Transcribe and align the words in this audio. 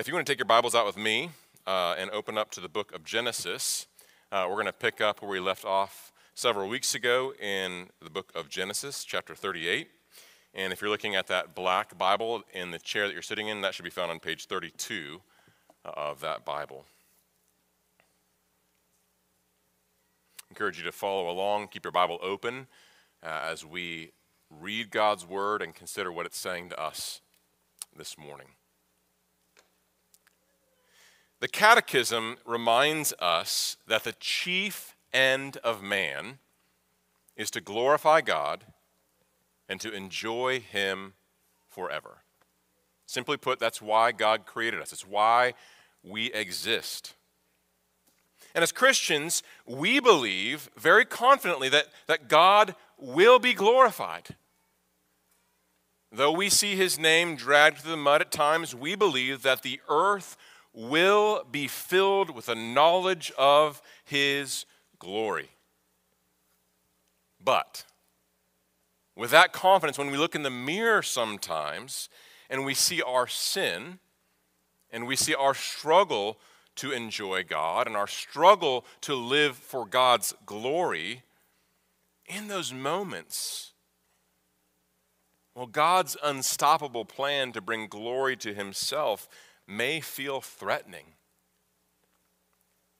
If 0.00 0.08
you 0.08 0.14
want 0.14 0.26
to 0.26 0.32
take 0.32 0.38
your 0.38 0.46
Bibles 0.46 0.74
out 0.74 0.86
with 0.86 0.96
me 0.96 1.28
uh, 1.66 1.94
and 1.98 2.10
open 2.10 2.38
up 2.38 2.50
to 2.52 2.60
the 2.62 2.70
book 2.70 2.90
of 2.94 3.04
Genesis, 3.04 3.86
uh, 4.32 4.46
we're 4.48 4.54
going 4.54 4.64
to 4.64 4.72
pick 4.72 5.02
up 5.02 5.20
where 5.20 5.30
we 5.30 5.40
left 5.40 5.66
off 5.66 6.10
several 6.34 6.70
weeks 6.70 6.94
ago 6.94 7.34
in 7.38 7.90
the 8.02 8.08
book 8.08 8.32
of 8.34 8.48
Genesis, 8.48 9.04
chapter 9.04 9.34
38. 9.34 9.90
And 10.54 10.72
if 10.72 10.80
you're 10.80 10.88
looking 10.88 11.16
at 11.16 11.26
that 11.26 11.54
black 11.54 11.98
Bible 11.98 12.44
in 12.54 12.70
the 12.70 12.78
chair 12.78 13.06
that 13.08 13.12
you're 13.12 13.20
sitting 13.20 13.48
in, 13.48 13.60
that 13.60 13.74
should 13.74 13.84
be 13.84 13.90
found 13.90 14.10
on 14.10 14.20
page 14.20 14.46
32 14.46 15.20
of 15.84 16.22
that 16.22 16.46
Bible. 16.46 16.86
encourage 20.48 20.78
you 20.78 20.84
to 20.84 20.92
follow 20.92 21.28
along, 21.30 21.68
keep 21.68 21.84
your 21.84 21.92
Bible 21.92 22.18
open 22.22 22.68
uh, 23.22 23.40
as 23.50 23.66
we 23.66 24.12
read 24.48 24.90
God's 24.90 25.26
word 25.26 25.60
and 25.60 25.74
consider 25.74 26.10
what 26.10 26.24
it's 26.24 26.38
saying 26.38 26.70
to 26.70 26.80
us 26.80 27.20
this 27.94 28.16
morning. 28.16 28.46
The 31.40 31.48
Catechism 31.48 32.36
reminds 32.44 33.14
us 33.18 33.78
that 33.86 34.04
the 34.04 34.12
chief 34.12 34.94
end 35.12 35.56
of 35.58 35.82
man 35.82 36.38
is 37.34 37.50
to 37.52 37.62
glorify 37.62 38.20
God 38.20 38.64
and 39.66 39.80
to 39.80 39.90
enjoy 39.92 40.60
Him 40.60 41.14
forever. 41.70 42.18
Simply 43.06 43.38
put, 43.38 43.58
that's 43.58 43.80
why 43.80 44.12
God 44.12 44.44
created 44.44 44.80
us, 44.80 44.92
it's 44.92 45.06
why 45.06 45.54
we 46.02 46.30
exist. 46.32 47.14
And 48.54 48.62
as 48.62 48.72
Christians, 48.72 49.42
we 49.64 50.00
believe 50.00 50.68
very 50.76 51.04
confidently 51.04 51.68
that, 51.70 51.86
that 52.06 52.28
God 52.28 52.74
will 52.98 53.38
be 53.38 53.54
glorified. 53.54 54.36
Though 56.12 56.32
we 56.32 56.48
see 56.50 56.74
his 56.74 56.98
name 56.98 57.36
dragged 57.36 57.78
through 57.78 57.92
the 57.92 57.96
mud 57.96 58.20
at 58.20 58.32
times, 58.32 58.74
we 58.74 58.96
believe 58.96 59.42
that 59.42 59.62
the 59.62 59.80
earth 59.88 60.36
will 60.72 61.44
be 61.50 61.66
filled 61.66 62.30
with 62.30 62.48
a 62.48 62.54
knowledge 62.54 63.32
of 63.36 63.82
his 64.04 64.66
glory. 64.98 65.50
But 67.42 67.84
with 69.16 69.30
that 69.30 69.52
confidence, 69.52 69.98
when 69.98 70.10
we 70.10 70.16
look 70.16 70.34
in 70.34 70.42
the 70.42 70.50
mirror 70.50 71.02
sometimes 71.02 72.08
and 72.48 72.64
we 72.64 72.74
see 72.74 73.02
our 73.02 73.26
sin 73.26 73.98
and 74.90 75.06
we 75.06 75.16
see 75.16 75.34
our 75.34 75.54
struggle 75.54 76.38
to 76.76 76.92
enjoy 76.92 77.42
God 77.44 77.86
and 77.86 77.96
our 77.96 78.06
struggle 78.06 78.84
to 79.02 79.14
live 79.14 79.56
for 79.56 79.86
God's 79.86 80.34
glory, 80.46 81.22
in 82.26 82.48
those 82.48 82.72
moments, 82.72 83.72
well, 85.54 85.66
God's 85.66 86.16
unstoppable 86.22 87.04
plan 87.04 87.52
to 87.52 87.60
bring 87.60 87.88
glory 87.88 88.36
to 88.36 88.54
Himself 88.54 89.28
may 89.70 90.00
feel 90.00 90.40
threatening. 90.40 91.14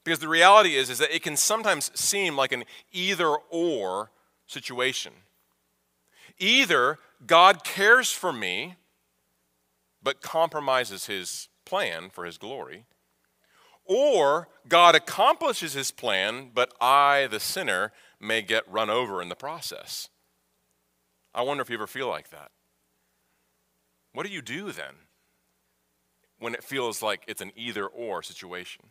Because 0.05 0.21
the 0.21 0.29
reality 0.29 0.77
is, 0.77 0.89
is 0.89 0.99
that 0.99 1.15
it 1.15 1.23
can 1.23 1.37
sometimes 1.37 1.91
seem 1.99 2.37
like 2.37 2.53
an 2.53 2.65
either 2.93 3.29
or 3.51 4.11
situation. 4.47 5.13
Either 6.39 6.99
God 7.27 7.65
cares 7.65 8.11
for 8.11 8.33
me, 8.33 8.77
but 10.03 10.23
compromises 10.23 11.07
his 11.07 11.49
plan 11.67 12.09
for 12.09 12.25
his 12.25 12.39
glory, 12.39 12.87
or 13.85 14.49
God 14.67 14.95
accomplishes 14.95 15.75
his 15.75 15.91
plan, 15.91 16.51
but 16.55 16.73
I, 16.81 17.27
the 17.27 17.41
sinner, 17.41 17.93
may 18.19 18.41
get 18.41 18.71
run 18.71 18.89
over 18.89 19.21
in 19.21 19.29
the 19.29 19.35
process. 19.35 20.09
I 21.35 21.43
wonder 21.43 21.63
if 21.63 21.69
you 21.69 21.77
ever 21.77 21.87
feel 21.87 22.09
like 22.09 22.31
that. 22.31 22.51
What 24.13 24.27
do 24.27 24.33
you 24.33 24.43
do 24.43 24.73
then? 24.73 24.95
When 26.41 26.55
it 26.55 26.65
feels 26.65 27.03
like 27.03 27.23
it's 27.29 27.41
an 27.41 27.53
either 27.55 27.87
or 27.87 28.23
situation? 28.23 28.87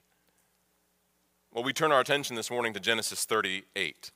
Well, 1.51 1.63
we 1.63 1.73
turn 1.73 1.91
our 1.91 1.99
attention 1.99 2.35
this 2.35 2.51
morning 2.51 2.73
to 2.73 2.79
Genesis 2.79 3.25
38. 3.25 4.11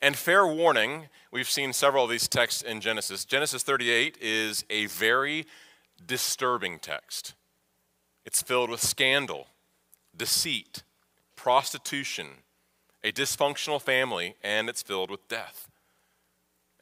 And 0.00 0.16
fair 0.16 0.46
warning, 0.46 1.08
we've 1.32 1.48
seen 1.48 1.72
several 1.72 2.04
of 2.04 2.10
these 2.10 2.28
texts 2.28 2.62
in 2.62 2.80
Genesis. 2.80 3.24
Genesis 3.24 3.62
38 3.62 4.18
is 4.20 4.64
a 4.70 4.86
very 4.86 5.46
disturbing 6.06 6.78
text. 6.78 7.34
It's 8.24 8.40
filled 8.40 8.70
with 8.70 8.80
scandal, 8.80 9.48
deceit, 10.16 10.84
prostitution, 11.36 12.28
a 13.02 13.12
dysfunctional 13.12 13.82
family, 13.82 14.36
and 14.42 14.68
it's 14.68 14.82
filled 14.82 15.10
with 15.10 15.26
death. 15.28 15.68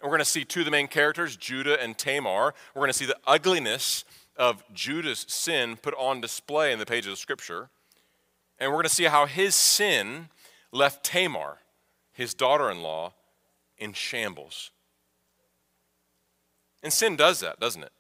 And 0.01 0.11
we're 0.11 0.17
going 0.17 0.25
to 0.25 0.31
see 0.31 0.45
two 0.45 0.61
of 0.61 0.65
the 0.67 0.71
main 0.71 0.89
characters, 0.89 1.37
Judah 1.37 1.81
and 1.83 1.97
Tamar. 1.97 2.55
We're 2.75 2.81
going 2.81 2.89
to 2.89 2.99
see 2.99 3.07
the 3.07 3.19
ugliness 3.27 4.05
of 4.37 4.63
Judah's 4.73 5.25
sin 5.29 5.77
put 5.77 5.95
on 5.95 6.21
display 6.21 6.73
in 6.73 6.79
the 6.79 6.87
pages 6.87 7.13
of 7.13 7.19
Scripture. 7.19 7.71
And 8.59 8.71
we're 8.71 8.77
going 8.77 8.85
to 8.85 8.95
see 8.95 9.05
how 9.05 9.27
his 9.27 9.55
sin 9.55 10.29
left 10.71 11.05
Tamar, 11.05 11.59
his 12.13 12.35
daughter 12.35 12.71
in 12.71 12.83
law, 12.83 13.13
in 13.79 13.93
shambles. 13.93 14.71
And 16.83 16.93
sin 16.93 17.17
does 17.17 17.41
that, 17.41 17.61
doesn't 17.61 17.83
it? 17.83 17.93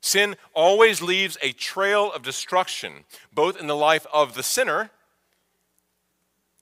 Sin 0.00 0.36
always 0.54 1.02
leaves 1.02 1.36
a 1.42 1.52
trail 1.52 2.12
of 2.12 2.22
destruction, 2.22 3.04
both 3.32 3.58
in 3.58 3.66
the 3.66 3.76
life 3.76 4.06
of 4.12 4.34
the 4.34 4.42
sinner 4.42 4.90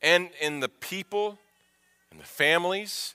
and 0.01 0.31
in 0.41 0.61
the 0.61 0.69
people 0.69 1.39
and 2.11 2.21
the 2.21 2.25
families 2.25 3.15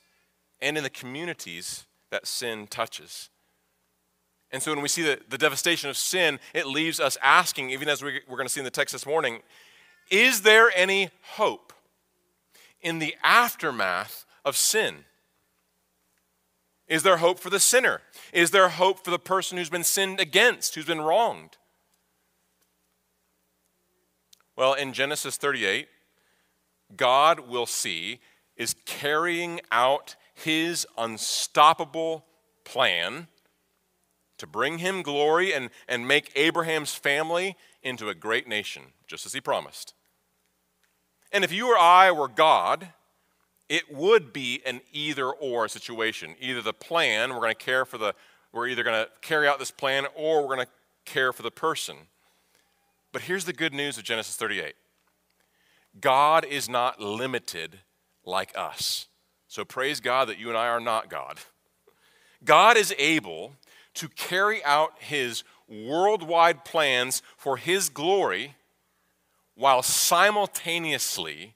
and 0.62 0.78
in 0.78 0.84
the 0.84 0.90
communities 0.90 1.86
that 2.12 2.28
sin 2.28 2.68
touches. 2.68 3.30
And 4.52 4.64
so 4.64 4.72
when 4.72 4.82
we 4.82 4.88
see 4.88 5.04
the, 5.04 5.20
the 5.30 5.38
devastation 5.38 5.90
of 5.90 5.98
sin, 5.98 6.40
it 6.54 6.66
leaves 6.66 7.00
us 7.00 7.18
asking, 7.22 7.70
even 7.70 7.88
as 7.88 8.04
we, 8.04 8.22
we're 8.28 8.38
going 8.38 8.48
to 8.48 8.54
see 8.54 8.60
in 8.60 8.66
the 8.66 8.72
text 8.72 8.94
this 8.94 9.06
morning, 9.06 9.40
is 10.10 10.42
there 10.42 10.72
any 10.76 11.12
hope 11.36 11.72
in 12.82 13.00
the 13.00 13.16
aftermath 13.24 14.26
of 14.44 14.58
sin? 14.58 15.06
Is 16.88 17.04
there 17.04 17.18
hope 17.18 17.40
for 17.40 17.52
the 17.52 17.60
sinner? 17.60 18.02
Is 18.34 18.50
there 18.50 18.70
hope 18.70 19.06
for 19.06 19.12
the 19.12 19.20
person 19.20 19.58
who's 19.58 19.70
been 19.70 19.84
sinned 19.84 20.20
against, 20.20 20.74
who's 20.74 20.86
been 20.86 21.02
wronged? 21.02 21.58
Well, 24.56 24.74
in 24.74 24.94
Genesis 24.94 25.38
38, 25.38 25.88
God 26.98 27.48
will 27.48 27.68
see 27.68 28.20
is 28.58 28.76
carrying 28.86 29.62
out 29.72 30.16
his 30.34 30.88
unstoppable 30.98 32.26
plan 32.66 33.28
to 34.40 34.48
bring 34.48 34.80
him 34.80 35.02
glory 35.02 35.54
and, 35.54 35.70
and 35.88 36.08
make 36.08 36.32
Abraham's 36.36 36.94
family 36.94 37.56
into 37.84 38.10
a 38.10 38.16
great 38.16 38.48
nation, 38.48 38.84
just 39.08 39.26
as 39.26 39.34
he 39.34 39.42
promised. 39.42 39.94
And 41.32 41.44
if 41.44 41.52
you 41.52 41.72
or 41.72 41.78
I 41.78 42.12
were 42.12 42.28
God, 42.28 42.90
it 43.70 43.94
would 43.94 44.34
be 44.34 44.62
an 44.66 44.82
either 44.92 45.30
or 45.30 45.68
situation. 45.68 46.36
Either 46.40 46.62
the 46.62 46.74
plan, 46.74 47.30
we're 47.30 47.42
going 47.42 47.54
to 47.54 47.66
care 47.66 47.86
for 47.86 47.98
the, 47.98 48.16
we're 48.52 48.68
either 48.68 48.84
going 48.84 49.06
to 49.06 49.10
carry 49.22 49.48
out 49.48 49.60
this 49.60 49.72
plan 49.72 50.08
or 50.16 50.42
we're 50.42 50.56
going 50.56 50.66
to 50.66 50.72
care 51.06 51.32
for 51.32 51.44
the 51.44 51.52
person. 51.52 51.96
But 53.12 53.24
here's 53.24 53.46
the 53.46 53.54
good 53.54 53.74
news 53.74 53.98
of 53.98 54.04
Genesis 54.04 54.36
38 54.36 54.74
God 56.00 56.46
is 56.46 56.68
not 56.70 57.00
limited 57.00 57.80
like 58.26 58.52
us. 58.58 59.08
So 59.48 59.66
praise 59.66 60.00
God 60.00 60.30
that 60.30 60.40
you 60.40 60.50
and 60.50 60.58
I 60.58 60.68
are 60.68 60.80
not 60.80 61.10
God. 61.10 61.40
God 62.44 62.78
is 62.78 62.94
able 62.98 63.54
to 63.96 64.08
carry 64.10 64.64
out 64.64 64.94
his 65.00 65.44
worldwide 65.68 66.66
plans 66.66 67.22
for 67.38 67.58
his 67.58 67.90
glory 67.90 68.56
while 69.56 69.82
simultaneously 69.84 71.56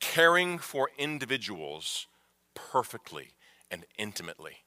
caring 0.00 0.58
for 0.58 0.90
individuals 0.98 2.06
perfectly 2.54 3.32
and 3.70 3.84
intimately. 3.98 4.58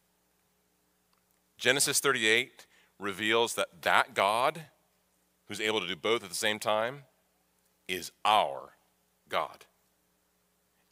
Genesis 1.58 2.00
38 2.00 2.66
reveals 3.00 3.56
that 3.56 3.82
that 3.82 4.14
God, 4.14 4.66
who's 5.48 5.60
able 5.60 5.82
to 5.82 5.88
do 5.88 5.96
both 5.96 6.24
at 6.24 6.30
the 6.30 6.36
same 6.36 6.60
time, 6.60 7.04
is 7.88 8.12
our 8.24 8.74
God. 9.30 9.66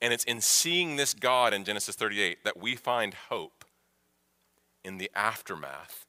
And 0.02 0.14
it's 0.14 0.24
in 0.24 0.42
seeing 0.42 0.96
this 0.96 1.14
God 1.14 1.54
in 1.54 1.64
Genesis 1.64 1.96
38 1.96 2.44
that 2.44 2.58
we 2.58 2.76
find 2.76 3.14
hope 3.14 3.61
in 4.84 4.98
the 4.98 5.12
aftermath 5.16 6.06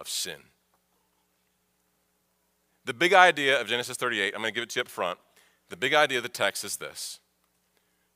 of 0.00 0.08
sin. 0.08 0.40
The 2.84 2.94
big 2.94 3.12
idea 3.12 3.60
of 3.60 3.68
Genesis 3.68 3.96
38, 3.96 4.34
I'm 4.34 4.40
going 4.40 4.52
to 4.52 4.54
give 4.54 4.62
it 4.62 4.70
to 4.70 4.78
you 4.78 4.82
up 4.82 4.88
front. 4.88 5.18
The 5.68 5.76
big 5.76 5.94
idea 5.94 6.18
of 6.18 6.22
the 6.22 6.28
text 6.28 6.64
is 6.64 6.76
this 6.76 7.20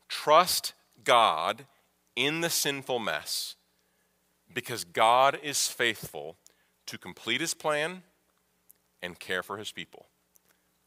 trust 0.08 0.74
God 1.04 1.66
in 2.16 2.40
the 2.40 2.50
sinful 2.50 2.98
mess 2.98 3.56
because 4.52 4.84
God 4.84 5.38
is 5.42 5.68
faithful 5.68 6.36
to 6.86 6.98
complete 6.98 7.40
his 7.40 7.54
plan 7.54 8.02
and 9.02 9.18
care 9.18 9.42
for 9.42 9.56
his 9.56 9.72
people. 9.72 10.06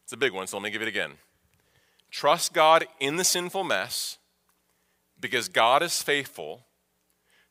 It's 0.04 0.14
a 0.14 0.18
big 0.18 0.34
one, 0.34 0.48
so 0.48 0.58
let 0.58 0.64
me 0.64 0.70
give 0.70 0.82
it 0.82 0.88
again. 0.88 1.14
Trust 2.10 2.54
God 2.54 2.88
in 3.00 3.18
the 3.18 3.24
sinful 3.24 3.64
mess 3.64 4.18
because 5.20 5.50
God 5.50 5.84
is 5.84 6.02
faithful 6.02 6.66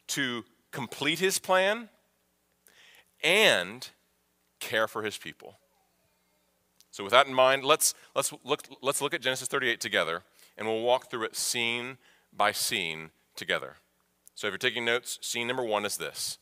to 0.08 0.44
complete 0.76 1.18
his 1.18 1.38
plan 1.38 1.88
and 3.24 3.88
care 4.60 4.86
for 4.86 5.02
his 5.02 5.16
people. 5.16 5.58
So, 6.90 7.02
with 7.02 7.12
that 7.12 7.26
in 7.26 7.32
mind, 7.32 7.64
let's, 7.64 7.94
let's, 8.14 8.30
look, 8.44 8.64
let's 8.82 9.00
look 9.00 9.14
at 9.14 9.22
Genesis 9.22 9.48
38 9.48 9.80
together, 9.80 10.22
and 10.58 10.68
we'll 10.68 10.82
walk 10.82 11.10
through 11.10 11.24
it 11.24 11.34
scene 11.34 11.96
by 12.30 12.52
scene 12.52 13.10
together. 13.34 13.76
So, 14.34 14.46
if 14.46 14.50
you're 14.50 14.58
taking 14.58 14.84
notes, 14.84 15.18
scene 15.22 15.46
number 15.46 15.64
one 15.64 15.86
is 15.86 15.96
this 15.96 16.36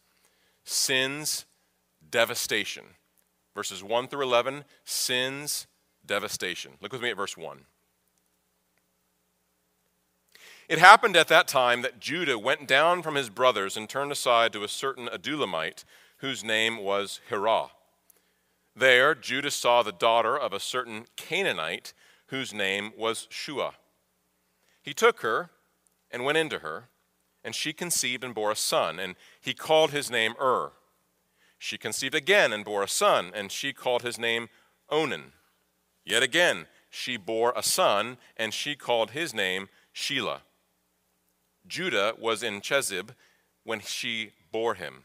sin's 0.65 1.45
devastation. 2.11 2.85
Verses 3.55 3.85
1 3.85 4.09
through 4.09 4.25
11, 4.25 4.65
sin's 4.85 5.69
devastation. 6.05 6.73
Look 6.81 6.93
with 6.93 7.03
me 7.03 7.11
at 7.11 7.17
verse 7.17 7.37
1. 7.37 7.67
It 10.69 10.79
happened 10.79 11.15
at 11.15 11.29
that 11.29 11.47
time 11.47 11.83
that 11.83 12.01
Judah 12.01 12.39
went 12.39 12.67
down 12.67 13.03
from 13.03 13.17
his 13.17 13.29
brothers 13.29 13.77
and 13.77 13.89
turned 13.89 14.13
aside 14.13 14.53
to 14.55 14.65
a 14.65 14.69
certain 14.69 15.09
Adullamite 15.09 15.85
whose 16.19 16.43
name 16.43 16.79
was 16.79 17.21
Hirah. 17.29 17.71
There, 18.75 19.15
Judah 19.15 19.51
saw 19.51 19.83
the 19.83 19.93
daughter 19.93 20.37
of 20.39 20.53
a 20.53 20.61
certain 20.61 21.05
Canaanite 21.17 21.93
whose 22.29 22.55
name 22.55 22.93
was 22.97 23.27
Shua. 23.31 23.75
He 24.83 24.95
took 24.95 25.21
her 25.21 25.51
and 26.11 26.25
went 26.25 26.39
into 26.39 26.61
her, 26.61 26.89
and 27.45 27.55
she 27.55 27.75
conceived 27.75 28.25
and 28.25 28.35
bore 28.35 28.51
a 28.51 28.57
son, 28.57 28.99
and 28.99 29.17
he 29.41 29.53
called 29.53 29.91
his 29.91 30.11
name 30.11 30.35
Ur. 30.41 30.73
She 31.59 31.77
conceived 31.77 32.15
again 32.15 32.53
and 32.53 32.65
bore 32.65 32.83
a 32.83 32.89
son, 32.89 33.31
and 33.35 33.53
she 33.53 33.75
called 33.75 34.03
his 34.03 34.19
name 34.19 34.49
Onan. 34.89 35.33
Yet 36.05 36.23
again, 36.23 36.67
she 36.89 37.17
bore 37.19 37.53
a 37.55 37.63
son, 37.63 38.17
and 38.37 38.55
she 38.55 38.75
called 38.75 39.11
his 39.11 39.35
name 39.35 39.69
Shelah. 39.95 40.41
Judah 41.67 42.15
was 42.19 42.43
in 42.43 42.61
Chezib 42.61 43.11
when 43.65 43.81
she 43.81 44.33
bore 44.53 44.75
him. 44.75 45.05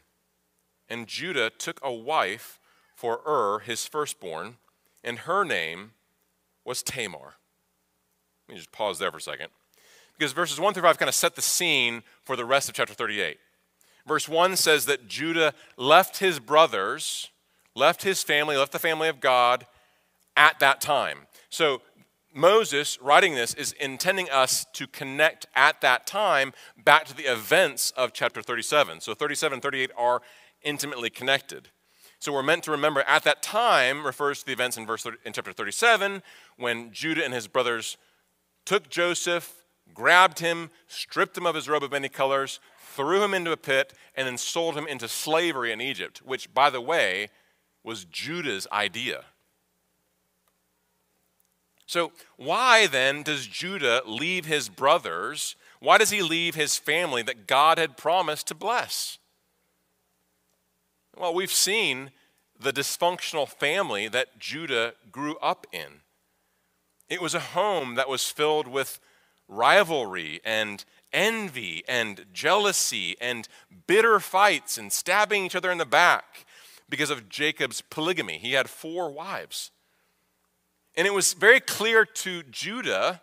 And 0.88 1.06
Judah 1.06 1.50
took 1.50 1.80
a 1.82 1.92
wife 1.92 2.58
for 2.94 3.20
Ur, 3.26 3.60
his 3.60 3.86
firstborn, 3.86 4.56
and 5.02 5.20
her 5.20 5.44
name 5.44 5.92
was 6.64 6.82
Tamar. 6.82 7.34
Let 8.48 8.54
me 8.54 8.56
just 8.56 8.72
pause 8.72 8.98
there 8.98 9.10
for 9.10 9.18
a 9.18 9.22
second. 9.22 9.48
Because 10.18 10.32
verses 10.32 10.60
1 10.60 10.74
through 10.74 10.82
5 10.82 10.98
kind 10.98 11.08
of 11.08 11.14
set 11.14 11.34
the 11.34 11.42
scene 11.42 12.02
for 12.24 12.36
the 12.36 12.44
rest 12.44 12.68
of 12.68 12.74
chapter 12.74 12.92
38. 12.92 13.38
Verse 14.06 14.28
1 14.28 14.56
says 14.56 14.86
that 14.86 15.08
Judah 15.08 15.54
left 15.76 16.18
his 16.18 16.40
brothers, 16.40 17.30
left 17.74 18.02
his 18.02 18.22
family, 18.22 18.56
left 18.56 18.72
the 18.72 18.78
family 18.78 19.08
of 19.08 19.20
God 19.20 19.66
at 20.36 20.58
that 20.58 20.80
time. 20.80 21.20
So 21.48 21.80
Moses, 22.32 22.98
writing 23.00 23.34
this, 23.34 23.54
is 23.54 23.72
intending 23.72 24.30
us 24.30 24.64
to 24.74 24.86
connect 24.86 25.46
at 25.54 25.80
that 25.80 26.06
time 26.06 26.52
back 26.82 27.04
to 27.06 27.16
the 27.16 27.24
events 27.24 27.90
of 27.96 28.12
chapter 28.12 28.40
37. 28.40 29.00
So 29.00 29.14
37 29.14 29.54
and 29.54 29.62
38 29.62 29.90
are 29.96 30.22
intimately 30.62 31.10
connected. 31.10 31.68
So 32.20 32.32
we're 32.32 32.42
meant 32.42 32.64
to 32.64 32.70
remember 32.70 33.00
at 33.02 33.24
that 33.24 33.42
time 33.42 34.04
refers 34.04 34.40
to 34.40 34.46
the 34.46 34.52
events 34.52 34.76
in 34.76 34.86
verse 34.86 35.02
30, 35.02 35.16
in 35.24 35.32
chapter 35.32 35.52
37 35.52 36.22
when 36.56 36.92
Judah 36.92 37.24
and 37.24 37.32
his 37.32 37.48
brothers 37.48 37.96
took 38.66 38.90
Joseph, 38.90 39.64
grabbed 39.94 40.38
him, 40.38 40.70
stripped 40.86 41.36
him 41.36 41.46
of 41.46 41.54
his 41.54 41.68
robe 41.68 41.82
of 41.82 41.92
many 41.92 42.08
colors, 42.08 42.60
threw 42.78 43.24
him 43.24 43.34
into 43.34 43.52
a 43.52 43.56
pit, 43.56 43.94
and 44.14 44.26
then 44.26 44.36
sold 44.36 44.76
him 44.76 44.86
into 44.86 45.08
slavery 45.08 45.72
in 45.72 45.80
Egypt, 45.80 46.20
which, 46.24 46.52
by 46.52 46.68
the 46.70 46.80
way, 46.80 47.28
was 47.82 48.04
Judah's 48.04 48.66
idea. 48.70 49.24
So, 51.90 52.12
why 52.36 52.86
then 52.86 53.24
does 53.24 53.48
Judah 53.48 54.02
leave 54.06 54.46
his 54.46 54.68
brothers? 54.68 55.56
Why 55.80 55.98
does 55.98 56.10
he 56.10 56.22
leave 56.22 56.54
his 56.54 56.78
family 56.78 57.20
that 57.22 57.48
God 57.48 57.78
had 57.78 57.96
promised 57.96 58.46
to 58.46 58.54
bless? 58.54 59.18
Well, 61.16 61.34
we've 61.34 61.50
seen 61.50 62.12
the 62.56 62.72
dysfunctional 62.72 63.48
family 63.48 64.06
that 64.06 64.38
Judah 64.38 64.94
grew 65.10 65.36
up 65.38 65.66
in. 65.72 66.02
It 67.08 67.20
was 67.20 67.34
a 67.34 67.40
home 67.40 67.96
that 67.96 68.08
was 68.08 68.28
filled 68.28 68.68
with 68.68 69.00
rivalry 69.48 70.40
and 70.44 70.84
envy 71.12 71.82
and 71.88 72.24
jealousy 72.32 73.16
and 73.20 73.48
bitter 73.88 74.20
fights 74.20 74.78
and 74.78 74.92
stabbing 74.92 75.44
each 75.44 75.56
other 75.56 75.72
in 75.72 75.78
the 75.78 75.84
back 75.84 76.46
because 76.88 77.10
of 77.10 77.28
Jacob's 77.28 77.80
polygamy. 77.80 78.38
He 78.38 78.52
had 78.52 78.70
four 78.70 79.10
wives. 79.10 79.72
And 80.96 81.06
it 81.06 81.14
was 81.14 81.32
very 81.32 81.60
clear 81.60 82.04
to 82.04 82.42
Judah, 82.44 83.20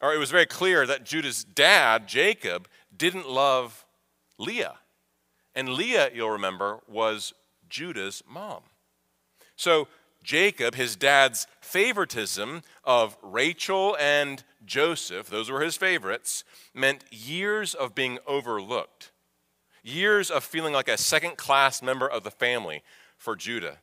or 0.00 0.12
it 0.12 0.18
was 0.18 0.30
very 0.30 0.46
clear 0.46 0.86
that 0.86 1.04
Judah's 1.04 1.44
dad, 1.44 2.08
Jacob, 2.08 2.68
didn't 2.96 3.28
love 3.28 3.84
Leah. 4.38 4.78
And 5.54 5.70
Leah, 5.70 6.10
you'll 6.14 6.30
remember, 6.30 6.80
was 6.88 7.32
Judah's 7.68 8.22
mom. 8.28 8.62
So 9.56 9.88
Jacob, 10.22 10.74
his 10.74 10.96
dad's 10.96 11.46
favoritism 11.60 12.62
of 12.84 13.16
Rachel 13.22 13.96
and 13.98 14.42
Joseph, 14.64 15.28
those 15.28 15.50
were 15.50 15.60
his 15.60 15.76
favorites, 15.76 16.44
meant 16.74 17.04
years 17.10 17.74
of 17.74 17.94
being 17.94 18.18
overlooked, 18.26 19.12
years 19.82 20.30
of 20.30 20.44
feeling 20.44 20.72
like 20.72 20.88
a 20.88 20.98
second 20.98 21.36
class 21.36 21.82
member 21.82 22.08
of 22.08 22.22
the 22.22 22.30
family 22.30 22.82
for 23.16 23.36
Judah. 23.36 23.78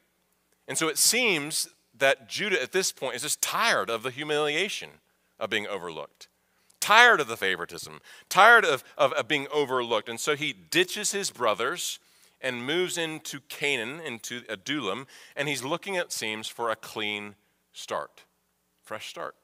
And 0.68 0.78
so 0.78 0.88
it 0.88 0.98
seems 0.98 1.69
that 1.98 2.28
Judah 2.28 2.62
at 2.62 2.72
this 2.72 2.92
point 2.92 3.16
is 3.16 3.24
just 3.24 3.42
tired 3.42 3.90
of 3.90 4.04
the 4.04 4.12
humiliation 4.12 4.90
of 5.40 5.50
being 5.50 5.68
overlooked, 5.68 6.28
tired 6.80 7.19
of 7.19 7.28
the 7.28 7.38
favoritism, 7.38 8.02
tired 8.30 8.66
of, 8.66 8.84
of, 8.98 9.14
of, 9.14 9.28
being 9.28 9.48
overlooked. 9.54 10.10
And 10.10 10.19
so 10.19 10.36
he 10.36 10.54
ditches 10.54 11.12
his 11.12 11.31
brothers 11.31 12.00
and 12.42 12.66
moves 12.66 12.98
into 12.98 13.40
Canaan, 13.50 14.00
into 14.00 14.44
Adullam, 14.50 15.08
and 15.36 15.48
he's 15.48 15.64
looking, 15.64 15.96
it 15.96 16.12
seems, 16.12 16.48
for 16.48 16.69
a 16.69 16.75
clean 16.75 17.36
start, 17.74 18.24
fresh 18.84 19.10
start. 19.10 19.36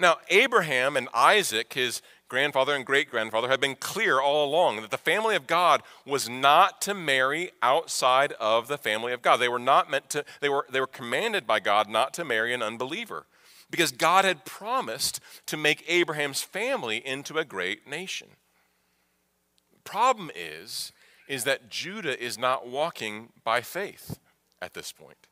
Now, 0.00 0.18
Abraham 0.30 0.96
and 0.96 1.08
Isaac, 1.12 1.72
his 1.72 2.02
grandfather 2.28 2.74
and 2.74 2.84
great 2.84 3.10
grandfather 3.10 3.48
had 3.48 3.60
been 3.60 3.74
clear 3.74 4.20
all 4.20 4.44
along 4.44 4.80
that 4.80 4.90
the 4.90 4.98
family 4.98 5.34
of 5.34 5.46
God 5.46 5.82
was 6.06 6.28
not 6.28 6.80
to 6.82 6.94
marry 6.94 7.50
outside 7.62 8.32
of 8.32 8.68
the 8.68 8.78
family 8.78 9.12
of 9.12 9.22
God. 9.22 9.38
They 9.38 9.48
were 9.48 9.58
not 9.58 9.90
meant 9.90 10.10
to, 10.10 10.24
they 10.40 10.48
were, 10.48 10.66
they 10.70 10.80
were 10.80 10.86
commanded 10.86 11.46
by 11.46 11.60
God 11.60 11.88
not 11.88 12.14
to 12.14 12.24
marry 12.24 12.52
an 12.52 12.62
unbeliever 12.62 13.26
because 13.70 13.92
God 13.92 14.24
had 14.24 14.44
promised 14.44 15.20
to 15.46 15.56
make 15.56 15.84
Abraham's 15.88 16.42
family 16.42 17.04
into 17.04 17.38
a 17.38 17.44
great 17.44 17.88
nation. 17.88 18.28
Problem 19.84 20.30
is, 20.34 20.92
is 21.28 21.44
that 21.44 21.70
Judah 21.70 22.22
is 22.22 22.38
not 22.38 22.68
walking 22.68 23.30
by 23.44 23.60
faith 23.60 24.18
at 24.60 24.74
this 24.74 24.92
point. 24.92 25.26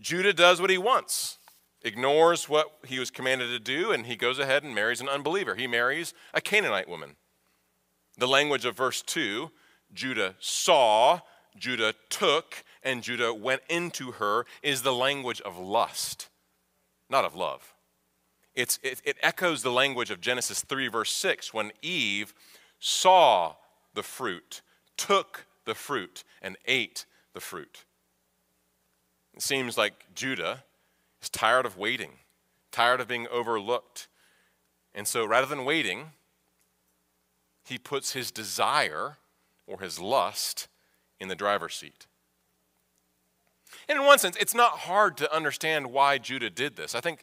Judah 0.00 0.32
does 0.32 0.60
what 0.60 0.70
he 0.70 0.78
wants 0.78 1.38
ignores 1.84 2.48
what 2.48 2.72
he 2.86 2.98
was 2.98 3.10
commanded 3.10 3.48
to 3.48 3.60
do, 3.60 3.92
and 3.92 4.06
he 4.06 4.16
goes 4.16 4.38
ahead 4.38 4.64
and 4.64 4.74
marries 4.74 5.00
an 5.00 5.08
unbeliever. 5.08 5.54
He 5.54 5.66
marries 5.66 6.14
a 6.32 6.40
Canaanite 6.40 6.88
woman. 6.88 7.16
The 8.16 8.26
language 8.26 8.64
of 8.64 8.76
verse 8.76 9.02
2 9.02 9.50
Judah 9.92 10.34
saw, 10.40 11.20
Judah 11.56 11.94
took, 12.08 12.64
and 12.82 13.02
Judah 13.02 13.32
went 13.32 13.62
into 13.68 14.12
her 14.12 14.44
is 14.62 14.82
the 14.82 14.94
language 14.94 15.40
of 15.42 15.58
lust, 15.58 16.30
not 17.08 17.24
of 17.24 17.36
love. 17.36 17.74
It, 18.54 18.78
it 18.82 19.16
echoes 19.22 19.62
the 19.62 19.70
language 19.70 20.10
of 20.10 20.20
Genesis 20.20 20.62
3, 20.62 20.88
verse 20.88 21.12
6, 21.12 21.52
when 21.52 21.72
Eve 21.82 22.34
saw 22.78 23.54
the 23.94 24.02
fruit, 24.02 24.62
took 24.96 25.46
the 25.64 25.74
fruit, 25.74 26.24
and 26.40 26.56
ate 26.66 27.04
the 27.34 27.40
fruit. 27.40 27.84
It 29.34 29.42
seems 29.42 29.76
like 29.76 30.14
Judah 30.14 30.64
is 31.24 31.30
tired 31.30 31.66
of 31.66 31.78
waiting, 31.78 32.12
tired 32.70 33.00
of 33.00 33.08
being 33.08 33.26
overlooked. 33.28 34.08
And 34.94 35.08
so 35.08 35.24
rather 35.24 35.46
than 35.46 35.64
waiting, 35.64 36.10
he 37.64 37.78
puts 37.78 38.12
his 38.12 38.30
desire 38.30 39.16
or 39.66 39.80
his 39.80 39.98
lust 39.98 40.68
in 41.18 41.28
the 41.28 41.34
driver's 41.34 41.74
seat. 41.74 42.06
And 43.88 43.98
in 43.98 44.04
one 44.04 44.18
sense, 44.18 44.36
it's 44.36 44.54
not 44.54 44.80
hard 44.80 45.16
to 45.16 45.34
understand 45.34 45.90
why 45.92 46.18
Judah 46.18 46.50
did 46.50 46.76
this. 46.76 46.94
I 46.94 47.00
think, 47.00 47.20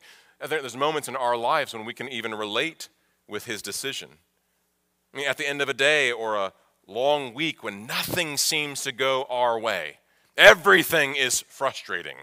there's 0.49 0.75
moments 0.75 1.07
in 1.07 1.15
our 1.15 1.37
lives 1.37 1.71
when 1.71 1.85
we 1.85 1.93
can 1.93 2.09
even 2.09 2.33
relate 2.33 2.89
with 3.27 3.45
his 3.45 3.61
decision. 3.61 4.09
I 5.13 5.17
mean, 5.17 5.27
at 5.27 5.37
the 5.37 5.47
end 5.47 5.61
of 5.61 5.69
a 5.69 5.73
day 5.73 6.11
or 6.11 6.35
a 6.35 6.53
long 6.87 7.35
week 7.35 7.63
when 7.63 7.85
nothing 7.85 8.37
seems 8.37 8.81
to 8.81 8.91
go 8.91 9.27
our 9.29 9.59
way, 9.59 9.99
everything 10.35 11.15
is 11.15 11.41
frustrating. 11.41 12.17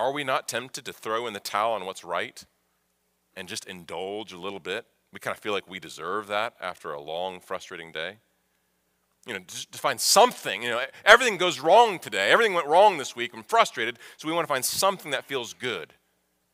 Are 0.00 0.12
we 0.12 0.24
not 0.24 0.48
tempted 0.48 0.86
to 0.86 0.94
throw 0.94 1.26
in 1.26 1.34
the 1.34 1.40
towel 1.40 1.74
on 1.74 1.84
what's 1.84 2.04
right 2.04 2.42
and 3.36 3.46
just 3.46 3.66
indulge 3.66 4.32
a 4.32 4.38
little 4.38 4.58
bit? 4.58 4.86
We 5.12 5.18
kind 5.18 5.36
of 5.36 5.42
feel 5.42 5.52
like 5.52 5.68
we 5.68 5.78
deserve 5.78 6.26
that 6.28 6.54
after 6.58 6.90
a 6.92 7.00
long, 7.02 7.38
frustrating 7.38 7.92
day. 7.92 8.16
You 9.26 9.34
know, 9.34 9.40
to 9.40 9.78
find 9.78 10.00
something. 10.00 10.62
You 10.62 10.70
know, 10.70 10.82
everything 11.04 11.36
goes 11.36 11.60
wrong 11.60 11.98
today. 11.98 12.30
Everything 12.30 12.54
went 12.54 12.66
wrong 12.66 12.96
this 12.96 13.14
week. 13.14 13.32
I'm 13.34 13.42
frustrated, 13.42 13.98
so 14.16 14.26
we 14.26 14.32
want 14.32 14.48
to 14.48 14.52
find 14.52 14.64
something 14.64 15.10
that 15.10 15.26
feels 15.26 15.52
good 15.52 15.92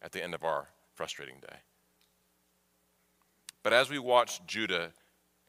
at 0.03 0.11
the 0.11 0.25
end 0.25 0.35
of 0.35 0.43
our 0.43 0.67
frustrating 0.97 1.37
day. 1.41 1.59
But 3.63 3.73
as 3.73 3.89
we 3.89 4.01
watch 4.01 4.45
Judah 4.49 4.91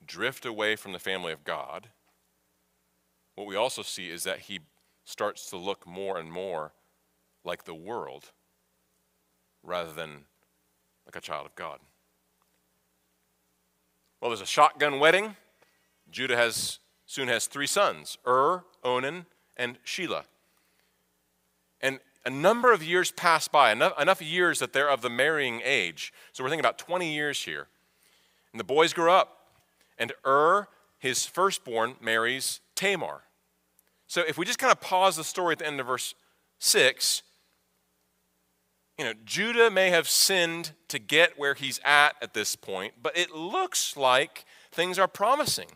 drift 0.05 0.45
away 0.45 0.75
from 0.75 0.91
the 0.91 0.99
family 0.99 1.33
of 1.33 1.43
God, 1.43 1.89
what 3.33 3.47
we 3.47 3.55
also 3.55 3.81
see 3.81 4.11
is 4.11 4.21
that 4.23 4.41
he 4.41 4.59
starts 5.03 5.49
to 5.49 5.57
look 5.57 5.87
more 5.87 6.19
and 6.19 6.31
more 6.31 6.73
like 7.47 7.63
the 7.63 7.73
world 7.73 8.31
rather 9.63 9.91
than 9.91 10.25
like 11.05 11.15
a 11.15 11.21
child 11.21 11.45
of 11.45 11.55
God. 11.55 11.79
Well, 14.21 14.29
there's 14.29 14.41
a 14.41 14.45
shotgun 14.45 14.99
wedding. 14.99 15.35
Judah 16.11 16.35
has 16.35 16.79
soon 17.05 17.27
has 17.27 17.47
three 17.47 17.67
sons 17.67 18.17
Ur, 18.27 18.63
Onan, 18.83 19.25
and 19.55 19.77
Shelah. 19.83 20.25
And 21.81 21.99
a 22.25 22.29
number 22.29 22.73
of 22.73 22.83
years 22.83 23.11
pass 23.11 23.47
by, 23.47 23.71
enough, 23.71 23.99
enough 23.99 24.21
years 24.21 24.59
that 24.59 24.73
they're 24.73 24.89
of 24.89 25.01
the 25.01 25.09
marrying 25.09 25.61
age. 25.63 26.11
So 26.33 26.43
we're 26.43 26.49
thinking 26.49 26.65
about 26.65 26.77
20 26.77 27.13
years 27.13 27.43
here. 27.43 27.67
And 28.51 28.59
the 28.59 28.65
boys 28.65 28.91
grow 28.91 29.13
up, 29.13 29.51
and 29.97 30.11
Ur, 30.25 30.67
his 30.97 31.25
firstborn, 31.25 31.95
marries 32.01 32.59
Tamar. 32.75 33.21
So 34.07 34.23
if 34.27 34.37
we 34.37 34.45
just 34.45 34.59
kind 34.59 34.71
of 34.71 34.81
pause 34.81 35.15
the 35.15 35.23
story 35.23 35.53
at 35.53 35.59
the 35.59 35.67
end 35.67 35.79
of 35.79 35.87
verse 35.87 36.15
6, 36.59 37.21
you 38.97 39.05
know, 39.05 39.13
Judah 39.25 39.69
may 39.69 39.89
have 39.91 40.09
sinned 40.09 40.71
to 40.87 40.97
get 40.97 41.37
where 41.37 41.53
he's 41.53 41.79
at 41.85 42.15
at 42.21 42.33
this 42.33 42.55
point, 42.55 42.95
but 43.01 43.15
it 43.15 43.31
looks 43.31 43.95
like 43.95 44.45
things 44.71 44.97
are 44.97 45.07
promising. 45.07 45.67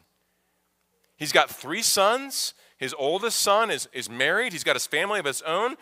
He's 1.17 1.31
got 1.31 1.49
three 1.49 1.83
sons. 1.83 2.55
His 2.77 2.95
oldest 2.97 3.39
son 3.39 3.69
is, 3.69 3.87
is 3.93 4.09
married. 4.09 4.53
He's 4.53 4.63
got 4.63 4.75
his 4.75 4.87
family 4.87 5.19
of 5.19 5.25
his 5.25 5.43
own. 5.43 5.75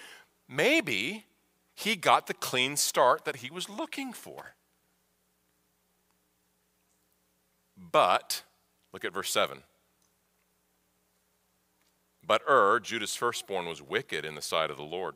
Maybe 0.49 1.25
he 1.73 1.95
got 1.95 2.27
the 2.27 2.33
clean 2.33 2.75
start 2.75 3.23
that 3.23 3.37
he 3.37 3.49
was 3.49 3.69
looking 3.69 4.11
for. 4.11 4.55
But, 7.77 8.43
look 8.91 9.05
at 9.05 9.13
verse 9.13 9.31
7. 9.31 9.63
But 12.27 12.41
Ur, 12.49 12.81
Judah's 12.81 13.15
firstborn, 13.15 13.65
was 13.65 13.81
wicked 13.81 14.25
in 14.25 14.35
the 14.35 14.41
sight 14.41 14.69
of 14.69 14.75
the 14.75 14.83
Lord 14.83 15.15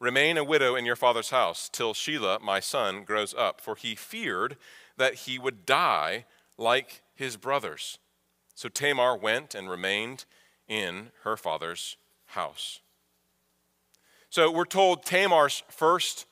Remain 0.00 0.36
a 0.36 0.44
widow 0.44 0.74
in 0.74 0.84
your 0.84 0.96
father's 0.96 1.30
house 1.30 1.68
till 1.68 1.94
Shelah, 1.94 2.40
my 2.40 2.60
son, 2.60 3.04
grows 3.04 3.34
up, 3.34 3.60
for 3.60 3.76
he 3.76 3.94
feared 3.94 4.56
that 4.96 5.14
he 5.14 5.38
would 5.38 5.64
die 5.64 6.24
like 6.58 7.02
his 7.14 7.36
brothers. 7.36 7.98
So 8.54 8.68
Tamar 8.68 9.16
went 9.16 9.54
and 9.54 9.70
remained 9.70 10.24
in 10.68 11.10
her 11.22 11.36
father's 11.36 11.96
house. 12.26 12.80
So 14.30 14.50
we're 14.50 14.64
told 14.64 15.04
Tamar's 15.04 15.62
first 15.68 16.26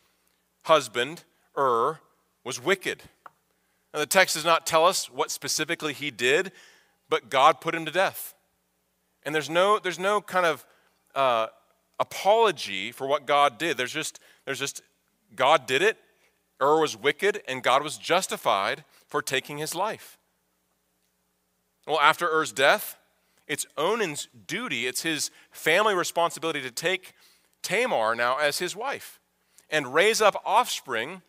husband, 0.65 1.25
Ur, 1.57 2.01
was 2.45 2.63
wicked. 2.63 3.03
Now, 3.95 4.01
the 4.01 4.07
text 4.07 4.35
does 4.35 4.45
not 4.45 4.67
tell 4.67 4.87
us 4.87 5.11
what 5.11 5.31
specifically 5.31 5.93
he 5.93 6.11
did, 6.11 6.51
but 7.09 7.31
God 7.31 7.61
put 7.61 7.75
him 7.75 7.85
to 7.85 7.93
death. 7.93 8.35
And 9.23 9.35
there's 9.35 9.51
no, 9.51 9.79
there's 9.79 9.99
no 9.99 10.21
kind 10.21 10.47
of 10.47 10.67
uh, 11.15 11.49
apology 12.03 12.91
for 12.91 13.07
what 13.07 13.27
God 13.27 13.59
did. 13.59 13.77
There's 13.77 13.93
just, 13.93 14.19
there's 14.45 14.59
just, 14.59 14.83
God 15.37 15.67
did 15.67 15.83
it, 15.83 15.97
Ur 16.61 16.81
was 16.81 16.97
wicked, 16.97 17.43
and 17.49 17.63
God 17.63 17.83
was 17.83 17.97
justified 17.97 18.85
for 19.07 19.23
taking 19.23 19.59
his 19.59 19.75
life. 19.75 20.19
Well, 21.87 22.01
after 22.01 22.29
Er's 22.29 22.53
death, 22.53 22.97
it's 23.47 23.67
Onan's 23.77 24.29
duty, 24.47 24.87
it's 24.87 25.03
his 25.03 25.31
family 25.51 25.95
responsibility 25.95 26.61
to 26.63 26.71
take 26.71 27.15
Tamar 27.63 28.15
now 28.15 28.37
as 28.39 28.59
his 28.59 28.75
wife 28.75 29.21
and 29.71 29.95
raise 29.95 30.21
up 30.21 30.41
offspring 30.45 31.23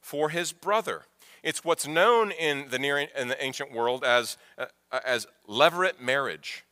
for 0.00 0.28
his 0.28 0.52
brother. 0.52 1.04
It's 1.42 1.64
what's 1.64 1.86
known 1.86 2.30
in 2.32 2.68
the 2.70 2.78
near 2.78 2.98
in 2.98 3.28
the 3.28 3.42
ancient 3.42 3.72
world 3.72 4.04
as, 4.04 4.36
uh, 4.58 4.66
as 5.04 5.26
levirate 5.48 6.00
marriage. 6.00 6.64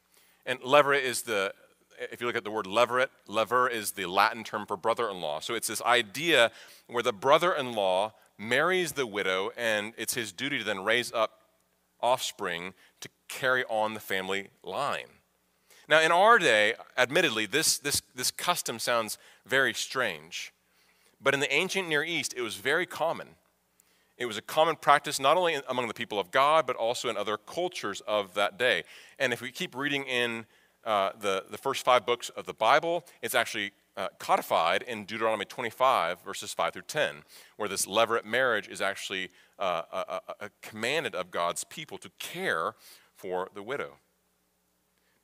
And 0.45 0.61
levirate 0.61 1.03
is 1.03 1.23
the 1.23 1.53
if 1.99 2.21
you 2.21 2.27
look 2.27 2.37
at 2.37 2.45
the 2.45 2.51
word 2.51 2.67
levirate, 2.67 3.09
levir 3.29 3.71
is 3.71 3.93
the 3.93 4.07
Latin 4.07 4.45
term 4.45 4.67
for 4.67 4.77
brother 4.77 5.09
in 5.11 5.21
law. 5.21 5.41
So 5.41 5.55
it's 5.55 5.69
this 5.69 5.83
idea 5.83 6.51
where 6.87 7.03
the 7.03 7.13
brother 7.13 7.53
in 7.53 7.73
law 7.73 8.15
marries 8.39 8.93
the 8.93 9.07
widow, 9.07 9.51
and 9.57 9.93
it's 9.97 10.15
his 10.15 10.33
duty 10.33 10.59
to 10.59 10.65
then 10.65 10.85
raise 10.85 11.13
up 11.13 11.41
offspring 12.01 12.75
to 13.01 13.09
carry 13.29 13.65
on 13.65 13.95
the 13.95 14.01
family 14.01 14.49
line. 14.63 15.07
Now, 15.89 16.01
in 16.01 16.11
our 16.11 16.39
day, 16.39 16.75
admittedly, 16.99 17.47
this, 17.47 17.79
this, 17.79 18.03
this 18.15 18.31
custom 18.31 18.79
sounds 18.79 19.19
very 19.47 19.73
strange. 19.73 20.53
But 21.21 21.33
in 21.33 21.41
the 21.41 21.53
ancient 21.53 21.89
Near 21.89 22.03
East, 22.03 22.35
it 22.37 22.43
was 22.43 22.57
very 22.57 22.87
common. 22.87 23.29
It 24.19 24.27
was 24.27 24.37
a 24.37 24.43
common 24.43 24.77
practice 24.77 25.21
not 25.21 25.37
only 25.37 25.59
among 25.69 25.89
the 25.89 25.95
people 25.95 26.19
of 26.19 26.31
God, 26.31 26.67
but 26.67 26.77
also 26.77 27.09
in 27.09 27.17
other 27.17 27.37
cultures 27.37 28.01
of 28.07 28.35
that 28.35 28.59
day. 28.59 28.83
And 29.19 29.33
if 29.33 29.41
we 29.41 29.53
keep 29.53 29.75
reading 29.75 30.05
in 30.05 30.47
uh, 30.87 31.11
the, 31.21 31.45
the 31.51 31.59
first 31.59 31.85
five 31.85 32.07
books 32.07 32.31
of 32.31 32.47
the 32.47 32.55
Bible. 32.55 33.05
It's 33.21 33.35
actually 33.35 33.73
uh, 33.97 34.09
codified 34.19 34.83
in 34.83 35.05
Deuteronomy 35.05 35.45
25, 35.45 36.23
verses 36.23 36.55
5 36.55 36.73
through 36.73 36.83
10, 36.83 37.17
where 37.57 37.69
this 37.69 37.87
levirate 37.87 38.25
marriage 38.25 38.69
is 38.69 38.81
actually 38.81 39.31
uh, 39.59 39.83
a, 39.93 40.21
a 40.41 40.51
commanded 40.63 41.15
of 41.15 41.31
God's 41.31 41.65
people 41.65 41.99
to 41.99 42.11
care 42.19 42.75
for 43.15 43.49
the 43.55 43.63
widow. 43.63 43.97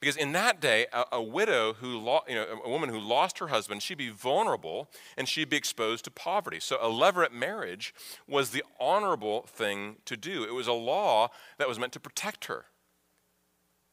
Because 0.03 0.17
in 0.17 0.33
that 0.33 0.61
day, 0.61 0.87
a, 0.93 1.05
a 1.13 1.23
widow 1.23 1.75
who, 1.75 1.97
lo- 1.97 2.23
you 2.29 2.35
know, 2.35 2.61
a 2.65 2.69
woman 2.69 2.89
who 2.89 2.99
lost 2.99 3.39
her 3.39 3.47
husband, 3.47 3.83
she'd 3.83 3.99
be 3.99 4.09
vulnerable 4.09 4.91
and 5.17 5.29
she'd 5.29 5.49
be 5.49 5.57
exposed 5.57 6.05
to 6.07 6.11
poverty. 6.11 6.59
So 6.59 6.77
a 6.83 6.91
levirate 6.91 7.31
marriage 7.31 7.95
was 8.27 8.51
the 8.51 8.65
honorable 8.81 9.43
thing 9.43 9.99
to 10.07 10.17
do. 10.17 10.43
It 10.43 10.55
was 10.55 10.67
a 10.67 10.73
law 10.73 11.29
that 11.59 11.69
was 11.69 11.79
meant 11.79 11.93
to 11.93 12.01
protect 12.01 12.47
her. 12.47 12.65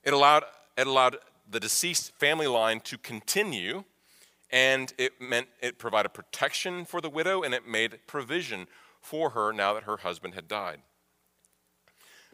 It 0.04 0.12
allowed, 0.12 0.46
it 0.76 0.88
allowed 0.88 1.18
the 1.50 1.60
deceased 1.60 2.14
family 2.20 2.48
line 2.48 2.80
to 2.82 2.98
continue, 2.98 3.84
and 4.52 4.94
it 4.98 5.20
meant 5.20 5.48
it 5.62 5.80
provided 5.80 6.14
protection 6.14 6.86
for 6.86 7.02
the 7.02 7.10
widow 7.10 7.44
and 7.44 7.54
it 7.54 7.68
made 7.68 8.00
provision 8.08 8.68
for 9.02 9.32
her 9.32 9.52
now 9.52 9.74
that 9.74 9.84
her 9.84 9.98
husband 9.98 10.34
had 10.34 10.48
died. 10.48 10.82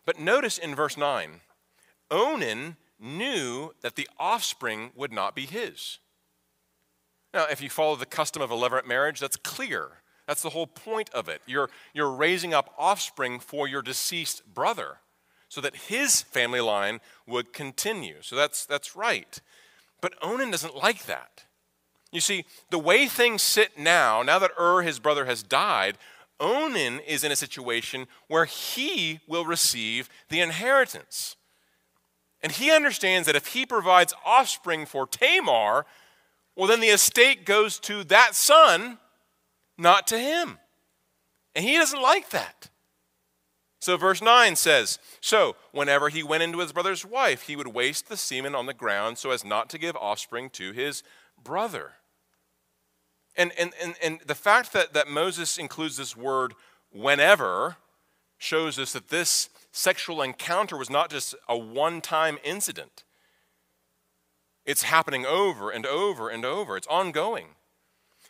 But 0.06 0.20
notice 0.20 0.58
in 0.58 0.76
verse 0.76 0.98
9, 0.98 1.42
Onan 2.12 2.78
knew 3.00 3.74
that 3.82 3.96
the 3.96 4.08
offspring 4.20 4.92
would 4.96 5.12
not 5.12 5.36
be 5.36 5.46
his. 5.46 6.00
Now, 7.34 7.46
if 7.50 7.62
you 7.62 7.70
follow 7.70 7.96
the 7.96 8.06
custom 8.06 8.42
of 8.42 8.52
a 8.52 8.56
levirate 8.56 8.88
marriage, 8.88 9.20
that's 9.20 9.36
clear. 9.36 10.02
That's 10.28 10.42
the 10.42 10.52
whole 10.52 10.68
point 10.68 11.10
of 11.10 11.28
it. 11.28 11.42
You're, 11.46 11.70
you're 11.94 12.12
raising 12.12 12.54
up 12.54 12.74
offspring 12.78 13.40
for 13.40 13.68
your 13.68 13.82
deceased 13.82 14.54
brother 14.54 14.98
so 15.56 15.62
that 15.62 15.88
his 15.88 16.22
family 16.22 16.60
line 16.60 17.00
would 17.26 17.54
continue. 17.54 18.18
So 18.20 18.36
that's, 18.36 18.66
that's 18.66 18.94
right. 18.94 19.40
But 20.02 20.14
Onan 20.22 20.52
doesn't 20.52 20.76
like 20.76 21.06
that. 21.06 21.46
You 22.12 22.20
see, 22.20 22.44
the 22.72 22.78
way 22.78 23.08
things 23.08 23.42
sit 23.42 23.80
now, 23.80 24.22
now 24.22 24.38
that 24.38 24.52
Ur, 24.60 24.82
his 24.82 25.00
brother, 25.00 25.24
has 25.24 25.44
died, 25.44 25.98
Onan 26.42 27.00
is 27.00 27.24
in 27.24 27.32
a 27.32 27.38
situation 27.38 28.08
where 28.28 28.44
he 28.44 29.22
will 29.30 29.46
receive 29.46 30.10
the 30.28 30.42
inheritance. 30.42 31.38
And 32.42 32.52
he 32.52 32.70
understands 32.70 33.26
that 33.26 33.38
if 33.38 33.48
he 33.48 33.66
provides 33.66 34.14
offspring 34.26 34.86
for 34.86 35.08
Tamar, 35.08 35.86
well, 36.58 36.68
then 36.68 36.82
the 36.82 36.88
estate 36.88 37.46
goes 37.46 37.80
to 37.80 38.04
that 38.04 38.36
son, 38.36 38.98
not 39.78 40.06
to 40.08 40.20
him. 40.20 40.60
And 41.56 41.64
he 41.64 41.78
doesn't 41.78 42.02
like 42.02 42.32
that. 42.32 42.70
So, 43.86 43.98
verse 43.98 44.20
9 44.20 44.56
says 44.56 44.98
So, 45.22 45.56
whenever 45.72 46.10
he 46.10 46.24
went 46.24 46.42
into 46.42 46.58
his 46.58 46.74
brother's 46.74 47.06
wife, 47.06 47.44
he 47.44 47.56
would 47.56 47.68
waste 47.68 48.10
the 48.10 48.18
semen 48.18 48.56
on 48.56 48.66
the 48.66 48.74
ground 48.74 49.20
so 49.20 49.30
as 49.30 49.46
not 49.46 49.70
to 49.70 49.78
give 49.78 49.96
offspring 49.98 50.50
to 50.54 50.72
his 50.72 51.04
brother. 51.44 51.92
And, 53.38 53.52
and, 53.60 53.74
and, 53.80 53.94
and 54.02 54.22
the 54.26 54.34
fact 54.34 54.74
that, 54.74 54.94
that 54.94 55.08
Moses 55.08 55.60
includes 55.60 55.98
this 55.98 56.18
word 56.18 56.56
whenever 56.92 57.78
shows 58.40 58.80
us 58.80 58.92
that 58.94 59.10
this 59.10 59.50
sexual 59.72 60.24
encounter 60.24 60.78
was 60.78 60.90
not 60.90 61.12
just 61.12 61.36
a 61.48 61.56
one 61.56 62.02
time 62.02 62.40
incident, 62.44 63.04
it's 64.66 64.82
happening 64.82 65.28
over 65.28 65.70
and 65.70 65.86
over 65.86 66.28
and 66.28 66.44
over, 66.44 66.76
it's 66.76 66.88
ongoing. 66.88 67.50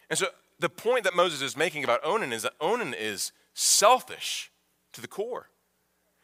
And 0.09 0.19
so, 0.19 0.25
the 0.59 0.67
point 0.67 1.05
that 1.05 1.15
Moses 1.15 1.41
is 1.41 1.55
making 1.55 1.85
about 1.85 2.03
Onan 2.03 2.33
is 2.33 2.43
that 2.43 2.55
Onan 2.59 2.93
is 2.93 3.31
selfish 3.53 4.51
to 4.95 5.01
the 5.01 5.07
core. 5.07 5.49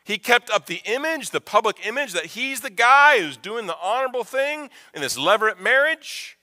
He 0.04 0.18
kept 0.18 0.50
up 0.50 0.66
the 0.66 0.82
image, 0.86 1.30
the 1.30 1.42
public 1.42 1.86
image, 1.86 2.14
that 2.14 2.28
he's 2.28 2.62
the 2.62 2.72
guy 2.72 3.20
who's 3.20 3.38
doing 3.38 3.68
the 3.68 3.78
honorable 3.82 4.24
thing 4.24 4.70
in 4.94 5.02
this 5.02 5.18
levirate 5.18 5.60
marriage, 5.60 6.38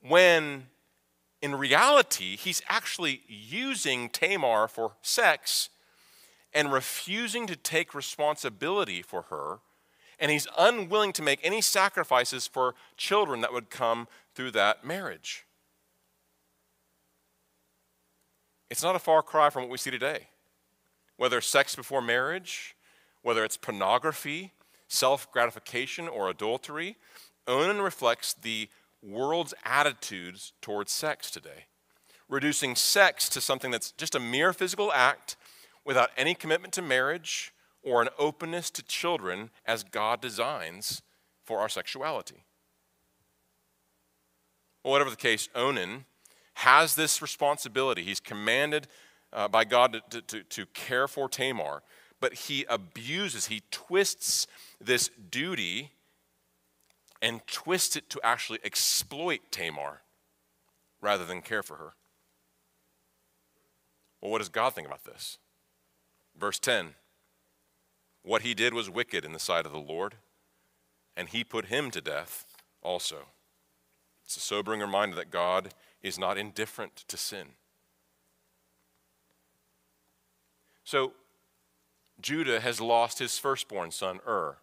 when 0.00 0.66
in 1.40 1.56
reality, 1.56 2.36
he's 2.36 2.62
actually 2.68 3.22
using 3.26 4.08
Tamar 4.08 4.68
for 4.68 4.92
sex 5.02 5.70
and 6.52 6.72
refusing 6.72 7.46
to 7.48 7.56
take 7.56 7.94
responsibility 7.94 9.02
for 9.02 9.22
her. 9.22 9.58
And 10.20 10.30
he's 10.30 10.46
unwilling 10.56 11.12
to 11.14 11.22
make 11.22 11.40
any 11.42 11.60
sacrifices 11.60 12.46
for 12.46 12.76
children 12.96 13.40
that 13.40 13.52
would 13.52 13.70
come 13.70 14.06
through 14.34 14.52
that 14.52 14.84
marriage. 14.84 15.44
It's 18.70 18.84
not 18.84 18.94
a 18.94 19.00
far 19.00 19.22
cry 19.22 19.50
from 19.50 19.62
what 19.62 19.72
we 19.72 19.78
see 19.78 19.90
today. 19.90 20.28
Whether 21.16 21.40
sex 21.40 21.76
before 21.76 22.02
marriage, 22.02 22.74
whether 23.22 23.44
it's 23.44 23.56
pornography, 23.56 24.52
self 24.88 25.30
gratification, 25.30 26.08
or 26.08 26.28
adultery, 26.28 26.96
Onan 27.46 27.80
reflects 27.80 28.34
the 28.34 28.68
world's 29.02 29.54
attitudes 29.64 30.52
towards 30.60 30.92
sex 30.92 31.30
today, 31.30 31.66
reducing 32.28 32.76
sex 32.76 33.28
to 33.30 33.40
something 33.40 33.70
that's 33.70 33.92
just 33.92 34.14
a 34.14 34.20
mere 34.20 34.52
physical 34.52 34.92
act 34.92 35.36
without 35.84 36.10
any 36.16 36.34
commitment 36.34 36.72
to 36.74 36.82
marriage 36.82 37.52
or 37.82 38.00
an 38.00 38.08
openness 38.18 38.70
to 38.70 38.82
children 38.82 39.50
as 39.66 39.82
God 39.82 40.20
designs 40.20 41.02
for 41.44 41.58
our 41.58 41.68
sexuality. 41.68 42.44
Well, 44.84 44.92
whatever 44.92 45.10
the 45.10 45.16
case, 45.16 45.48
Onan 45.54 46.04
has 46.54 46.94
this 46.94 47.22
responsibility. 47.22 48.02
He's 48.02 48.20
commanded 48.20 48.86
uh, 49.32 49.48
by 49.48 49.64
God 49.64 50.02
to, 50.10 50.20
to, 50.22 50.42
to 50.42 50.66
care 50.66 51.08
for 51.08 51.28
Tamar, 51.28 51.82
but 52.20 52.34
he 52.34 52.64
abuses, 52.68 53.46
he 53.46 53.62
twists 53.70 54.46
this 54.80 55.10
duty 55.30 55.90
and 57.20 57.46
twists 57.46 57.96
it 57.96 58.10
to 58.10 58.20
actually 58.22 58.58
exploit 58.64 59.40
Tamar 59.50 60.02
rather 61.00 61.24
than 61.24 61.40
care 61.40 61.62
for 61.62 61.76
her. 61.76 61.94
Well, 64.20 64.30
what 64.30 64.38
does 64.38 64.48
God 64.48 64.74
think 64.74 64.86
about 64.86 65.04
this? 65.04 65.38
Verse 66.38 66.58
10 66.58 66.94
What 68.22 68.42
he 68.42 68.54
did 68.54 68.74
was 68.74 68.88
wicked 68.88 69.24
in 69.24 69.32
the 69.32 69.38
sight 69.38 69.66
of 69.66 69.72
the 69.72 69.78
Lord, 69.78 70.16
and 71.16 71.28
he 71.28 71.44
put 71.44 71.66
him 71.66 71.90
to 71.90 72.00
death 72.00 72.46
also. 72.82 73.26
It's 74.24 74.36
a 74.36 74.40
sobering 74.40 74.80
reminder 74.80 75.16
that 75.16 75.30
God 75.30 75.74
is 76.02 76.18
not 76.18 76.38
indifferent 76.38 76.96
to 77.08 77.16
sin. 77.16 77.48
So, 80.84 81.12
Judah 82.20 82.60
has 82.60 82.80
lost 82.80 83.18
his 83.18 83.38
firstborn 83.38 83.90
son, 83.90 84.20
Ur, 84.26 84.56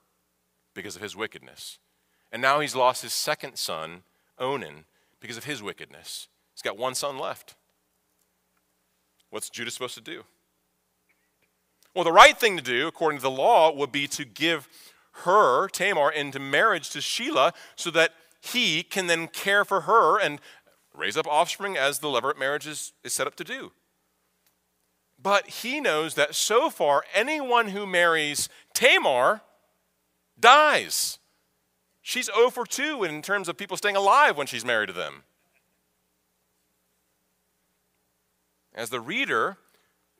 because 0.73 0.95
of 0.95 1.01
his 1.01 1.15
wickedness. 1.15 1.79
And 2.31 2.41
now 2.41 2.59
he's 2.59 2.75
lost 2.75 3.01
his 3.01 3.13
second 3.13 3.57
son, 3.57 4.03
Onan, 4.37 4.85
because 5.19 5.37
of 5.37 5.45
his 5.45 5.61
wickedness. 5.61 6.27
He's 6.53 6.61
got 6.61 6.77
one 6.77 6.95
son 6.95 7.17
left. 7.17 7.55
What's 9.29 9.49
Judah 9.49 9.71
supposed 9.71 9.95
to 9.95 10.01
do? 10.01 10.23
Well, 11.95 12.03
the 12.03 12.11
right 12.11 12.37
thing 12.37 12.55
to 12.57 12.63
do, 12.63 12.87
according 12.87 13.19
to 13.19 13.23
the 13.23 13.31
law, 13.31 13.73
would 13.73 13.91
be 13.91 14.07
to 14.07 14.25
give 14.25 14.67
her, 15.23 15.67
Tamar, 15.67 16.11
into 16.11 16.39
marriage 16.39 16.89
to 16.91 16.99
Shelah 16.99 17.53
so 17.75 17.91
that 17.91 18.13
he 18.41 18.83
can 18.83 19.07
then 19.07 19.27
care 19.27 19.65
for 19.65 19.81
her 19.81 20.19
and 20.19 20.39
raise 20.95 21.17
up 21.17 21.27
offspring 21.27 21.77
as 21.77 21.99
the 21.99 22.07
levirate 22.07 22.39
marriage 22.39 22.67
is, 22.67 22.93
is 23.03 23.13
set 23.13 23.27
up 23.27 23.35
to 23.35 23.43
do. 23.43 23.71
But 25.21 25.47
he 25.47 25.81
knows 25.81 26.13
that 26.15 26.35
so 26.35 26.69
far, 26.69 27.03
anyone 27.13 27.69
who 27.69 27.85
marries 27.85 28.47
Tamar 28.73 29.41
dies. 30.39 31.19
She's 32.01 32.29
0 32.33 32.49
for 32.49 32.65
2 32.65 33.03
in 33.03 33.21
terms 33.21 33.49
of 33.49 33.57
people 33.57 33.77
staying 33.77 33.97
alive 33.97 34.37
when 34.37 34.47
she's 34.47 34.65
married 34.65 34.87
to 34.87 34.93
them. 34.93 35.23
As 38.73 38.89
the 38.89 39.01
reader, 39.01 39.57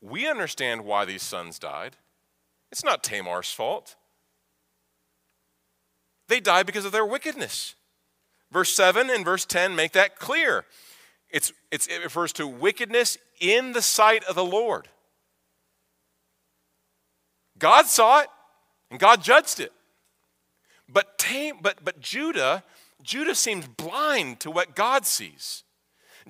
we 0.01 0.27
understand 0.27 0.83
why 0.83 1.05
these 1.05 1.23
sons 1.23 1.59
died. 1.59 1.95
It's 2.71 2.83
not 2.83 3.03
Tamar's 3.03 3.51
fault. 3.51 3.95
They 6.27 6.39
died 6.39 6.65
because 6.65 6.85
of 6.85 6.91
their 6.91 7.05
wickedness. 7.05 7.75
Verse 8.51 8.71
7 8.73 9.09
and 9.09 9.23
verse 9.25 9.45
10 9.45 9.75
make 9.75 9.93
that 9.93 10.17
clear. 10.19 10.65
It's, 11.29 11.53
it's, 11.71 11.87
it 11.87 12.03
refers 12.03 12.33
to 12.33 12.47
wickedness 12.47 13.17
in 13.39 13.73
the 13.73 13.81
sight 13.81 14.23
of 14.23 14.35
the 14.35 14.45
Lord. 14.45 14.87
God 17.57 17.85
saw 17.85 18.21
it 18.21 18.29
and 18.89 18.99
God 18.99 19.21
judged 19.21 19.59
it. 19.59 19.71
But, 20.87 21.19
Tam, 21.19 21.57
but, 21.61 21.83
but 21.83 21.99
Judah, 21.99 22.63
Judah 23.03 23.35
seems 23.35 23.67
blind 23.67 24.39
to 24.39 24.49
what 24.49 24.75
God 24.75 25.05
sees. 25.05 25.63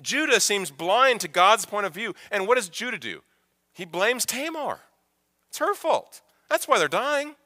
Judah 0.02 0.40
seems 0.40 0.70
blind 0.70 1.20
to 1.20 1.28
God's 1.28 1.64
point 1.64 1.86
of 1.86 1.94
view. 1.94 2.14
And 2.30 2.46
what 2.46 2.56
does 2.56 2.68
Judah 2.68 2.98
do? 2.98 3.22
He 3.72 3.84
blames 3.84 4.26
Tamar. 4.26 4.80
It's 5.48 5.58
her 5.58 5.74
fault. 5.74 6.20
That's 6.48 6.68
why 6.68 6.78
they're 6.78 6.88
dying. 6.88 7.36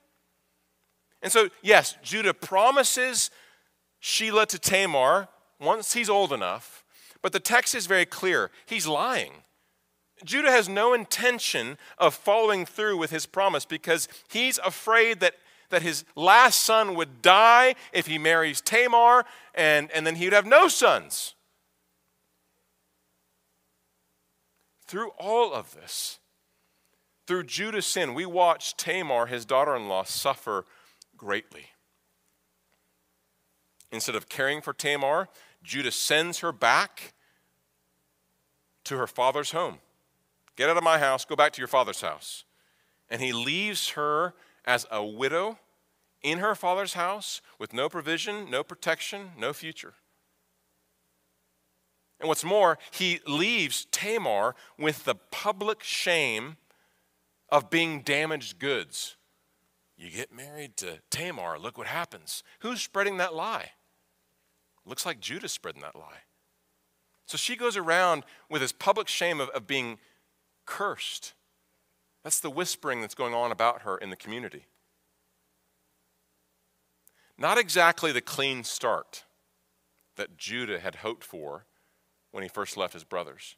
And 1.22 1.32
so, 1.32 1.48
yes, 1.62 1.96
Judah 2.02 2.34
promises 2.34 3.30
Shelah 4.02 4.46
to 4.46 4.58
Tamar 4.58 5.28
once 5.60 5.94
he's 5.94 6.10
old 6.10 6.32
enough, 6.32 6.83
but 7.24 7.32
the 7.32 7.40
text 7.40 7.74
is 7.74 7.86
very 7.86 8.04
clear. 8.04 8.50
He's 8.66 8.86
lying. 8.86 9.32
Judah 10.26 10.50
has 10.50 10.68
no 10.68 10.92
intention 10.92 11.78
of 11.96 12.12
following 12.12 12.66
through 12.66 12.98
with 12.98 13.10
his 13.10 13.24
promise 13.24 13.64
because 13.64 14.08
he's 14.28 14.58
afraid 14.58 15.20
that 15.20 15.36
that 15.70 15.80
his 15.80 16.04
last 16.14 16.60
son 16.60 16.94
would 16.94 17.22
die 17.22 17.76
if 17.94 18.06
he 18.06 18.18
marries 18.18 18.60
Tamar, 18.60 19.24
and, 19.54 19.90
and 19.92 20.06
then 20.06 20.16
he 20.16 20.26
would 20.26 20.34
have 20.34 20.44
no 20.44 20.68
sons. 20.68 21.34
Through 24.86 25.12
all 25.18 25.54
of 25.54 25.74
this, 25.74 26.18
through 27.26 27.44
Judah's 27.44 27.86
sin, 27.86 28.12
we 28.12 28.26
watch 28.26 28.76
Tamar, 28.76 29.26
his 29.26 29.46
daughter 29.46 29.74
in 29.74 29.88
law, 29.88 30.04
suffer 30.04 30.66
greatly. 31.16 31.70
Instead 33.90 34.14
of 34.14 34.28
caring 34.28 34.60
for 34.60 34.74
Tamar, 34.74 35.28
Judah 35.64 35.90
sends 35.90 36.38
her 36.40 36.52
back 36.52 37.14
to 38.84 38.96
her 38.98 39.06
father's 39.06 39.50
home. 39.50 39.78
Get 40.56 40.70
out 40.70 40.76
of 40.76 40.84
my 40.84 40.98
house, 40.98 41.24
go 41.24 41.34
back 41.34 41.52
to 41.54 41.60
your 41.60 41.68
father's 41.68 42.02
house. 42.02 42.44
And 43.10 43.20
he 43.20 43.32
leaves 43.32 43.90
her 43.90 44.34
as 44.64 44.86
a 44.90 45.04
widow 45.04 45.58
in 46.22 46.38
her 46.38 46.54
father's 46.54 46.94
house 46.94 47.40
with 47.58 47.72
no 47.72 47.88
provision, 47.88 48.50
no 48.50 48.62
protection, 48.62 49.32
no 49.38 49.52
future. 49.52 49.94
And 52.20 52.28
what's 52.28 52.44
more, 52.44 52.78
he 52.90 53.20
leaves 53.26 53.86
Tamar 53.90 54.54
with 54.78 55.04
the 55.04 55.14
public 55.14 55.82
shame 55.82 56.56
of 57.48 57.70
being 57.70 58.02
damaged 58.02 58.58
goods. 58.58 59.16
You 59.96 60.10
get 60.10 60.32
married 60.32 60.76
to 60.78 61.00
Tamar, 61.10 61.58
look 61.58 61.76
what 61.76 61.86
happens. 61.86 62.42
Who's 62.60 62.80
spreading 62.80 63.18
that 63.18 63.34
lie? 63.34 63.72
Looks 64.86 65.06
like 65.06 65.20
Judah's 65.20 65.52
spreading 65.52 65.82
that 65.82 65.96
lie. 65.96 66.22
So 67.26 67.38
she 67.38 67.56
goes 67.56 67.76
around 67.76 68.24
with 68.50 68.60
this 68.60 68.72
public 68.72 69.08
shame 69.08 69.40
of, 69.40 69.48
of 69.50 69.66
being 69.66 69.98
cursed. 70.66 71.32
That's 72.22 72.40
the 72.40 72.50
whispering 72.50 73.00
that's 73.00 73.14
going 73.14 73.34
on 73.34 73.50
about 73.50 73.82
her 73.82 73.96
in 73.96 74.10
the 74.10 74.16
community. 74.16 74.66
Not 77.36 77.58
exactly 77.58 78.12
the 78.12 78.20
clean 78.20 78.62
start 78.62 79.24
that 80.16 80.36
Judah 80.36 80.78
had 80.78 80.96
hoped 80.96 81.24
for 81.24 81.66
when 82.30 82.42
he 82.42 82.48
first 82.48 82.76
left 82.76 82.94
his 82.94 83.04
brothers. 83.04 83.56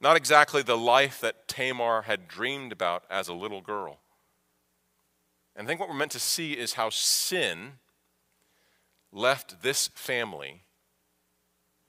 Not 0.00 0.16
exactly 0.16 0.62
the 0.62 0.76
life 0.76 1.20
that 1.20 1.46
Tamar 1.46 2.02
had 2.02 2.26
dreamed 2.26 2.72
about 2.72 3.04
as 3.08 3.28
a 3.28 3.34
little 3.34 3.60
girl. 3.60 4.00
And 5.54 5.66
I 5.66 5.68
think 5.68 5.78
what 5.78 5.88
we're 5.88 5.94
meant 5.94 6.10
to 6.12 6.18
see 6.18 6.54
is 6.54 6.72
how 6.72 6.90
sin 6.90 7.74
left 9.12 9.62
this 9.62 9.88
family 9.94 10.62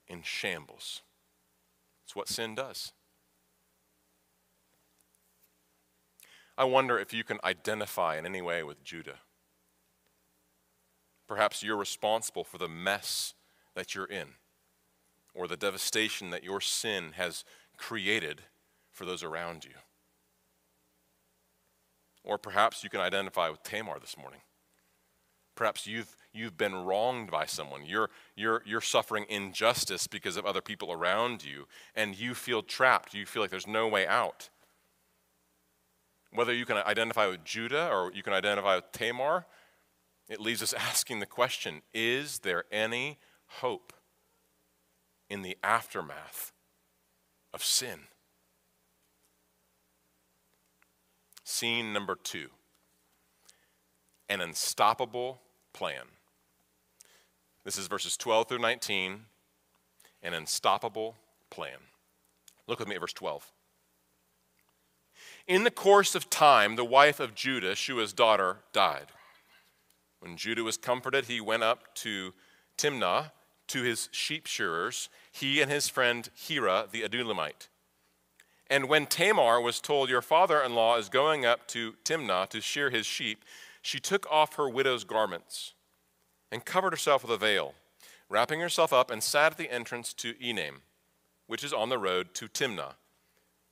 in 0.08 0.22
shambles. 0.22 1.02
It's 2.04 2.16
what 2.16 2.28
sin 2.28 2.54
does. 2.54 2.92
I 6.58 6.66
wonder 6.66 7.00
if 7.00 7.14
you 7.14 7.24
can 7.24 7.40
identify 7.44 8.18
in 8.18 8.26
any 8.26 8.42
way 8.42 8.62
with 8.62 8.84
Judah. 8.84 9.20
Perhaps 11.28 11.64
you're 11.64 11.78
responsible 11.78 12.44
for 12.44 12.58
the 12.58 12.68
mess 12.68 13.34
that 13.74 13.96
you're 13.96 14.06
in 14.06 14.28
or 15.34 15.48
the 15.48 15.58
devastation 15.58 16.30
that 16.30 16.44
your 16.44 16.62
sin 16.62 17.14
has 17.16 17.44
created 17.78 18.42
for 18.92 19.06
those 19.06 19.24
around 19.24 19.66
you. 19.66 19.72
Or 22.24 22.38
perhaps 22.38 22.84
you 22.84 22.90
can 22.90 23.02
identify 23.02 23.50
with 23.50 23.64
Tamar 23.64 24.00
this 24.00 24.18
morning. 24.18 24.42
Perhaps 25.56 25.86
you've, 25.86 26.16
you've 26.34 26.58
been 26.58 26.74
wronged 26.74 27.30
by 27.30 27.46
someone. 27.46 27.86
You're, 27.86 28.10
you're, 28.36 28.64
you're 28.66 28.82
suffering 28.82 29.26
injustice 29.30 30.08
because 30.08 30.36
of 30.36 30.46
other 30.46 30.62
people 30.62 30.92
around 30.92 31.44
you, 31.46 31.68
and 31.96 32.18
you 32.18 32.34
feel 32.34 32.64
trapped. 32.64 33.14
You 33.14 33.26
feel 33.26 33.42
like 33.42 33.52
there's 33.52 33.68
no 33.68 33.88
way 33.88 34.08
out. 34.08 34.50
whether 36.32 36.54
you 36.54 36.66
can 36.66 36.78
identify 36.78 37.28
with 37.28 37.44
Judah 37.44 37.90
or 37.92 38.12
you 38.14 38.24
can 38.24 38.34
identify 38.34 38.76
with 38.76 38.92
Tamar, 38.92 39.46
it 40.28 40.40
leaves 40.40 40.64
us 40.64 40.74
asking 40.90 41.20
the 41.20 41.26
question 41.26 41.82
is 41.94 42.40
there 42.40 42.66
any 42.72 43.20
hope 43.46 43.94
in 45.30 45.44
the 45.44 45.58
aftermath 45.64 46.52
of 47.54 47.64
sin? 47.64 48.08
Scene 51.44 51.94
number 51.94 52.16
two 52.16 52.50
an 54.30 54.42
unstoppable 54.42 55.43
plan. 55.74 56.06
This 57.64 57.78
is 57.78 57.88
verses 57.88 58.18
12 58.18 58.48
through 58.48 58.60
19, 58.60 59.26
an 60.22 60.34
unstoppable 60.34 61.16
plan. 61.50 61.78
Look 62.68 62.80
with 62.80 62.88
me 62.88 62.96
at 62.96 63.02
verse 63.02 63.14
12. 63.14 63.52
In 65.48 65.64
the 65.64 65.72
course 65.72 66.16
of 66.16 66.30
time, 66.30 66.76
the 66.76 66.86
wife 66.86 67.20
of 67.20 67.36
Judah, 67.36 67.76
Shua's 67.76 68.14
daughter, 68.14 68.58
died. 68.72 69.08
When 70.20 70.38
Judah 70.38 70.64
was 70.64 70.78
comforted, 70.78 71.26
he 71.26 71.42
went 71.42 71.64
up 71.64 71.94
to 71.96 72.34
Timnah 72.78 73.32
to 73.68 73.82
his 73.82 74.10
sheep 74.12 74.46
shearers, 74.46 75.10
he 75.32 75.62
and 75.62 75.70
his 75.70 75.90
friend 75.90 76.30
Hirah 76.38 76.90
the 76.90 77.02
Adullamite. 77.02 77.68
And 78.70 78.88
when 78.88 79.06
Tamar 79.06 79.60
was 79.60 79.82
told, 79.82 80.10
Your 80.10 80.22
father 80.22 80.62
in 80.62 80.74
law 80.74 80.98
is 80.98 81.10
going 81.10 81.46
up 81.46 81.68
to 81.70 81.96
Timnah 82.04 82.48
to 82.50 82.62
shear 82.62 82.90
his 82.90 83.06
sheep, 83.06 83.44
she 83.84 84.00
took 84.00 84.26
off 84.32 84.56
her 84.56 84.68
widow's 84.68 85.04
garments 85.04 85.74
and 86.52 86.66
covered 86.66 86.94
herself 86.94 87.22
with 87.22 87.32
a 87.32 87.38
veil, 87.38 87.76
wrapping 88.30 88.62
herself 88.62 88.94
up, 88.94 89.12
and 89.12 89.22
sat 89.22 89.52
at 89.52 89.58
the 89.58 89.72
entrance 89.72 90.14
to 90.14 90.34
Enaim, 90.36 90.82
which 91.48 91.64
is 91.64 91.74
on 91.74 91.90
the 91.90 92.00
road 92.00 92.34
to 92.34 92.48
Timnah. 92.48 92.94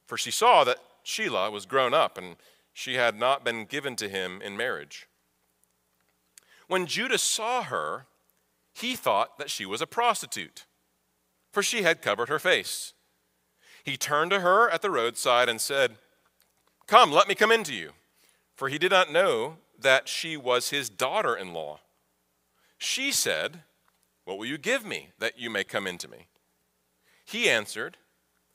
For 0.06 0.17
she 0.17 0.30
saw 0.30 0.65
that 0.65 0.80
Shelah 1.06 1.52
was 1.52 1.65
grown 1.65 1.93
up, 1.93 2.17
and 2.17 2.36
she 2.74 2.95
had 2.95 3.17
not 3.17 3.45
been 3.45 3.63
given 3.63 3.95
to 3.95 4.10
him 4.10 4.41
in 4.41 4.58
marriage. 4.58 5.08
When 6.67 6.86
Judah 6.86 7.17
saw 7.17 7.63
her, 7.63 8.06
he 8.74 8.95
thought 8.95 9.38
that 9.38 9.50
she 9.50 9.65
was 9.65 9.82
a 9.82 9.88
prostitute, 9.88 10.65
for 11.52 11.63
she 11.63 11.84
had 11.84 12.02
covered 12.02 12.28
her 12.28 12.39
face. 12.39 12.93
He 13.84 13.95
turned 13.95 14.32
to 14.32 14.41
her 14.41 14.69
at 14.69 14.82
the 14.82 14.91
roadside 14.91 15.47
and 15.47 15.62
said, 15.62 15.95
Come, 16.86 17.12
let 17.12 17.30
me 17.30 17.36
come 17.36 17.52
into 17.52 17.74
you. 17.74 17.91
For 18.56 18.67
he 18.67 18.78
did 18.78 18.91
not 18.91 19.12
know 19.12 19.58
that 19.81 20.07
she 20.07 20.37
was 20.37 20.69
his 20.69 20.89
daughter 20.89 21.35
in 21.35 21.53
law. 21.53 21.79
She 22.77 23.11
said, 23.11 23.63
What 24.25 24.37
will 24.37 24.45
you 24.45 24.57
give 24.57 24.85
me 24.85 25.09
that 25.19 25.39
you 25.39 25.49
may 25.49 25.63
come 25.63 25.87
into 25.87 26.07
me? 26.07 26.27
He 27.25 27.49
answered, 27.49 27.97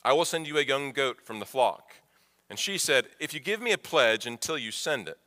I 0.03 0.13
will 0.13 0.25
send 0.25 0.47
you 0.47 0.57
a 0.57 0.63
young 0.63 0.91
goat 0.91 1.19
from 1.23 1.39
the 1.39 1.45
flock. 1.45 1.95
And 2.49 2.59
she 2.59 2.77
said, 2.77 3.07
If 3.19 3.33
you 3.33 3.39
give 3.39 3.61
me 3.61 3.71
a 3.71 3.77
pledge 3.77 4.25
until 4.25 4.57
you 4.57 4.71
send 4.71 5.07
it. 5.07 5.17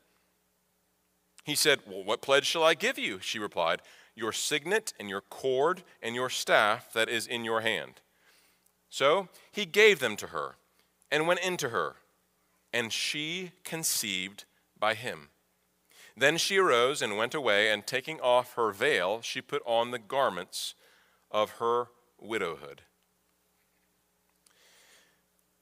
He 1.44 1.54
said, 1.54 1.80
Well, 1.86 2.04
what 2.04 2.22
pledge 2.22 2.46
shall 2.46 2.62
I 2.62 2.74
give 2.74 2.98
you? 2.98 3.18
She 3.20 3.38
replied, 3.38 3.82
Your 4.14 4.32
signet 4.32 4.92
and 4.98 5.08
your 5.08 5.22
cord 5.22 5.82
and 6.02 6.14
your 6.14 6.30
staff 6.30 6.92
that 6.92 7.08
is 7.08 7.26
in 7.26 7.44
your 7.44 7.60
hand. 7.60 8.00
So 8.88 9.28
he 9.52 9.64
gave 9.64 9.98
them 9.98 10.16
to 10.16 10.28
her 10.28 10.56
and 11.10 11.26
went 11.26 11.40
into 11.40 11.70
her, 11.70 11.96
and 12.72 12.92
she 12.92 13.52
conceived 13.64 14.44
by 14.78 14.94
him. 14.94 15.28
Then 16.16 16.36
she 16.36 16.58
arose 16.58 17.02
and 17.02 17.16
went 17.16 17.34
away, 17.34 17.70
and 17.70 17.86
taking 17.86 18.20
off 18.20 18.54
her 18.54 18.72
veil, 18.72 19.20
she 19.22 19.40
put 19.40 19.62
on 19.64 19.90
the 19.90 19.98
garments 19.98 20.74
of 21.30 21.52
her 21.52 21.88
widowhood. 22.18 22.82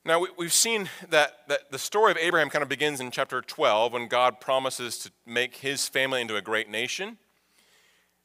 Now, 0.05 0.25
we've 0.39 0.53
seen 0.53 0.89
that, 1.11 1.47
that 1.49 1.71
the 1.71 1.79
story 1.79 2.11
of 2.11 2.17
Abraham 2.17 2.49
kind 2.49 2.63
of 2.63 2.69
begins 2.69 2.99
in 2.99 3.11
chapter 3.11 3.43
12 3.43 3.93
when 3.93 4.09
God 4.09 4.41
promises 4.41 4.97
to 5.01 5.11
make 5.27 5.57
his 5.57 5.87
family 5.87 6.23
into 6.23 6.37
a 6.37 6.41
great 6.41 6.71
nation. 6.71 7.19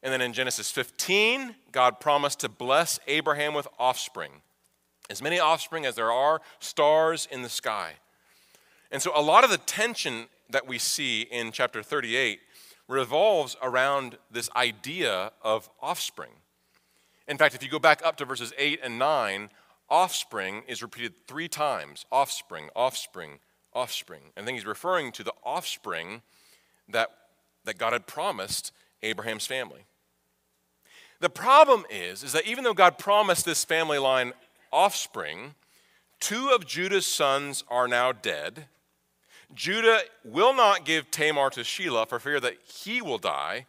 And 0.02 0.12
then 0.12 0.22
in 0.22 0.32
Genesis 0.32 0.70
15, 0.70 1.54
God 1.72 2.00
promised 2.00 2.40
to 2.40 2.48
bless 2.48 2.98
Abraham 3.06 3.52
with 3.52 3.68
offspring, 3.78 4.42
as 5.10 5.20
many 5.20 5.38
offspring 5.38 5.84
as 5.84 5.94
there 5.94 6.10
are 6.10 6.40
stars 6.58 7.28
in 7.30 7.42
the 7.42 7.50
sky. 7.50 7.94
And 8.90 9.02
so 9.02 9.12
a 9.14 9.20
lot 9.20 9.44
of 9.44 9.50
the 9.50 9.58
tension 9.58 10.28
that 10.50 10.66
we 10.66 10.78
see 10.78 11.22
in 11.22 11.52
chapter 11.52 11.82
38 11.82 12.40
revolves 12.88 13.56
around 13.62 14.18
this 14.30 14.50
idea 14.54 15.32
of 15.42 15.68
offspring. 15.80 16.30
In 17.26 17.38
fact, 17.38 17.54
if 17.54 17.62
you 17.62 17.70
go 17.70 17.78
back 17.78 18.04
up 18.04 18.16
to 18.16 18.24
verses 18.24 18.52
8 18.58 18.80
and 18.82 18.98
9, 18.98 19.48
offspring 19.88 20.62
is 20.68 20.82
repeated 20.82 21.14
three 21.26 21.48
times 21.48 22.04
offspring, 22.12 22.68
offspring, 22.76 23.38
offspring. 23.72 24.22
And 24.36 24.44
I 24.44 24.46
think 24.46 24.58
he's 24.58 24.66
referring 24.66 25.12
to 25.12 25.24
the 25.24 25.32
offspring 25.42 26.22
that, 26.88 27.10
that 27.64 27.78
God 27.78 27.92
had 27.92 28.06
promised 28.06 28.72
Abraham's 29.02 29.46
family. 29.46 29.86
The 31.20 31.30
problem 31.30 31.84
is, 31.88 32.22
is 32.22 32.32
that 32.32 32.46
even 32.46 32.64
though 32.64 32.74
God 32.74 32.98
promised 32.98 33.44
this 33.44 33.64
family 33.64 33.98
line 33.98 34.32
offspring, 34.72 35.54
two 36.20 36.50
of 36.50 36.66
Judah's 36.66 37.06
sons 37.06 37.64
are 37.68 37.88
now 37.88 38.12
dead, 38.12 38.66
Judah 39.54 40.00
will 40.24 40.54
not 40.54 40.84
give 40.84 41.10
Tamar 41.10 41.50
to 41.50 41.60
Shelah 41.60 42.08
for 42.08 42.18
fear 42.18 42.40
that 42.40 42.56
he 42.62 43.00
will 43.00 43.18
die, 43.18 43.66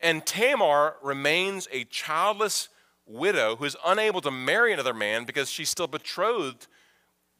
and 0.00 0.26
Tamar 0.26 0.96
remains 1.02 1.68
a 1.70 1.84
childless 1.84 2.68
widow 3.06 3.56
who 3.56 3.64
is 3.64 3.76
unable 3.84 4.20
to 4.20 4.30
marry 4.30 4.72
another 4.72 4.94
man 4.94 5.24
because 5.24 5.50
she's 5.50 5.70
still 5.70 5.86
betrothed, 5.86 6.66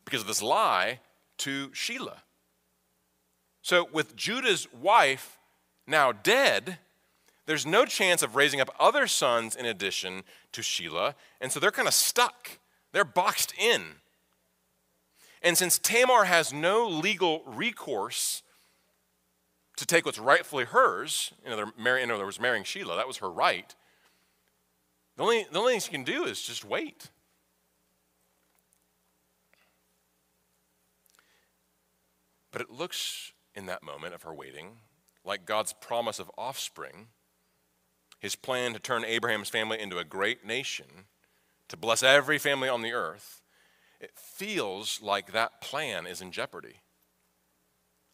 because 0.05 0.23
of 0.23 0.27
this 0.27 0.43
lie, 0.43 1.01
to 1.39 1.69
Shelah. 1.71 2.19
So, 3.63 3.89
with 3.93 4.17
Judah's 4.17 4.69
wife 4.73 5.39
now 5.87 6.13
dead, 6.13 6.79
there's 7.47 7.67
no 7.67 7.85
chance 7.85 8.23
of 8.23 8.37
raising 8.37 8.61
up 8.61 8.75
other 8.79 9.07
sons 9.07 9.57
in 9.57 9.67
addition 9.67 10.23
to 10.53 10.61
Shelah, 10.61 11.15
and 11.41 11.51
so 11.51 11.59
they're 11.59 11.71
kind 11.71 11.89
of 11.89 11.95
stuck. 11.95 12.59
They're 12.93 13.05
boxed 13.05 13.55
in. 13.59 13.83
And 15.43 15.59
since 15.59 15.79
Tamar 15.79 16.25
has 16.25 16.53
no 16.53 16.87
legal 16.87 17.43
recourse 17.47 18.43
to 19.77 19.87
take 19.87 20.07
what's 20.07 20.19
rightfully 20.19 20.65
hers, 20.65 21.33
in 21.45 21.53
other, 21.53 21.73
in 21.77 22.11
other 22.11 22.25
words, 22.25 22.39
marrying 22.39 22.65
Shelah, 22.65 22.97
that 22.97 23.09
was 23.09 23.17
her 23.19 23.31
right, 23.31 23.75
the 25.17 25.23
only, 25.25 25.47
the 25.51 25.59
only 25.59 25.73
thing 25.73 25.81
she 25.81 25.91
can 25.91 26.05
do 26.05 26.25
is 26.25 26.41
just 26.43 26.65
wait. 26.65 27.11
But 32.51 32.63
it 32.63 32.71
looks 32.71 33.33
in 33.55 33.67
that 33.67 33.83
moment 33.83 34.15
of 34.15 34.23
her 34.23 34.33
waiting 34.33 34.79
like 35.25 35.47
God's 35.47 35.73
promise 35.73 36.19
of 36.19 36.31
offspring, 36.37 37.09
his 38.19 38.35
plan 38.35 38.73
to 38.73 38.81
turn 38.81 39.05
Abraham's 39.05 39.49
family 39.49 39.81
into 39.81 39.99
a 39.99 40.05
great 40.05 40.45
nation, 40.45 41.07
to 41.69 41.77
bless 41.77 42.03
every 42.03 42.39
family 42.39 42.69
on 42.69 42.83
the 42.83 42.93
earth 42.93 43.42
it 44.03 44.13
feels 44.17 45.01
like 45.01 45.33
that 45.33 45.61
plan 45.61 46.07
is 46.07 46.21
in 46.21 46.33
jeopardy. 46.33 46.83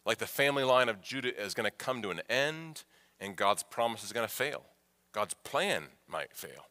Like 0.05 0.19
the 0.19 0.27
family 0.27 0.63
line 0.63 0.87
of 0.87 1.01
Judah 1.01 1.37
is 1.37 1.53
going 1.53 1.69
to 1.69 1.75
come 1.75 2.01
to 2.03 2.11
an 2.11 2.21
end 2.29 2.83
and 3.19 3.35
God's 3.35 3.63
promise 3.63 4.03
is 4.03 4.13
going 4.13 4.27
to 4.27 4.33
fail. 4.33 4.63
God's 5.11 5.33
plan 5.43 5.85
might 6.07 6.33
fail. 6.33 6.67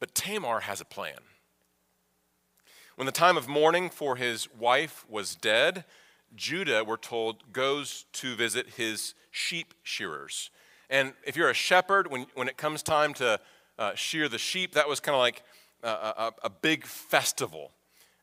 But 0.00 0.14
Tamar 0.14 0.60
has 0.60 0.80
a 0.80 0.84
plan. 0.84 1.18
When 2.96 3.06
the 3.06 3.12
time 3.12 3.36
of 3.36 3.48
mourning 3.48 3.88
for 3.88 4.16
his 4.16 4.52
wife 4.52 5.06
was 5.08 5.36
dead, 5.36 5.84
Judah, 6.34 6.84
we're 6.84 6.96
told, 6.96 7.52
goes 7.52 8.06
to 8.14 8.34
visit 8.34 8.70
his 8.76 9.14
sheep 9.30 9.74
shearers. 9.82 10.50
And 10.90 11.14
if 11.24 11.36
you're 11.36 11.48
a 11.48 11.54
shepherd, 11.54 12.10
when, 12.10 12.26
when 12.34 12.48
it 12.48 12.56
comes 12.56 12.82
time 12.82 13.14
to 13.14 13.40
uh, 13.78 13.94
shear 13.94 14.28
the 14.28 14.38
sheep, 14.38 14.72
that 14.74 14.88
was 14.88 15.00
kind 15.00 15.14
of 15.14 15.20
like 15.20 15.42
a, 15.82 16.32
a, 16.44 16.50
big 16.50 16.86
festival. 16.86 17.70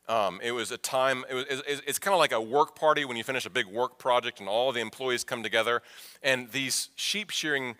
Um, 0.08 0.40
it 0.42 0.52
was 0.52 0.70
a 0.70 0.78
time, 0.78 1.24
it 1.28 1.34
was, 1.34 1.44
it's, 1.48 1.82
it's 1.86 1.98
kind 1.98 2.14
of 2.14 2.18
like 2.18 2.32
a 2.32 2.40
work 2.40 2.74
party 2.74 3.04
when 3.04 3.16
you 3.16 3.24
finish 3.24 3.46
a 3.46 3.50
big 3.50 3.66
work 3.66 3.98
project 3.98 4.40
and 4.40 4.48
all 4.48 4.72
the 4.72 4.80
employees 4.80 5.24
come 5.24 5.42
together. 5.42 5.82
And 6.22 6.50
these 6.50 6.88
sheep 6.96 7.30
shearing 7.30 7.76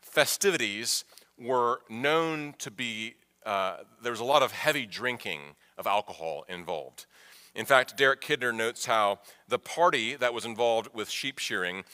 festivities 0.00 1.04
were 1.38 1.80
known 1.88 2.54
to 2.58 2.70
be, 2.70 3.14
uh, 3.44 3.78
there 4.02 4.12
was 4.12 4.20
a 4.20 4.24
lot 4.24 4.42
of 4.42 4.52
heavy 4.52 4.86
drinking 4.86 5.40
of 5.76 5.86
alcohol 5.86 6.44
involved. 6.48 7.06
In 7.54 7.66
fact, 7.66 7.96
Derek 7.96 8.20
Kidner 8.20 8.54
notes 8.54 8.86
how 8.86 9.20
the 9.48 9.58
party 9.58 10.16
that 10.16 10.34
was 10.34 10.44
involved 10.44 10.88
with 10.92 11.08
sheep 11.08 11.38
shearing 11.38 11.84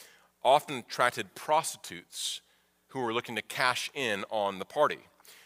often 0.43 0.77
attracted 0.77 1.35
prostitutes 1.35 2.41
who 2.89 2.99
were 2.99 3.13
looking 3.13 3.35
to 3.35 3.41
cash 3.41 3.89
in 3.93 4.25
on 4.29 4.59
the 4.59 4.65
party. 4.65 4.99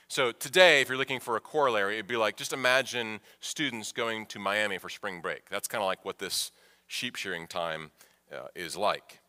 So 0.07 0.31
today, 0.31 0.81
if 0.81 0.89
you're 0.89 0.99
looking 0.99 1.19
for 1.19 1.35
a 1.35 1.39
corollary, 1.39 1.95
it'd 1.95 2.07
be 2.07 2.15
like 2.15 2.37
just 2.37 2.53
imagine 2.53 3.19
students 3.39 3.91
going 3.91 4.27
to 4.27 4.39
Miami 4.39 4.77
for 4.77 4.87
spring 4.87 5.19
break. 5.19 5.49
That's 5.49 5.67
kind 5.67 5.81
of 5.81 5.87
like 5.87 6.05
what 6.05 6.19
this 6.19 6.51
sheep 6.85 7.15
shearing 7.15 7.47
time 7.47 7.89
uh, 8.31 8.47
is 8.53 8.77
like. 8.77 9.19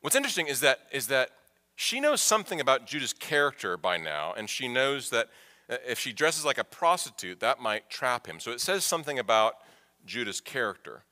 What's 0.00 0.16
interesting 0.16 0.48
is 0.48 0.60
that, 0.60 0.80
is 0.90 1.06
that 1.06 1.30
she 1.76 2.00
knows 2.00 2.20
something 2.20 2.60
about 2.60 2.86
Judah's 2.86 3.12
character 3.12 3.76
by 3.76 3.98
now, 3.98 4.34
and 4.36 4.50
she 4.50 4.66
knows 4.66 5.10
that 5.10 5.28
uh, 5.70 5.76
if 5.86 5.98
she 5.98 6.12
dresses 6.12 6.44
like 6.44 6.58
a 6.58 6.64
prostitute, 6.64 7.38
that 7.38 7.60
might 7.60 7.88
trap 7.88 8.26
him. 8.26 8.40
So 8.40 8.50
it 8.50 8.60
says 8.60 8.84
something 8.84 9.18
about 9.18 9.54
Judah's 10.04 10.40
character. 10.40 11.04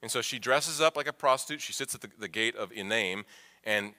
And 0.00 0.10
so 0.10 0.22
she 0.22 0.38
dresses 0.38 0.80
up 0.80 0.96
like 0.96 1.06
a 1.06 1.12
prostitute. 1.12 1.60
She 1.60 1.74
sits 1.74 1.94
at 1.94 2.00
the, 2.00 2.08
the 2.18 2.28
gate 2.28 2.56
of 2.56 2.70
Enaim, 2.70 3.24
and 3.62 3.92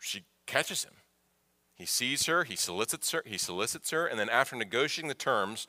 she 0.00 0.22
catches 0.46 0.84
him. 0.84 0.92
He 1.74 1.86
sees 1.86 2.26
her, 2.26 2.44
he 2.44 2.56
solicits 2.56 3.10
her, 3.10 3.22
he 3.26 3.36
solicits 3.36 3.90
her, 3.90 4.06
and 4.06 4.18
then 4.18 4.28
after 4.28 4.54
negotiating 4.54 5.08
the 5.08 5.14
terms, 5.14 5.66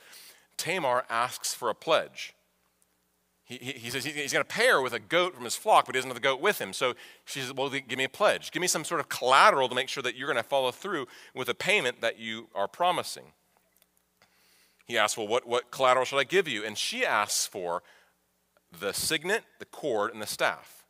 Tamar 0.58 1.04
asks 1.10 1.54
for 1.54 1.70
a 1.70 1.76
pledge. 1.76 2.34
He, 3.44 3.58
he, 3.58 3.72
he 3.74 3.90
says 3.90 4.06
he's 4.06 4.34
going 4.34 4.44
to 4.44 4.50
pay 4.50 4.68
her 4.68 4.82
with 4.82 4.94
a 4.94 5.00
goat 5.00 5.36
from 5.36 5.44
his 5.44 5.56
flock, 5.56 5.86
but 5.86 5.94
he 5.94 6.00
doesn't 6.00 6.10
have 6.10 6.16
the 6.16 6.22
goat 6.22 6.42
with 6.42 6.60
him. 6.60 6.74
So 6.74 6.96
she 7.26 7.42
says, 7.42 7.54
Well, 7.54 7.70
give 7.70 7.98
me 7.98 8.04
a 8.04 8.10
pledge. 8.10 8.52
Give 8.52 8.62
me 8.62 8.68
some 8.68 8.84
sort 8.84 9.00
of 9.00 9.10
collateral 9.10 9.70
to 9.70 9.76
make 9.76 9.88
sure 9.88 10.02
that 10.02 10.16
you're 10.16 10.28
going 10.28 10.44
to 10.44 10.48
follow 10.48 10.72
through 10.72 11.08
with 11.36 11.48
a 11.48 11.54
payment 11.54 12.02
that 12.02 12.18
you 12.18 12.50
are 12.56 12.68
promising. 12.68 13.26
He 14.86 14.98
asks, 14.98 15.16
Well, 15.16 15.28
what, 15.28 15.48
what 15.48 15.70
collateral 15.70 16.06
should 16.06 16.18
I 16.18 16.24
give 16.24 16.48
you? 16.48 16.66
And 16.66 16.76
she 16.76 17.06
asks 17.06 17.46
for 17.46 17.84
the 18.80 18.94
signet, 18.94 19.44
the 19.60 19.66
cord, 19.66 20.12
and 20.12 20.22
the 20.22 20.28
staff. 20.28 20.84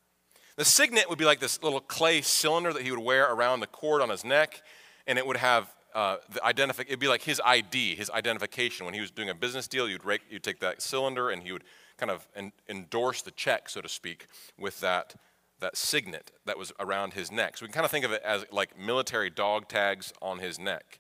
The 0.55 0.65
signet 0.65 1.09
would 1.09 1.17
be 1.17 1.25
like 1.25 1.41
this 1.41 1.61
little 1.61 1.81
clay 1.81 2.21
cylinder 2.21 2.71
that 2.71 2.83
he 2.83 2.91
would 2.91 3.01
wear 3.01 3.29
around 3.29 3.59
the 3.59 3.67
cord 3.67 4.01
on 4.01 4.09
his 4.09 4.23
neck, 4.23 4.61
and 5.07 5.17
it 5.17 5.25
would 5.25 5.37
have 5.37 5.73
uh, 5.93 6.17
the 6.29 6.39
identific. 6.41 6.87
It'd 6.87 6.99
be 6.99 7.07
like 7.07 7.23
his 7.23 7.41
ID, 7.43 7.95
his 7.95 8.09
identification. 8.09 8.85
When 8.85 8.93
he 8.93 9.01
was 9.01 9.11
doing 9.11 9.29
a 9.29 9.33
business 9.33 9.67
deal, 9.67 9.87
you'd, 9.87 10.03
rake, 10.03 10.21
you'd 10.29 10.43
take 10.43 10.59
that 10.59 10.81
cylinder 10.81 11.29
and 11.29 11.41
he 11.41 11.51
would 11.51 11.63
kind 11.97 12.11
of 12.11 12.27
en- 12.35 12.51
endorse 12.67 13.21
the 13.21 13.31
check, 13.31 13.69
so 13.69 13.81
to 13.81 13.87
speak, 13.87 14.27
with 14.59 14.81
that, 14.81 15.15
that 15.61 15.77
signet 15.77 16.31
that 16.45 16.57
was 16.57 16.73
around 16.79 17.13
his 17.13 17.31
neck. 17.31 17.57
So 17.57 17.63
we 17.63 17.69
can 17.69 17.75
kind 17.75 17.85
of 17.85 17.91
think 17.91 18.03
of 18.03 18.11
it 18.11 18.21
as 18.23 18.45
like 18.51 18.77
military 18.77 19.29
dog 19.29 19.69
tags 19.69 20.11
on 20.21 20.39
his 20.39 20.59
neck. 20.59 20.99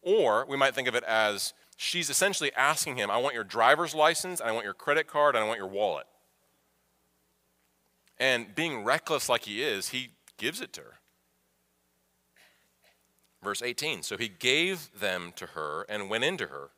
Or 0.00 0.46
we 0.48 0.56
might 0.56 0.74
think 0.74 0.88
of 0.88 0.94
it 0.94 1.04
as 1.04 1.52
she's 1.76 2.08
essentially 2.08 2.52
asking 2.56 2.96
him, 2.96 3.10
I 3.10 3.18
want 3.18 3.34
your 3.34 3.44
driver's 3.44 3.94
license, 3.94 4.40
I 4.40 4.52
want 4.52 4.64
your 4.64 4.74
credit 4.74 5.06
card, 5.06 5.34
and 5.34 5.44
I 5.44 5.46
want 5.46 5.58
your 5.58 5.68
wallet. 5.68 6.06
And 8.18 8.54
being 8.54 8.84
reckless 8.84 9.28
like 9.28 9.42
he 9.42 9.62
is, 9.62 9.88
he 9.88 10.10
gives 10.38 10.60
it 10.60 10.72
to 10.74 10.80
her. 10.82 10.94
Verse 13.44 13.62
18 13.62 14.02
So 14.02 14.16
he 14.16 14.28
gave 14.28 14.88
them 14.98 15.32
to 15.36 15.46
her 15.46 15.86
and 15.88 16.10
went 16.10 16.24
into 16.24 16.46
her, 16.46 16.70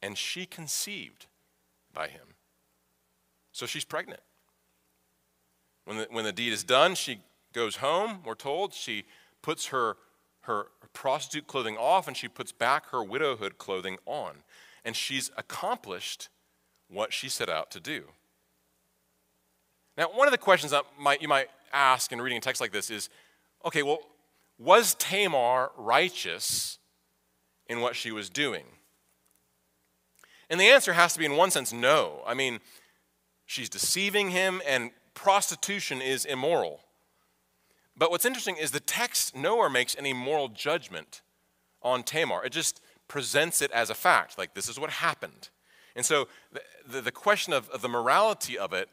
and 0.00 0.16
she 0.16 0.46
conceived 0.46 1.26
by 1.92 2.08
him. 2.08 2.34
So 3.52 3.66
she's 3.66 3.84
pregnant. 3.84 4.20
When 5.86 5.98
the, 5.98 6.06
when 6.10 6.24
the 6.24 6.32
deed 6.32 6.52
is 6.52 6.64
done, 6.64 6.94
she 6.94 7.20
goes 7.52 7.76
home, 7.76 8.18
we're 8.24 8.34
told. 8.34 8.74
She 8.74 9.04
puts 9.40 9.66
her, 9.66 9.96
her 10.42 10.66
prostitute 10.92 11.46
clothing 11.46 11.76
off 11.76 12.08
and 12.08 12.16
she 12.16 12.28
puts 12.28 12.52
back 12.52 12.90
her 12.90 13.02
widowhood 13.02 13.56
clothing 13.56 13.96
on. 14.04 14.32
And 14.84 14.94
she's 14.94 15.30
accomplished 15.36 16.28
what 16.88 17.12
she 17.12 17.28
set 17.28 17.48
out 17.48 17.70
to 17.70 17.80
do. 17.80 18.04
Now, 19.96 20.06
one 20.12 20.28
of 20.28 20.32
the 20.32 20.38
questions 20.38 20.72
that 20.72 20.84
might, 20.98 21.22
you 21.22 21.28
might 21.28 21.48
ask 21.72 22.12
in 22.12 22.20
reading 22.20 22.38
a 22.38 22.40
text 22.40 22.60
like 22.60 22.72
this 22.72 22.90
is 22.90 23.08
okay, 23.64 23.82
well, 23.82 24.00
was 24.58 24.94
Tamar 24.94 25.70
righteous 25.76 26.78
in 27.66 27.80
what 27.80 27.96
she 27.96 28.10
was 28.12 28.30
doing? 28.30 28.64
And 30.48 30.60
the 30.60 30.68
answer 30.68 30.92
has 30.92 31.12
to 31.14 31.18
be, 31.18 31.24
in 31.24 31.36
one 31.36 31.50
sense, 31.50 31.72
no. 31.72 32.22
I 32.26 32.34
mean, 32.34 32.60
She's 33.46 33.68
deceiving 33.68 34.30
him, 34.30 34.60
and 34.66 34.90
prostitution 35.14 36.02
is 36.02 36.24
immoral. 36.24 36.80
But 37.96 38.10
what's 38.10 38.26
interesting 38.26 38.56
is 38.56 38.72
the 38.72 38.80
text 38.80 39.34
nowhere 39.34 39.70
makes 39.70 39.96
any 39.96 40.12
moral 40.12 40.48
judgment 40.48 41.22
on 41.80 42.02
Tamar. 42.02 42.44
It 42.44 42.50
just 42.50 42.80
presents 43.08 43.62
it 43.62 43.70
as 43.70 43.88
a 43.88 43.94
fact, 43.94 44.36
like 44.36 44.54
this 44.54 44.68
is 44.68 44.78
what 44.78 44.90
happened. 44.90 45.48
And 45.94 46.04
so 46.04 46.26
the, 46.52 46.60
the, 46.86 47.00
the 47.02 47.12
question 47.12 47.52
of, 47.52 47.70
of 47.70 47.80
the 47.80 47.88
morality 47.88 48.58
of 48.58 48.72
it 48.72 48.90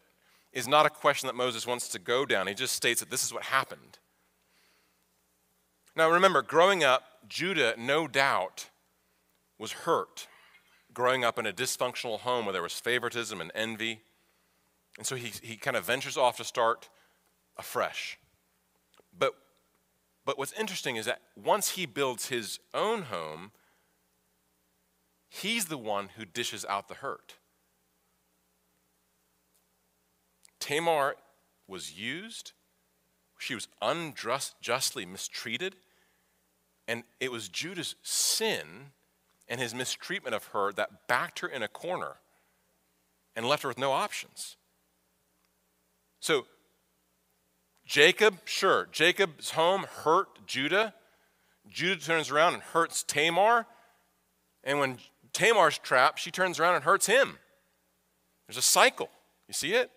is 0.54 0.68
not 0.68 0.86
a 0.86 0.90
question 0.90 1.28
that 1.28 1.36
Moses 1.36 1.66
wants 1.66 1.90
to 1.90 2.00
go 2.00 2.26
down. 2.26 2.46
He 2.46 2.54
just 2.54 2.76
states 2.76 3.00
that 3.00 3.10
this 3.10 3.26
is 3.26 3.34
what 3.34 3.44
happened. 3.44 3.98
Now 5.96 6.10
remember, 6.10 6.42
growing 6.42 6.84
up, 6.84 7.04
Judah, 7.28 7.76
no 7.78 8.08
doubt, 8.08 8.70
was 9.60 9.72
hurt. 9.72 10.28
Growing 10.94 11.24
up 11.24 11.38
in 11.38 11.46
a 11.46 11.54
dysfunctional 11.54 12.20
home 12.20 12.46
where 12.46 12.54
there 12.54 12.62
was 12.62 12.74
favoritism 12.74 13.40
and 13.40 13.52
envy. 13.54 14.02
And 14.98 15.06
so 15.06 15.16
he, 15.16 15.32
he 15.42 15.56
kind 15.56 15.78
of 15.78 15.86
ventures 15.86 16.18
off 16.18 16.38
to 16.38 16.44
start 16.44 16.90
afresh. 17.58 18.20
But, 19.18 19.34
but 20.26 20.38
what's 20.38 20.54
interesting 20.54 20.96
is 20.96 21.06
that 21.06 21.22
once 21.36 21.72
he 21.72 21.86
builds 21.86 22.28
his 22.28 22.60
own 22.74 23.04
home, 23.04 23.52
he's 25.30 25.66
the 25.66 25.78
one 25.78 26.10
who 26.18 26.26
dishes 26.26 26.66
out 26.66 26.88
the 26.88 26.96
hurt. 26.96 27.36
Tamar 30.60 31.16
was 31.68 31.94
used, 31.94 32.54
she 33.38 33.54
was 33.54 33.68
unjustly 33.82 35.06
mistreated, 35.06 35.76
and 36.88 37.04
it 37.20 37.32
was 37.32 37.48
Judah's 37.48 37.96
sin 38.02 38.92
and 39.48 39.60
his 39.60 39.74
mistreatment 39.74 40.36
of 40.36 40.46
her 40.48 40.72
that 40.74 41.08
backed 41.08 41.40
her 41.40 41.48
in 41.48 41.64
a 41.64 41.68
corner 41.68 42.18
and 43.36 43.46
left 43.46 43.64
her 43.64 43.70
with 43.70 43.78
no 43.78 43.92
options. 43.92 44.58
So, 46.20 46.46
Jacob, 47.86 48.36
sure, 48.46 48.88
Jacob's 48.92 49.52
home 49.52 49.86
hurt 50.04 50.46
Judah. 50.48 50.94
Judah 51.70 52.02
turns 52.02 52.32
around 52.32 52.54
and 52.54 52.64
hurts 52.64 53.04
Tamar. 53.04 53.66
And 54.64 54.80
when 54.80 54.98
Tamar's 55.34 55.78
trapped, 55.78 56.20
she 56.20 56.32
turns 56.32 56.60
around 56.60 56.76
and 56.76 56.84
hurts 56.84 57.08
him. 57.08 57.38
There's 58.48 58.58
a 58.58 58.62
cycle. 58.62 59.10
You 59.48 59.54
see 59.54 59.74
it? 59.74 59.92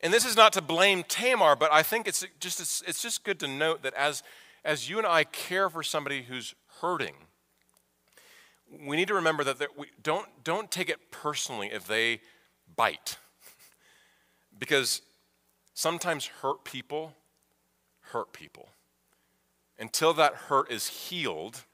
And 0.00 0.12
this 0.12 0.24
is 0.24 0.36
not 0.36 0.54
to 0.54 0.62
blame 0.62 1.02
Tamar, 1.02 1.56
but 1.56 1.72
I 1.72 1.82
think 1.82 2.08
it's 2.08 2.24
just, 2.38 2.60
it's, 2.86 3.02
just 3.02 3.22
good 3.22 3.38
to 3.40 3.48
note 3.48 3.82
that 3.82 3.92
as, 3.94 4.22
as 4.64 4.88
you 4.88 4.98
and 4.98 5.06
I 5.06 5.24
care 5.24 5.68
for 5.70 5.82
somebody 5.82 6.22
who's 6.22 6.54
hurting, 6.80 7.14
we 8.86 8.96
need 8.96 9.08
to 9.08 9.14
remember 9.14 9.42
that 9.44 9.58
we 9.76 9.88
don't, 10.02 10.28
don't 10.44 10.70
take 10.70 10.88
it 10.88 11.10
personally 11.10 11.70
if 11.72 11.86
they 11.86 12.20
bite. 12.76 13.16
Because 14.58 15.00
sometimes 15.72 16.26
hurt 16.26 16.64
people 16.64 17.14
hurt 18.12 18.32
people. 18.32 18.68
Until 19.78 20.12
that 20.14 20.34
hurt 20.34 20.70
is 20.70 20.88
healed, 20.88 21.64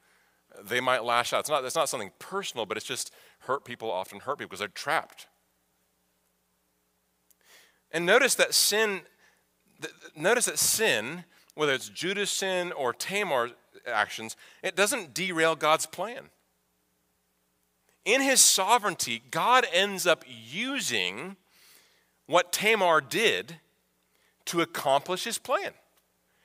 they 0.62 0.81
might 0.81 1.05
lash 1.05 1.33
out. 1.33 1.40
It's 1.40 1.51
not, 1.51 1.64
it's 1.64 1.75
not 1.75 1.88
something 1.88 2.12
personal, 2.18 2.66
but 2.66 2.77
it's 2.77 2.87
just 2.87 3.12
hurt 3.40 3.64
people 3.64 3.90
often 3.90 4.20
hurt 4.20 4.38
people 4.38 4.49
because 4.49 4.61
they're 4.61 4.68
trapped. 4.68 5.27
And 7.90 8.07
notice 8.07 8.35
that 8.37 8.55
sin, 8.55 9.03
notice 10.14 10.46
that 10.46 10.59
sin, 10.59 11.25
whether 11.57 11.73
it's 11.73 11.88
Judah's 11.88 12.31
sin 12.31 12.71
or 12.71 12.92
Tamar's 12.92 13.51
actions, 13.87 14.37
it 14.62 14.77
doesn't 14.77 15.14
derail 15.14 15.57
God's 15.57 15.87
plan. 15.87 16.31
In 18.05 18.21
his 18.21 18.40
sovereignty, 18.40 19.23
God 19.33 19.66
ends 19.73 20.07
up 20.07 20.25
using 20.29 21.37
what 22.27 22.53
Tamar 22.53 23.01
did 23.01 23.57
to 24.45 24.61
accomplish 24.61 25.25
his 25.25 25.38
plan. 25.38 25.73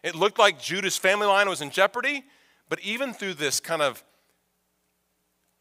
It 0.01 0.15
looked 0.15 0.39
like 0.39 0.59
Judah's 0.59 0.97
family 0.97 1.27
line 1.27 1.47
was 1.47 1.61
in 1.61 1.69
jeopardy, 1.69 2.23
but 2.67 2.79
even 2.79 3.13
through 3.13 3.35
this 3.35 3.59
kind 3.59 3.81
of 3.81 4.03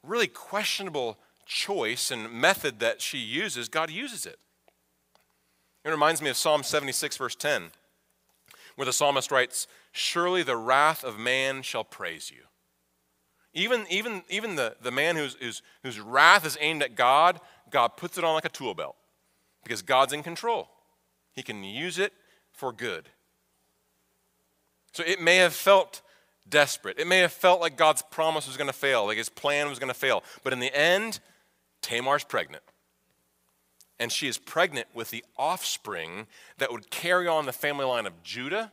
really 0.03 0.29
questionable 0.29 1.19
choice 1.45 2.11
and 2.11 2.33
method 2.33 2.79
that 2.79 3.03
she 3.03 3.19
uses, 3.19 3.69
God 3.69 3.91
uses 3.91 4.25
it. 4.25 4.39
It 5.85 5.91
reminds 5.91 6.23
me 6.23 6.31
of 6.31 6.37
Psalm 6.37 6.63
76, 6.63 7.17
verse 7.17 7.35
10, 7.35 7.71
where 8.81 8.87
the 8.87 8.95
psalmist 8.95 9.31
writes, 9.31 9.67
Surely 9.93 10.43
the 10.43 10.57
wrath 10.57 11.05
of 11.05 11.19
man 11.19 11.61
shall 11.61 11.85
praise 11.85 12.31
you. 12.31 12.45
Even, 13.53 13.85
even, 13.91 14.23
even 14.31 14.57
the, 14.57 14.75
the 14.81 14.91
man 14.91 15.17
whose, 15.17 15.35
whose, 15.35 15.61
whose 15.83 16.01
wrath 16.01 16.47
is 16.47 16.57
aimed 16.63 16.83
at 16.83 16.95
God, 16.95 17.43
God 17.71 17.99
puts 17.99 18.17
it 18.17 18.25
on 18.25 18.33
like 18.33 18.47
a 18.47 18.49
tool 18.49 18.73
belt 18.73 18.97
because 19.63 19.83
God's 19.83 20.15
in 20.15 20.23
control. 20.23 20.71
He 21.35 21.43
can 21.43 21.63
use 21.63 21.99
it 21.99 22.15
for 22.53 22.73
good. 22.73 23.11
So 24.93 25.05
it 25.07 25.21
may 25.21 25.37
have 25.37 25.53
felt 25.53 26.01
desperate. 26.49 26.99
It 26.99 27.07
may 27.07 27.19
have 27.19 27.33
felt 27.33 27.61
like 27.61 27.77
God's 27.77 28.01
promise 28.01 28.47
was 28.47 28.57
going 28.57 28.69
to 28.69 28.73
fail, 28.73 29.05
like 29.05 29.19
his 29.19 29.29
plan 29.29 29.69
was 29.69 29.79
going 29.79 29.93
to 29.93 29.95
fail. 29.95 30.25
But 30.43 30.55
in 30.55 30.59
the 30.59 30.75
end, 30.75 31.21
Tamar's 31.83 32.25
pregnant. 32.25 32.63
And 34.01 34.11
she 34.11 34.27
is 34.27 34.39
pregnant 34.39 34.89
with 34.95 35.11
the 35.11 35.25
offspring 35.37 36.27
that 36.59 36.73
would 36.73 36.91
carry 36.91 37.29
on 37.29 37.45
the 37.45 37.53
family 37.53 37.85
line 37.85 38.07
of 38.07 38.23
Judah, 38.23 38.73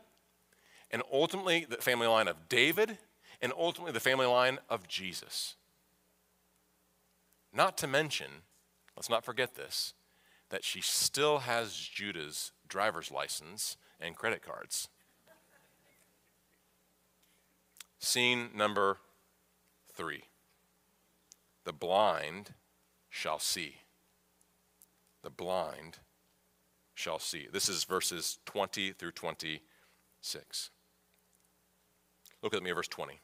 and 0.89 1.03
ultimately 1.11 1.67
the 1.69 1.75
family 1.77 2.07
line 2.07 2.29
of 2.29 2.47
David, 2.47 2.97
and 3.41 3.51
ultimately 3.57 3.91
the 3.91 3.99
family 3.99 4.25
line 4.25 4.57
of 4.69 4.87
Jesus. 4.87 5.55
Not 7.53 7.77
to 7.79 7.87
mention, 7.87 8.27
let's 8.95 9.09
not 9.09 9.25
forget 9.25 9.55
this, 9.55 9.93
that 10.49 10.63
she 10.63 10.79
still 10.79 11.39
has 11.39 11.75
Judah's 11.75 12.53
driver's 12.67 13.11
license 13.11 13.75
and 13.99 14.15
credit 14.15 14.41
cards. 14.41 14.87
Scene 17.99 18.49
number 18.55 18.97
three 19.93 20.23
the 21.65 21.73
blind 21.73 22.53
shall 23.09 23.39
see. 23.39 23.79
The 25.27 25.31
blind 25.31 25.97
shall 26.95 27.19
see. 27.19 27.47
This 27.51 27.67
is 27.67 27.83
verses 27.83 28.39
20 28.45 28.93
through 28.93 29.11
26. 29.11 30.69
Look 32.41 32.53
at 32.53 32.63
me, 32.63 32.69
at 32.69 32.75
verse 32.77 32.87
20. 32.87 33.19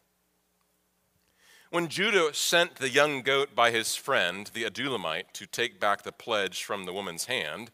When 1.70 1.88
Judah 1.88 2.34
sent 2.34 2.76
the 2.76 2.90
young 2.90 3.22
goat 3.22 3.56
by 3.56 3.72
his 3.72 3.96
friend, 3.96 4.52
the 4.54 4.66
Adullamite, 4.66 5.32
to 5.32 5.46
take 5.46 5.80
back 5.80 6.04
the 6.04 6.12
pledge 6.12 6.66
from 6.66 6.84
the 6.84 6.92
woman's 6.92 7.28
hand, 7.28 7.72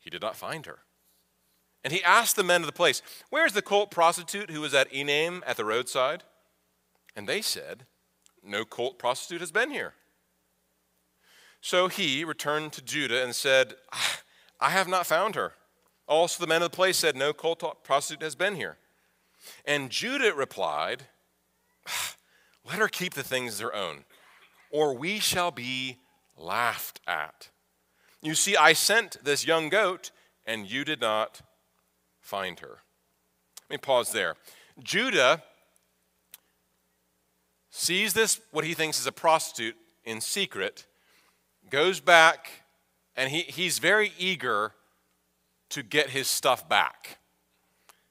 he 0.00 0.10
did 0.10 0.20
not 0.20 0.34
find 0.34 0.66
her. 0.66 0.80
And 1.84 1.92
he 1.92 2.02
asked 2.02 2.34
the 2.34 2.42
men 2.42 2.62
of 2.62 2.66
the 2.66 2.72
place, 2.72 3.02
Where's 3.30 3.52
the 3.52 3.62
cult 3.62 3.92
prostitute 3.92 4.50
who 4.50 4.62
was 4.62 4.74
at 4.74 4.90
Enaim 4.90 5.44
at 5.46 5.56
the 5.56 5.64
roadside? 5.64 6.24
And 7.14 7.28
they 7.28 7.42
said, 7.42 7.86
No 8.42 8.64
cult 8.64 8.98
prostitute 8.98 9.42
has 9.42 9.52
been 9.52 9.70
here. 9.70 9.94
So 11.60 11.88
he 11.88 12.24
returned 12.24 12.72
to 12.74 12.82
Judah 12.82 13.22
and 13.22 13.34
said, 13.34 13.74
ah, 13.92 14.20
I 14.60 14.70
have 14.70 14.88
not 14.88 15.06
found 15.06 15.34
her. 15.34 15.54
Also, 16.06 16.40
the 16.40 16.46
men 16.46 16.62
of 16.62 16.70
the 16.70 16.76
place 16.76 16.96
said, 16.96 17.16
No 17.16 17.32
cult 17.32 17.84
prostitute 17.84 18.22
has 18.22 18.34
been 18.34 18.56
here. 18.56 18.78
And 19.64 19.90
Judah 19.90 20.32
replied, 20.32 21.04
ah, 21.86 22.14
Let 22.66 22.78
her 22.78 22.88
keep 22.88 23.14
the 23.14 23.22
things 23.22 23.60
her 23.60 23.74
own, 23.74 24.04
or 24.70 24.94
we 24.96 25.18
shall 25.18 25.50
be 25.50 25.98
laughed 26.36 27.00
at. 27.06 27.50
You 28.22 28.34
see, 28.34 28.56
I 28.56 28.72
sent 28.72 29.22
this 29.22 29.46
young 29.46 29.68
goat, 29.68 30.10
and 30.46 30.68
you 30.68 30.84
did 30.84 31.00
not 31.00 31.42
find 32.20 32.58
her. 32.60 32.78
Let 33.68 33.70
me 33.70 33.78
pause 33.78 34.12
there. 34.12 34.34
Judah 34.82 35.42
sees 37.70 38.14
this, 38.14 38.40
what 38.50 38.64
he 38.64 38.74
thinks 38.74 38.98
is 38.98 39.06
a 39.06 39.12
prostitute, 39.12 39.76
in 40.04 40.22
secret, 40.22 40.86
goes 41.70 42.00
back, 42.00 42.64
and 43.16 43.30
he, 43.30 43.42
he's 43.42 43.78
very 43.78 44.12
eager 44.18 44.72
to 45.70 45.82
get 45.82 46.10
his 46.10 46.28
stuff 46.28 46.68
back. 46.68 47.18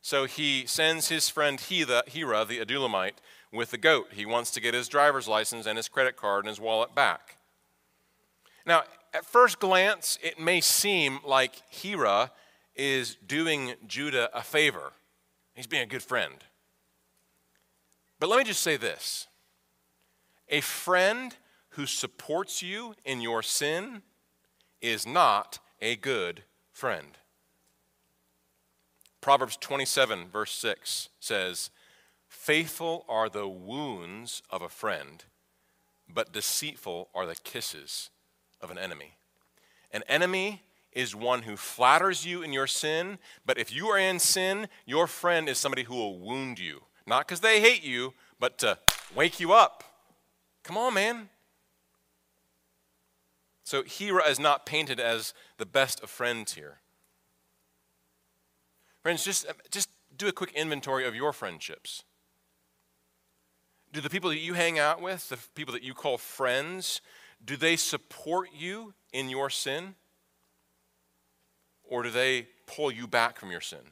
So 0.02 0.26
he 0.26 0.66
sends 0.66 1.10
his 1.10 1.30
friend 1.30 1.60
Hirah, 1.60 2.08
Hirah, 2.08 2.48
the 2.48 2.60
Adullamite, 2.60 3.18
with 3.52 3.72
the 3.72 3.78
goat. 3.78 4.08
He 4.14 4.26
wants 4.26 4.52
to 4.52 4.62
get 4.62 4.74
his 4.74 4.88
driver's 4.88 5.28
license 5.28 5.66
and 5.66 5.78
his 5.78 5.90
credit 5.90 6.16
card 6.16 6.46
and 6.46 6.50
his 6.50 6.60
wallet 6.60 6.96
back. 6.96 7.38
Now, 8.66 8.84
at 9.14 9.26
first 9.26 9.60
glance, 9.60 10.20
it 10.22 10.40
may 10.40 10.62
seem 10.62 11.20
like 11.26 11.62
Hirah 11.72 12.32
is 12.76 13.16
doing 13.16 13.74
Judah 13.88 14.30
a 14.34 14.44
favor. 14.44 14.94
He's 15.56 15.68
being 15.68 15.84
a 15.84 15.88
good 15.88 16.04
friend. 16.04 16.36
But 18.20 18.30
let 18.30 18.38
me 18.38 18.44
just 18.44 18.62
say 18.62 18.78
this 18.78 19.28
a 20.50 20.62
friend 20.62 21.36
who 21.78 21.86
supports 21.86 22.64
you 22.64 22.96
in 23.06 23.22
your 23.22 23.44
sin 23.44 24.02
is 24.82 25.06
not 25.06 25.60
a 25.80 25.96
good 25.96 26.42
friend. 26.72 27.20
Proverbs 29.22 29.56
27, 29.58 30.28
verse 30.28 30.54
6 30.54 31.10
says, 31.20 31.70
Faithful 32.28 33.06
are 33.08 33.30
the 33.30 33.48
wounds 33.48 34.42
of 34.50 34.64
a 34.64 34.70
friend, 34.70 35.26
but 36.12 36.34
deceitful 36.34 37.10
are 37.14 37.28
the 37.28 37.36
kisses 37.36 38.10
of 38.60 38.72
an 38.72 38.80
enemy. 38.80 39.14
An 39.92 40.02
enemy 40.08 40.64
is 40.92 41.16
one 41.16 41.44
who 41.44 41.56
flatters 41.56 42.26
you 42.26 42.42
in 42.42 42.54
your 42.54 42.66
sin, 42.66 43.20
but 43.46 43.60
if 43.60 43.72
you 43.72 43.86
are 43.90 44.00
in 44.00 44.18
sin, 44.18 44.68
your 44.88 45.06
friend 45.06 45.48
is 45.48 45.60
somebody 45.60 45.84
who 45.84 45.94
will 45.94 46.18
wound 46.18 46.58
you. 46.58 46.82
Not 47.06 47.28
because 47.28 47.42
they 47.42 47.62
hate 47.62 47.84
you, 47.84 48.16
but 48.40 48.58
to 48.60 48.80
wake 49.14 49.40
you 49.40 49.54
up. 49.54 49.84
Come 50.64 50.76
on, 50.76 50.96
man. 50.96 51.30
So 53.68 53.84
Hirah 53.84 54.30
is 54.30 54.40
not 54.40 54.66
painted 54.66 54.98
as 54.98 55.34
the 55.58 55.66
best 55.66 56.00
of 56.00 56.10
friends 56.10 56.54
here. 56.54 56.78
Friends, 59.04 59.26
just, 59.26 59.46
uh, 59.46 59.52
just 59.70 59.90
do 60.16 60.30
a 60.30 60.32
quick 60.32 60.54
inventory 60.54 61.06
of 61.06 61.14
your 61.14 61.34
friendships. 61.34 62.06
Do 63.92 64.00
the 64.00 64.10
people 64.10 64.30
that 64.30 64.40
you 64.40 64.54
hang 64.54 64.80
out 64.80 65.02
with, 65.02 65.28
the 65.28 65.38
people 65.54 65.74
that 65.74 65.84
you 65.84 65.94
call 65.94 66.18
friends, 66.18 67.02
do 67.44 67.58
they 67.58 67.76
support 67.76 68.52
you 68.58 68.94
in 69.12 69.28
your 69.28 69.50
sin? 69.50 69.96
Or 71.84 72.04
do 72.04 72.10
they 72.10 72.48
pull 72.68 72.90
you 72.90 73.06
back 73.06 73.38
from 73.38 73.52
your 73.52 73.60
sin? 73.60 73.92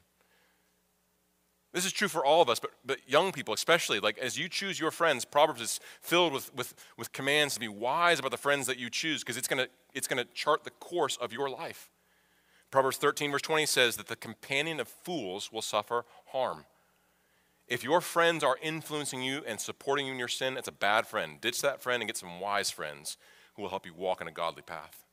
This 1.76 1.86
is 1.86 1.92
true 1.92 2.08
for 2.08 2.24
all 2.24 2.42
of 2.42 2.50
us, 2.50 2.58
but, 2.58 2.72
but 2.86 3.00
young 3.06 3.34
people 3.34 3.54
especially. 3.54 4.00
Like 4.00 4.18
as 4.18 4.40
you 4.40 4.48
choose 4.48 4.80
your 4.80 4.92
friends, 4.92 5.26
Proverbs 5.26 5.60
is 5.60 5.82
filled 6.00 6.32
with, 6.32 6.56
with, 6.56 6.74
with 6.98 7.12
commands 7.12 7.56
to 7.56 7.60
be 7.60 7.68
wise 7.68 8.18
about 8.18 8.32
the 8.32 8.38
friends 8.38 8.66
that 8.68 8.80
you 8.80 8.90
choose 8.90 9.24
because 9.24 9.36
it's 9.36 9.50
going 9.50 9.66
to 9.66 9.70
it's 9.94 10.08
gonna 10.08 10.24
chart 10.34 10.64
the 10.64 10.72
course 10.72 11.18
of 11.18 11.34
your 11.34 11.50
life. 11.50 11.90
Proverbs 12.72 12.96
13, 12.96 13.30
verse 13.30 13.42
20 13.42 13.66
says 13.66 13.98
that 13.98 14.08
the 14.08 14.16
companion 14.16 14.80
of 14.80 14.88
fools 14.88 15.52
will 15.52 15.62
suffer 15.62 16.06
harm. 16.28 16.64
If 17.68 17.84
your 17.84 18.00
friends 18.00 18.42
are 18.42 18.58
influencing 18.62 19.22
you 19.22 19.44
and 19.46 19.60
supporting 19.60 20.06
you 20.06 20.14
in 20.14 20.20
your 20.20 20.30
sin, 20.30 20.56
it's 20.56 20.70
a 20.70 20.74
bad 20.74 21.06
friend. 21.08 21.42
Ditch 21.42 21.62
that 21.62 21.82
friend 21.82 22.02
and 22.02 22.08
get 22.08 22.16
some 22.16 22.40
wise 22.40 22.72
friends 22.72 23.18
who 23.56 23.64
will 23.64 23.70
help 23.70 23.86
you 23.86 23.94
walk 23.94 24.22
in 24.22 24.30
a 24.30 24.32
godly 24.32 24.62
path. 24.62 25.04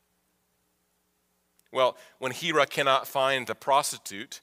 Well, 1.72 1.96
when 2.20 2.30
Hirah 2.30 2.70
cannot 2.70 3.08
find 3.08 3.48
the 3.48 3.56
prostitute 3.56 4.40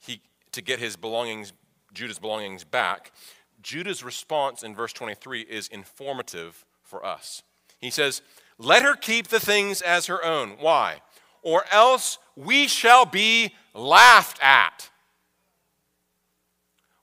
he, 0.00 0.20
to 0.52 0.62
get 0.62 0.78
his 0.78 0.96
belongings, 0.96 1.52
Judah's 1.92 2.18
belongings 2.18 2.64
back, 2.64 3.12
Judah's 3.62 4.02
response 4.02 4.62
in 4.62 4.74
verse 4.74 4.92
23 4.92 5.42
is 5.42 5.68
informative 5.68 6.64
for 6.82 7.04
us. 7.04 7.42
He 7.78 7.90
says, 7.90 8.22
Let 8.58 8.82
her 8.82 8.94
keep 8.94 9.28
the 9.28 9.40
things 9.40 9.80
as 9.82 10.06
her 10.06 10.24
own. 10.24 10.56
Why? 10.58 11.00
or 11.42 11.64
else 11.70 12.18
we 12.36 12.68
shall 12.68 13.04
be 13.04 13.54
laughed 13.74 14.42
at. 14.42 14.90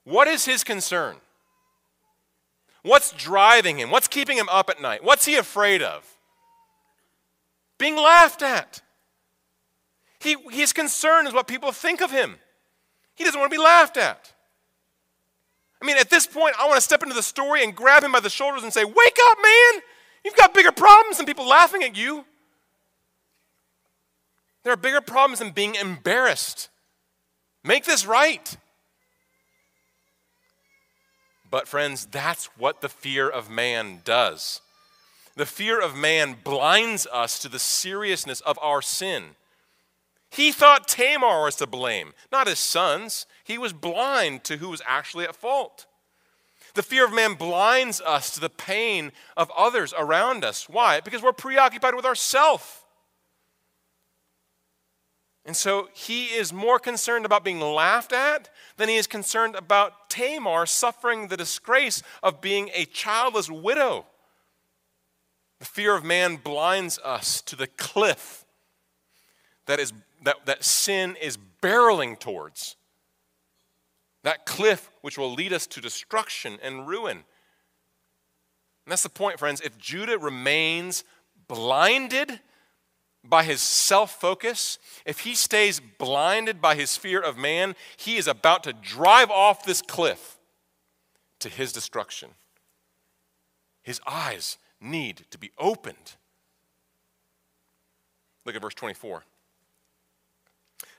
What 0.04 0.26
is 0.26 0.46
his 0.46 0.64
concern? 0.64 1.16
What's 2.82 3.12
driving 3.12 3.78
him? 3.78 3.90
What's 3.90 4.08
keeping 4.08 4.38
him 4.38 4.48
up 4.48 4.70
at 4.70 4.80
night? 4.80 5.04
What's 5.04 5.26
he 5.26 5.36
afraid 5.36 5.82
of? 5.82 6.16
Being 7.78 7.96
laughed 7.96 8.42
at. 8.42 8.80
He, 10.18 10.36
his 10.50 10.72
concern 10.72 11.26
is 11.26 11.34
what 11.34 11.46
people 11.46 11.72
think 11.72 12.00
of 12.00 12.10
him. 12.10 12.36
He 13.20 13.24
doesn't 13.24 13.38
want 13.38 13.52
to 13.52 13.54
be 13.58 13.62
laughed 13.62 13.98
at. 13.98 14.32
I 15.82 15.84
mean, 15.84 15.98
at 15.98 16.08
this 16.08 16.26
point, 16.26 16.54
I 16.58 16.64
want 16.64 16.76
to 16.76 16.80
step 16.80 17.02
into 17.02 17.14
the 17.14 17.22
story 17.22 17.62
and 17.62 17.76
grab 17.76 18.02
him 18.02 18.12
by 18.12 18.20
the 18.20 18.30
shoulders 18.30 18.62
and 18.62 18.72
say, 18.72 18.82
Wake 18.82 19.18
up, 19.28 19.38
man! 19.44 19.82
You've 20.24 20.36
got 20.36 20.54
bigger 20.54 20.72
problems 20.72 21.18
than 21.18 21.26
people 21.26 21.46
laughing 21.46 21.82
at 21.82 21.94
you. 21.94 22.24
There 24.62 24.72
are 24.72 24.76
bigger 24.78 25.02
problems 25.02 25.40
than 25.40 25.50
being 25.50 25.74
embarrassed. 25.74 26.70
Make 27.62 27.84
this 27.84 28.06
right. 28.06 28.56
But, 31.50 31.68
friends, 31.68 32.06
that's 32.06 32.46
what 32.56 32.80
the 32.80 32.88
fear 32.88 33.28
of 33.28 33.50
man 33.50 34.00
does. 34.02 34.62
The 35.36 35.44
fear 35.44 35.78
of 35.78 35.94
man 35.94 36.36
blinds 36.42 37.06
us 37.12 37.38
to 37.40 37.50
the 37.50 37.58
seriousness 37.58 38.40
of 38.40 38.58
our 38.62 38.80
sin. 38.80 39.34
He 40.30 40.52
thought 40.52 40.86
Tamar 40.86 41.42
was 41.42 41.56
to 41.56 41.66
blame, 41.66 42.12
not 42.30 42.46
his 42.46 42.58
sons. 42.58 43.26
He 43.42 43.58
was 43.58 43.72
blind 43.72 44.44
to 44.44 44.58
who 44.58 44.68
was 44.68 44.82
actually 44.86 45.24
at 45.24 45.34
fault. 45.34 45.86
The 46.74 46.84
fear 46.84 47.04
of 47.04 47.12
man 47.12 47.34
blinds 47.34 48.00
us 48.00 48.30
to 48.34 48.40
the 48.40 48.48
pain 48.48 49.10
of 49.36 49.50
others 49.56 49.92
around 49.96 50.44
us. 50.44 50.68
Why? 50.68 51.00
Because 51.00 51.20
we're 51.20 51.32
preoccupied 51.32 51.96
with 51.96 52.04
ourselves. 52.04 52.84
And 55.44 55.56
so 55.56 55.88
he 55.94 56.26
is 56.26 56.52
more 56.52 56.78
concerned 56.78 57.24
about 57.24 57.44
being 57.44 57.60
laughed 57.60 58.12
at 58.12 58.50
than 58.76 58.88
he 58.88 58.96
is 58.96 59.08
concerned 59.08 59.56
about 59.56 60.08
Tamar 60.08 60.64
suffering 60.66 61.26
the 61.26 61.36
disgrace 61.36 62.02
of 62.22 62.40
being 62.40 62.70
a 62.72 62.84
childless 62.84 63.50
widow. 63.50 64.06
The 65.58 65.64
fear 65.64 65.96
of 65.96 66.04
man 66.04 66.36
blinds 66.36 67.00
us 67.00 67.40
to 67.42 67.56
the 67.56 67.66
cliff 67.66 68.44
that, 69.66 69.80
is, 69.80 69.92
that, 70.22 70.46
that 70.46 70.64
sin 70.64 71.16
is 71.20 71.38
barreling 71.62 72.18
towards. 72.18 72.76
That 74.22 74.44
cliff 74.44 74.90
which 75.00 75.16
will 75.16 75.32
lead 75.32 75.52
us 75.52 75.66
to 75.68 75.80
destruction 75.80 76.58
and 76.62 76.86
ruin. 76.86 77.18
And 77.18 78.92
that's 78.92 79.02
the 79.02 79.08
point, 79.08 79.38
friends. 79.38 79.60
If 79.60 79.78
Judah 79.78 80.18
remains 80.18 81.04
blinded 81.48 82.40
by 83.22 83.44
his 83.44 83.60
self 83.60 84.20
focus, 84.20 84.78
if 85.04 85.20
he 85.20 85.34
stays 85.34 85.80
blinded 85.80 86.60
by 86.60 86.74
his 86.74 86.96
fear 86.96 87.20
of 87.20 87.36
man, 87.36 87.76
he 87.96 88.16
is 88.16 88.26
about 88.26 88.64
to 88.64 88.72
drive 88.72 89.30
off 89.30 89.64
this 89.64 89.82
cliff 89.82 90.38
to 91.40 91.48
his 91.48 91.72
destruction. 91.72 92.30
His 93.82 94.00
eyes 94.06 94.58
need 94.80 95.24
to 95.30 95.38
be 95.38 95.50
opened. 95.58 96.16
Look 98.44 98.54
at 98.54 98.62
verse 98.62 98.74
24. 98.74 99.24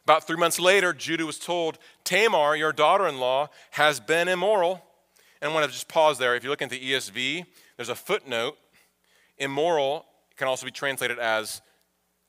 About 0.06 0.26
three 0.26 0.38
months 0.38 0.60
later, 0.60 0.94
Judah 0.94 1.26
was 1.26 1.38
told, 1.38 1.78
Tamar, 2.04 2.56
your 2.56 2.74
daughter 2.74 3.08
in 3.08 3.20
law, 3.20 3.50
has 3.72 4.00
been 4.00 4.28
immoral. 4.28 4.84
And 5.42 5.52
I 5.52 5.54
want 5.54 5.66
to 5.66 5.72
just 5.72 5.88
pause 5.88 6.18
there. 6.18 6.36
If 6.36 6.44
you 6.44 6.50
look 6.50 6.62
into 6.62 6.76
the 6.76 6.92
ESV, 6.92 7.46
there's 7.78 7.90
a 7.90 7.96
footnote. 7.96 8.58
Immoral 9.38 10.06
can 10.38 10.48
also 10.48 10.66
be 10.66 10.72
translated 10.72 11.20
as 11.20 11.62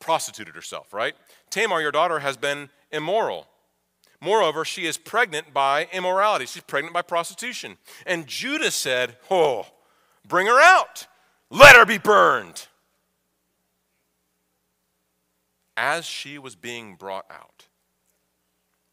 prostituted 0.00 0.54
herself, 0.54 0.92
right? 0.92 1.14
Tamar, 1.50 1.80
your 1.80 1.92
daughter, 1.92 2.18
has 2.18 2.36
been 2.36 2.68
immoral. 2.90 3.46
Moreover, 4.20 4.64
she 4.64 4.86
is 4.86 4.96
pregnant 4.96 5.52
by 5.52 5.88
immorality. 5.92 6.46
She's 6.46 6.62
pregnant 6.62 6.94
by 6.94 7.02
prostitution. 7.02 7.76
And 8.06 8.26
Judah 8.26 8.70
said, 8.70 9.16
Oh, 9.30 9.66
bring 10.26 10.46
her 10.46 10.60
out. 10.60 11.06
Let 11.50 11.76
her 11.76 11.84
be 11.84 11.98
burned. 11.98 12.66
As 15.76 16.04
she 16.04 16.38
was 16.38 16.54
being 16.54 16.96
brought 16.96 17.26
out, 17.30 17.68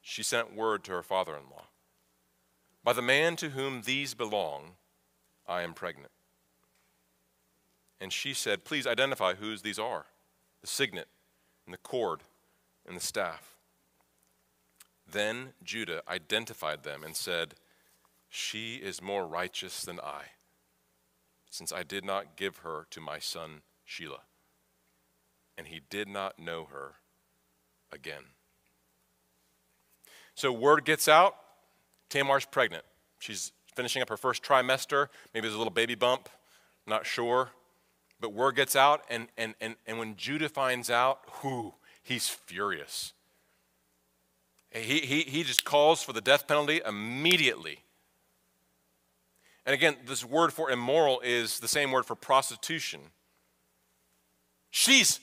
she 0.01 0.23
sent 0.23 0.55
word 0.55 0.83
to 0.85 0.91
her 0.91 1.03
father 1.03 1.35
in 1.35 1.49
law 1.49 1.65
By 2.83 2.93
the 2.93 3.01
man 3.01 3.35
to 3.37 3.49
whom 3.49 3.81
these 3.81 4.13
belong, 4.13 4.71
I 5.47 5.61
am 5.61 5.73
pregnant. 5.73 6.11
And 8.01 8.13
she 8.13 8.33
said, 8.33 8.63
Please 8.63 8.87
identify 8.87 9.35
whose 9.35 9.61
these 9.61 9.79
are 9.79 10.05
the 10.61 10.67
signet, 10.67 11.07
and 11.65 11.73
the 11.73 11.77
cord, 11.77 12.21
and 12.85 12.95
the 12.97 13.01
staff. 13.01 13.55
Then 15.09 15.53
Judah 15.63 16.01
identified 16.07 16.83
them 16.83 17.03
and 17.03 17.15
said, 17.15 17.55
She 18.29 18.75
is 18.75 19.01
more 19.01 19.25
righteous 19.25 19.83
than 19.83 19.99
I, 19.99 20.23
since 21.49 21.71
I 21.71 21.83
did 21.83 22.03
not 22.03 22.35
give 22.35 22.57
her 22.57 22.87
to 22.91 23.01
my 23.01 23.19
son 23.19 23.61
Shelah. 23.87 24.28
And 25.59 25.67
he 25.67 25.81
did 25.89 26.07
not 26.07 26.39
know 26.39 26.69
her 26.71 26.93
again. 27.91 28.23
So 30.35 30.53
word 30.53 30.85
gets 30.85 31.09
out 31.09 31.35
Tamar's 32.09 32.45
pregnant. 32.45 32.85
She's 33.19 33.51
finishing 33.75 34.01
up 34.01 34.07
her 34.07 34.15
first 34.15 34.41
trimester. 34.41 35.09
Maybe 35.33 35.41
there's 35.41 35.55
a 35.55 35.57
little 35.57 35.73
baby 35.73 35.95
bump, 35.95 36.29
not 36.87 37.05
sure. 37.05 37.49
But 38.21 38.31
word 38.31 38.55
gets 38.55 38.73
out, 38.73 39.03
and, 39.09 39.27
and, 39.37 39.53
and, 39.59 39.75
and 39.85 39.99
when 39.99 40.15
Judah 40.15 40.47
finds 40.47 40.89
out, 40.89 41.43
whoo, 41.43 41.73
he's 42.01 42.29
furious. 42.29 43.11
He, 44.71 44.99
he, 44.99 45.21
he 45.23 45.43
just 45.43 45.65
calls 45.65 46.01
for 46.01 46.13
the 46.13 46.21
death 46.21 46.47
penalty 46.47 46.79
immediately. 46.85 47.79
And 49.65 49.73
again, 49.73 49.97
this 50.05 50.23
word 50.23 50.53
for 50.53 50.71
immoral 50.71 51.19
is 51.19 51.59
the 51.59 51.67
same 51.67 51.91
word 51.91 52.05
for 52.05 52.15
prostitution. 52.15 53.01
She's 54.71 55.19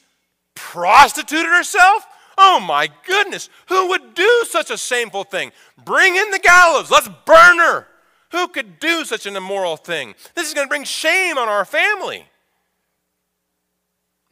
prostituted 0.56 1.46
herself? 1.46 2.04
Oh 2.36 2.60
my 2.60 2.90
goodness, 3.06 3.48
who 3.68 3.88
would 3.88 4.14
do 4.14 4.44
such 4.48 4.70
a 4.70 4.76
shameful 4.76 5.24
thing? 5.24 5.52
Bring 5.82 6.16
in 6.16 6.30
the 6.30 6.38
gallows, 6.38 6.90
let's 6.90 7.08
burn 7.24 7.58
her. 7.58 7.86
Who 8.32 8.48
could 8.48 8.80
do 8.80 9.04
such 9.04 9.26
an 9.26 9.36
immoral 9.36 9.76
thing? 9.76 10.14
This 10.34 10.48
is 10.48 10.54
going 10.54 10.66
to 10.66 10.68
bring 10.68 10.84
shame 10.84 11.38
on 11.38 11.48
our 11.48 11.64
family. 11.64 12.26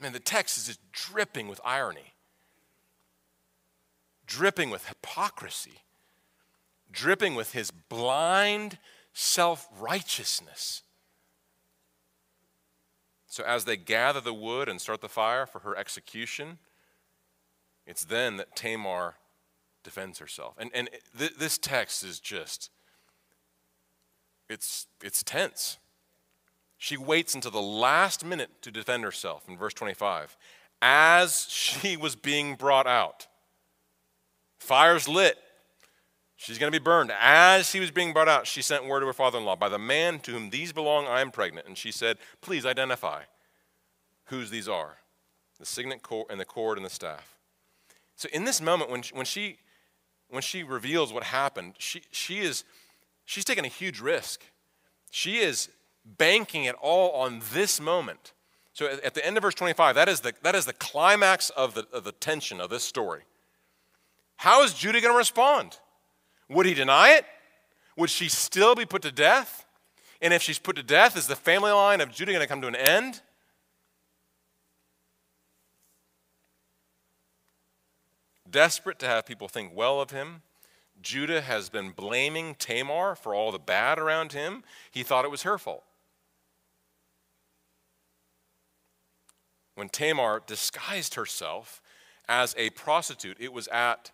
Man, 0.01 0.13
the 0.13 0.21
text 0.21 0.59
is 0.59 0.67
just 0.67 0.81
dripping 0.93 1.49
with 1.49 1.61
irony, 1.65 2.13
dripping 4.27 4.69
with 4.69 4.89
hypocrisy, 4.89 5.81
dripping 6.91 7.35
with 7.35 7.53
his 7.53 7.71
blind 7.71 8.79
self 9.15 9.67
righteousness. 9.79 10.83
So, 13.35 13.43
as 13.43 13.65
they 13.65 13.77
gather 13.77 14.21
the 14.21 14.33
wood 14.33 14.69
and 14.69 14.81
start 14.81 15.01
the 15.01 15.09
fire 15.09 15.45
for 15.45 15.59
her 15.59 15.77
execution, 15.77 16.59
it's 17.85 18.05
then 18.05 18.37
that 18.37 18.55
Tamar 18.55 19.17
defends 19.83 20.21
herself. 20.21 20.55
And, 20.57 20.71
and 20.73 20.89
th- 21.19 21.35
this 21.37 21.59
text 21.59 22.05
is 22.05 22.21
just, 22.21 22.71
it's, 24.49 24.87
it's 25.03 25.25
tense. 25.25 25.79
She 26.79 26.97
waits 26.97 27.35
until 27.35 27.51
the 27.51 27.61
last 27.61 28.25
minute 28.25 28.51
to 28.63 28.71
defend 28.71 29.03
herself 29.03 29.49
in 29.49 29.59
verse 29.59 29.75
25. 29.75 30.37
As 30.81 31.49
she 31.51 31.97
was 31.97 32.15
being 32.15 32.55
brought 32.55 32.87
out, 32.87 33.27
fire's 34.61 35.09
lit. 35.09 35.39
She's 36.45 36.59
going 36.59 36.71
to 36.71 36.79
be 36.79 36.83
burned. 36.83 37.11
As 37.19 37.73
he 37.73 37.81
was 37.81 37.91
being 37.91 38.13
brought 38.13 38.29
out, 38.29 38.47
she 38.47 38.61
sent 38.61 38.85
word 38.85 39.01
to 39.01 39.07
her 39.07 39.15
father 39.15 39.39
in 39.39 39.47
law 39.47 39.57
By 39.57 39.71
the 39.71 39.79
man 39.79 40.21
to 40.21 40.33
whom 40.33 40.51
these 40.51 40.75
belong, 40.75 41.07
I 41.07 41.23
am 41.23 41.31
pregnant. 41.31 41.67
And 41.67 41.79
she 41.79 41.91
said, 41.91 42.19
Please 42.43 42.67
identify 42.67 43.23
whose 44.27 44.51
these 44.51 44.69
are 44.69 44.99
the 45.59 45.65
signet 45.65 46.03
cord 46.03 46.27
and 46.29 46.39
the 46.39 46.45
cord 46.45 46.77
and 46.77 46.85
the 46.85 46.91
staff. 46.91 47.39
So, 48.17 48.29
in 48.33 48.45
this 48.45 48.61
moment, 48.61 48.91
when 48.91 49.01
she, 49.01 49.15
when 49.15 49.25
she, 49.25 49.57
when 50.29 50.43
she 50.43 50.63
reveals 50.63 51.15
what 51.15 51.25
happened, 51.25 51.75
she, 51.79 52.03
she 52.11 52.41
is, 52.41 52.65
she's 53.25 53.45
taking 53.45 53.65
a 53.65 53.69
huge 53.69 54.01
risk. 54.01 54.43
She 55.11 55.39
is 55.39 55.71
banking 56.05 56.65
it 56.65 56.75
all 56.83 57.13
on 57.13 57.41
this 57.55 57.81
moment. 57.81 58.35
So 58.75 58.89
at 58.89 59.15
the 59.15 59.25
end 59.25 59.37
of 59.37 59.43
verse 59.43 59.55
25, 59.55 59.95
that 59.95 60.09
is 60.09 60.21
the, 60.21 60.35
that 60.43 60.57
is 60.57 60.67
the 60.67 60.73
climax 60.73 61.49
of 61.51 61.75
the, 61.75 61.87
of 61.93 62.03
the 62.03 62.11
tension 62.11 62.61
of 62.61 62.69
this 62.69 62.83
story. 62.83 63.23
How 64.37 64.65
is 64.65 64.75
Judah 64.75 65.01
going 65.01 65.15
to 65.15 65.19
respond? 65.19 65.79
Would 66.55 66.67
he 66.67 66.75
deny 66.75 67.11
it? 67.11 67.27
Would 67.97 68.11
she 68.11 68.29
still 68.29 68.75
be 68.75 68.85
put 68.85 69.03
to 69.03 69.13
death? 69.13 69.67
And 70.23 70.33
if 70.33 70.43
she's 70.43 70.59
put 70.59 70.77
to 70.77 70.83
death, 70.83 71.17
is 71.17 71.27
the 71.27 71.37
family 71.37 71.71
line 71.71 72.01
of 72.01 72.11
Judah 72.11 72.33
going 72.33 72.43
to 72.43 72.47
come 72.47 72.61
to 72.63 72.69
an 72.69 72.77
end? 72.77 73.21
Desperate 78.51 78.99
to 79.01 79.07
have 79.07 79.27
people 79.27 79.49
think 79.49 79.73
well 79.75 80.01
of 80.01 80.11
him, 80.11 80.43
Judah 81.03 81.41
has 81.41 81.69
been 81.69 81.91
blaming 81.91 82.55
Tamar 82.55 83.17
for 83.17 83.35
all 83.35 83.53
the 83.53 83.59
bad 83.59 83.99
around 83.99 84.33
him. 84.33 84.63
He 84.91 85.03
thought 85.03 85.25
it 85.25 85.31
was 85.31 85.43
her 85.43 85.59
fault. 85.59 85.85
when 89.75 89.89
Tamar 89.89 90.43
disguised 90.47 91.15
herself 91.15 91.83
as 92.29 92.55
a 92.57 92.71
prostitute, 92.71 93.37
it 93.41 93.53
was 93.53 93.69
at 93.69 94.11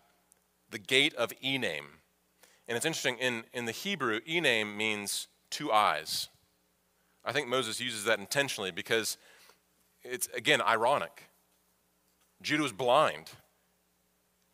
the 0.69 0.79
gate 0.79 1.13
of 1.15 1.31
Enaim. 1.43 2.00
And 2.71 2.77
it's 2.77 2.85
interesting, 2.85 3.17
in, 3.17 3.43
in 3.53 3.65
the 3.65 3.73
Hebrew, 3.73 4.21
Enaim 4.21 4.77
means 4.77 5.27
two 5.49 5.73
eyes. 5.73 6.29
I 7.25 7.33
think 7.33 7.49
Moses 7.49 7.81
uses 7.81 8.05
that 8.05 8.17
intentionally 8.17 8.71
because 8.71 9.17
it's, 10.03 10.29
again, 10.33 10.61
ironic. 10.61 11.23
Judah 12.41 12.63
was 12.63 12.71
blind, 12.71 13.31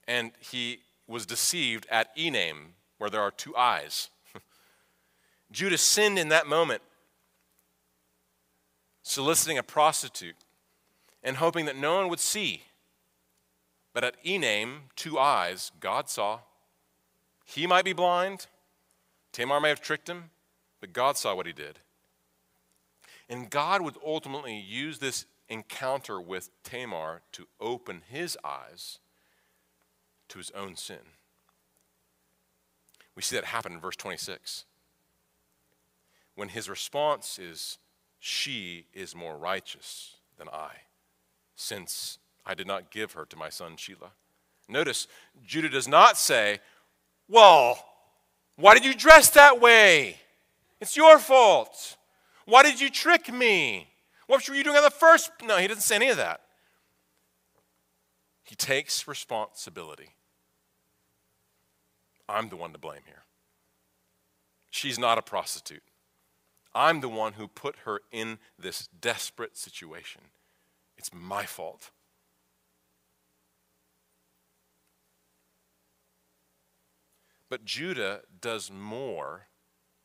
and 0.07 0.31
he 0.39 0.79
was 1.05 1.27
deceived 1.27 1.85
at 1.91 2.07
Enaim, 2.17 2.69
where 2.97 3.11
there 3.11 3.21
are 3.21 3.29
two 3.29 3.55
eyes. 3.55 4.09
Judah 5.51 5.77
sinned 5.77 6.17
in 6.17 6.29
that 6.29 6.47
moment, 6.47 6.81
soliciting 9.03 9.59
a 9.59 9.63
prostitute 9.63 10.37
and 11.21 11.37
hoping 11.37 11.65
that 11.65 11.77
no 11.77 11.97
one 11.97 12.09
would 12.09 12.19
see. 12.19 12.63
But 13.93 14.03
at 14.03 14.15
Enaim, 14.25 14.89
two 14.95 15.19
eyes, 15.19 15.71
God 15.79 16.09
saw. 16.09 16.39
He 17.47 17.65
might 17.65 17.85
be 17.85 17.93
blind, 17.93 18.47
Tamar 19.31 19.61
may 19.61 19.69
have 19.69 19.81
tricked 19.81 20.09
him, 20.09 20.31
but 20.81 20.91
God 20.91 21.17
saw 21.17 21.33
what 21.33 21.45
he 21.45 21.53
did. 21.53 21.79
And 23.29 23.49
God 23.49 23.81
would 23.81 23.95
ultimately 24.05 24.57
use 24.57 24.99
this 24.99 25.25
encounter 25.47 26.19
with 26.19 26.49
Tamar 26.63 27.21
to 27.31 27.47
open 27.59 28.01
his 28.09 28.37
eyes 28.43 28.99
to 30.27 30.39
his 30.39 30.51
own 30.51 30.75
sin. 30.75 31.13
We 33.15 33.21
see 33.21 33.37
that 33.37 33.45
happen 33.45 33.71
in 33.71 33.79
verse 33.79 33.95
26. 33.95 34.65
When 36.35 36.49
his 36.49 36.69
response 36.69 37.39
is, 37.39 37.77
She 38.19 38.87
is 38.93 39.15
more 39.15 39.37
righteous 39.37 40.17
than 40.37 40.49
I 40.49 40.71
since 41.55 42.19
I 42.45 42.53
did 42.53 42.67
not 42.67 42.91
give 42.91 43.13
her 43.13 43.25
to 43.25 43.37
my 43.37 43.49
son 43.49 43.77
Shelah. 43.77 44.11
Notice, 44.69 45.07
Judah 45.45 45.69
does 45.69 45.87
not 45.87 46.17
say, 46.17 46.59
Well, 47.29 47.83
why 48.55 48.73
did 48.73 48.85
you 48.85 48.93
dress 48.93 49.29
that 49.31 49.59
way? 49.59 50.17
It's 50.79 50.95
your 50.95 51.19
fault. 51.19 51.97
Why 52.45 52.63
did 52.63 52.79
you 52.79 52.89
trick 52.89 53.31
me? 53.31 53.89
What 54.27 54.47
were 54.47 54.55
you 54.55 54.63
doing 54.63 54.77
on 54.77 54.83
the 54.83 54.89
first? 54.89 55.31
No, 55.43 55.57
he 55.57 55.67
doesn't 55.67 55.83
say 55.83 55.95
any 55.95 56.09
of 56.09 56.17
that. 56.17 56.41
He 58.43 58.55
takes 58.55 59.07
responsibility. 59.07 60.09
I'm 62.29 62.49
the 62.49 62.55
one 62.55 62.71
to 62.73 62.77
blame 62.77 63.01
here. 63.05 63.23
She's 64.69 64.99
not 64.99 65.17
a 65.17 65.21
prostitute. 65.21 65.83
I'm 66.73 67.01
the 67.01 67.09
one 67.09 67.33
who 67.33 67.47
put 67.47 67.77
her 67.85 68.01
in 68.11 68.37
this 68.59 68.87
desperate 69.01 69.57
situation. 69.57 70.21
It's 70.97 71.13
my 71.13 71.45
fault. 71.45 71.91
But 77.49 77.65
Judah 77.65 78.21
does 78.41 78.71
more 78.71 79.47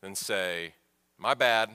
than 0.01 0.15
say, 0.15 0.75
My 1.17 1.33
bad. 1.33 1.69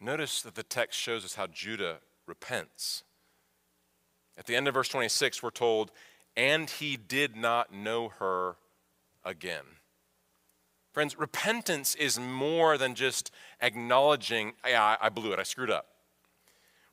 Notice 0.00 0.42
that 0.42 0.56
the 0.56 0.62
text 0.62 0.98
shows 0.98 1.24
us 1.24 1.34
how 1.34 1.46
Judah 1.46 1.98
repents. 2.26 3.04
At 4.36 4.46
the 4.46 4.56
end 4.56 4.66
of 4.66 4.74
verse 4.74 4.88
26, 4.88 5.42
we're 5.42 5.50
told, 5.50 5.92
And 6.36 6.68
he 6.68 6.96
did 6.96 7.36
not 7.36 7.72
know 7.72 8.08
her 8.18 8.56
again. 9.24 9.64
Friends, 10.92 11.18
repentance 11.18 11.94
is 11.94 12.18
more 12.18 12.76
than 12.76 12.94
just 12.94 13.30
acknowledging, 13.60 14.52
yeah, 14.66 14.96
I 15.00 15.08
blew 15.08 15.32
it, 15.32 15.38
I 15.38 15.42
screwed 15.42 15.70
up. 15.70 15.86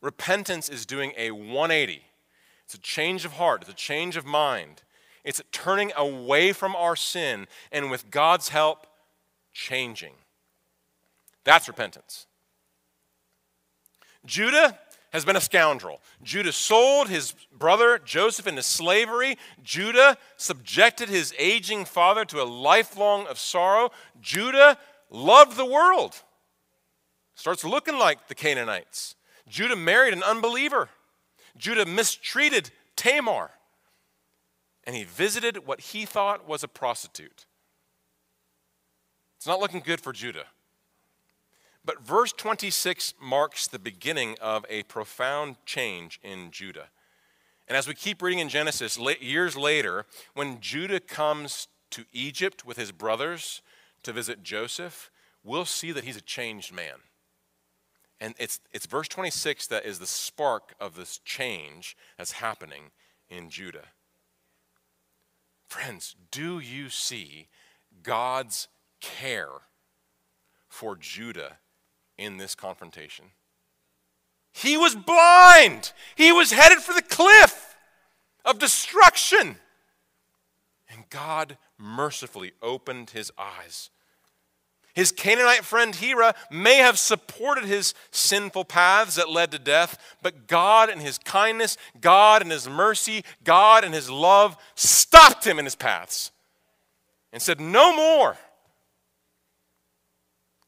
Repentance 0.02 0.70
is 0.70 0.86
doing 0.86 1.12
a 1.18 1.32
180. 1.32 2.04
It's 2.64 2.74
a 2.74 2.80
change 2.80 3.26
of 3.26 3.34
heart, 3.34 3.62
it's 3.62 3.72
a 3.72 3.76
change 3.76 4.16
of 4.16 4.26
mind. 4.26 4.84
It's 5.30 5.44
turning 5.52 5.92
away 5.96 6.54
from 6.54 6.76
our 6.76 6.96
sin 6.96 7.46
and 7.72 7.92
with 7.92 8.10
God's 8.10 8.50
help, 8.50 8.88
changing. 9.54 10.14
That's 11.44 11.68
repentance. 11.68 12.26
Judah 14.26 14.80
has 15.12 15.26
been 15.26 15.36
a 15.36 15.42
scoundrel. 15.42 16.02
Judah 16.24 16.52
sold 16.52 17.10
his 17.10 17.36
brother 17.56 18.00
Joseph 18.04 18.48
into 18.48 18.64
slavery. 18.64 19.38
Judah 19.64 20.18
subjected 20.36 21.10
his 21.10 21.32
aging 21.38 21.86
father 21.86 22.26
to 22.26 22.42
a 22.42 22.44
lifelong 22.44 23.28
of 23.28 23.38
sorrow. 23.38 23.92
Judah 24.20 24.80
loved 25.12 25.58
the 25.58 25.66
world. 25.66 26.24
Starts 27.36 27.64
looking 27.64 28.00
like 28.00 28.30
the 28.30 28.36
Canaanites. 28.36 29.14
Judah 29.48 29.76
married 29.76 30.14
an 30.14 30.24
unbeliever. 30.24 30.90
Judah 31.56 31.86
mistreated 31.86 32.72
Tamar. 32.96 33.52
And 34.90 34.98
he 34.98 35.04
visited 35.04 35.68
what 35.68 35.82
he 35.82 36.04
thought 36.04 36.48
was 36.48 36.64
a 36.64 36.68
prostitute. 36.68 37.46
It's 39.38 39.46
not 39.46 39.60
looking 39.60 39.82
good 39.82 40.02
for 40.02 40.12
Judah. 40.12 40.46
But 41.86 42.02
verse 42.02 42.34
26 42.34 43.14
marks 43.22 43.68
the 43.68 43.78
beginning 43.78 44.36
of 44.42 44.66
a 44.68 44.82
profound 44.82 45.58
change 45.64 46.20
in 46.24 46.50
Judah. 46.50 46.88
And 47.68 47.78
as 47.78 47.88
we 47.88 47.94
keep 47.94 48.24
reading 48.24 48.40
in 48.40 48.50
Genesis, 48.50 48.98
years 49.22 49.56
later, 49.56 50.08
when 50.34 50.60
Judah 50.60 51.00
comes 51.00 51.68
to 51.92 52.06
Egypt 52.12 52.66
with 52.66 52.78
his 52.78 52.92
brothers 52.92 53.62
to 54.02 54.12
visit 54.12 54.42
Joseph, 54.42 55.12
we'll 55.44 55.66
see 55.66 55.92
that 55.92 56.04
he's 56.04 56.18
a 56.18 56.22
changed 56.22 56.74
man. 56.74 56.96
And 58.20 58.34
it's, 58.40 58.60
it's 58.74 58.88
verse 58.88 59.08
26 59.08 59.68
that 59.68 59.86
is 59.86 60.00
the 60.00 60.08
spark 60.08 60.74
of 60.80 60.96
this 60.96 61.20
change 61.20 61.96
that's 62.18 62.32
happening 62.32 62.86
in 63.30 63.52
Judah. 63.52 63.90
Friends, 65.70 66.16
do 66.32 66.58
you 66.58 66.90
see 66.90 67.48
God's 68.02 68.68
care 69.02 69.50
for 70.68 70.96
Judah 70.96 71.58
in 72.18 72.38
this 72.38 72.56
confrontation? 72.56 73.26
He 74.52 74.76
was 74.78 74.96
blind, 74.96 75.94
he 76.16 76.32
was 76.32 76.52
headed 76.52 76.80
for 76.80 76.94
the 76.94 77.04
cliff 77.04 77.78
of 78.44 78.58
destruction. 78.58 79.58
And 80.92 81.08
God 81.12 81.60
mercifully 81.78 82.54
opened 82.64 83.12
his 83.12 83.32
eyes 83.38 83.92
his 85.00 85.14
Canaanite 85.14 85.64
friend 85.64 85.94
Hirah 85.94 86.36
may 86.52 86.76
have 86.76 87.00
supported 87.00 87.64
his 87.64 87.94
sinful 88.12 88.66
paths 88.66 89.16
that 89.16 89.30
led 89.30 89.50
to 89.52 89.58
death, 89.58 89.98
but 90.22 90.46
God, 90.46 90.90
in 90.90 91.00
his 91.00 91.18
kindness, 91.18 91.78
God, 92.02 92.42
in 92.42 92.50
his 92.50 92.68
mercy, 92.68 93.24
God, 93.46 93.86
in 93.86 93.94
his 93.94 94.10
love, 94.10 94.58
stopped 94.76 95.48
him 95.48 95.58
in 95.58 95.64
his 95.64 95.76
paths 95.76 96.32
and 97.32 97.42
said, 97.42 97.62
No 97.62 97.96
more. 97.96 98.36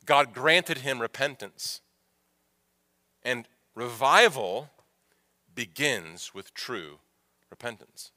God 0.05 0.33
granted 0.33 0.77
him 0.77 1.01
repentance. 1.01 1.81
And 3.23 3.49
revival 3.75 4.69
begins 5.53 6.33
with 6.33 6.53
true 6.53 6.99
repentance. 7.49 8.11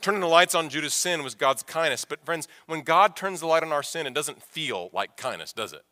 Turning 0.00 0.20
the 0.20 0.28
lights 0.28 0.54
on 0.54 0.68
Judah's 0.68 0.94
sin 0.94 1.24
was 1.24 1.34
God's 1.34 1.62
kindness. 1.62 2.04
But, 2.04 2.24
friends, 2.24 2.46
when 2.66 2.82
God 2.82 3.16
turns 3.16 3.40
the 3.40 3.46
light 3.46 3.62
on 3.62 3.72
our 3.72 3.82
sin, 3.82 4.06
it 4.06 4.14
doesn't 4.14 4.42
feel 4.42 4.90
like 4.92 5.16
kindness, 5.16 5.52
does 5.52 5.72
it? 5.72 5.82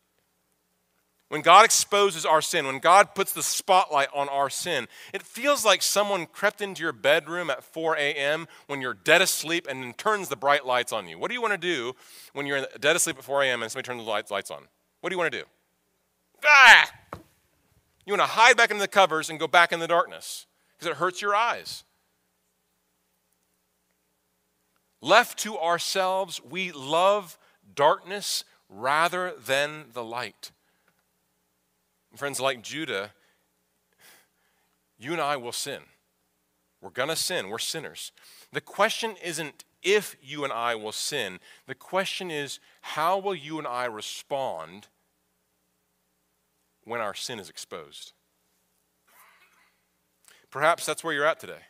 When 1.29 1.41
God 1.41 1.65
exposes 1.65 2.25
our 2.25 2.41
sin, 2.41 2.65
when 2.65 2.79
God 2.79 3.13
puts 3.13 3.33
the 3.33 3.43
spotlight 3.43 4.07
on 4.13 4.29
our 4.29 4.49
sin, 4.49 4.87
it 5.13 5.23
feels 5.23 5.65
like 5.65 5.81
someone 5.81 6.25
crept 6.25 6.61
into 6.61 6.83
your 6.83 6.93
bedroom 6.93 7.49
at 7.49 7.65
4 7.65 7.97
a.m. 7.97 8.47
when 8.67 8.81
you're 8.81 8.93
dead 8.93 9.21
asleep 9.21 9.67
and 9.69 9.83
then 9.83 9.93
turns 9.93 10.29
the 10.29 10.37
bright 10.37 10.65
lights 10.65 10.93
on 10.93 11.09
you. 11.09 11.19
What 11.19 11.27
do 11.27 11.33
you 11.33 11.41
want 11.41 11.53
to 11.53 11.57
do 11.57 11.93
when 12.31 12.45
you're 12.45 12.65
dead 12.79 12.95
asleep 12.95 13.17
at 13.17 13.25
4 13.25 13.43
a.m. 13.43 13.61
and 13.61 13.69
somebody 13.69 13.87
turns 13.87 14.05
the 14.05 14.09
lights, 14.09 14.51
on? 14.51 14.63
What 15.01 15.09
do 15.09 15.15
you 15.15 15.19
want 15.19 15.33
to 15.33 15.39
do? 15.39 15.45
Ah! 16.45 16.91
You 18.05 18.13
want 18.13 18.21
to 18.21 18.27
hide 18.27 18.55
back 18.55 18.71
into 18.71 18.79
the 18.79 18.87
covers 18.87 19.29
and 19.29 19.37
go 19.37 19.49
back 19.49 19.73
in 19.73 19.81
the 19.81 19.87
darkness 19.87 20.45
because 20.77 20.89
it 20.89 20.97
hurts 20.97 21.21
your 21.21 21.35
eyes. 21.35 21.83
Left 25.01 25.37
to 25.39 25.57
ourselves, 25.57 26.41
we 26.43 26.71
love 26.71 27.37
darkness 27.75 28.43
rather 28.69 29.33
than 29.37 29.85
the 29.93 30.03
light. 30.03 30.51
Friends, 32.15 32.39
like 32.39 32.63
Judah, 32.63 33.11
you 34.97 35.11
and 35.11 35.21
I 35.21 35.37
will 35.37 35.51
sin. 35.51 35.81
We're 36.81 36.89
going 36.89 37.09
to 37.09 37.15
sin. 37.15 37.49
We're 37.49 37.59
sinners. 37.59 38.11
The 38.51 38.61
question 38.61 39.15
isn't 39.23 39.65
if 39.83 40.15
you 40.21 40.43
and 40.43 40.51
I 40.51 40.75
will 40.75 40.91
sin, 40.91 41.39
the 41.67 41.75
question 41.75 42.31
is 42.31 42.59
how 42.81 43.19
will 43.19 43.35
you 43.35 43.59
and 43.59 43.67
I 43.67 43.85
respond 43.85 44.87
when 46.83 46.99
our 46.99 47.13
sin 47.13 47.39
is 47.39 47.49
exposed? 47.49 48.13
Perhaps 50.49 50.85
that's 50.85 51.03
where 51.03 51.13
you're 51.13 51.25
at 51.25 51.39
today. 51.39 51.61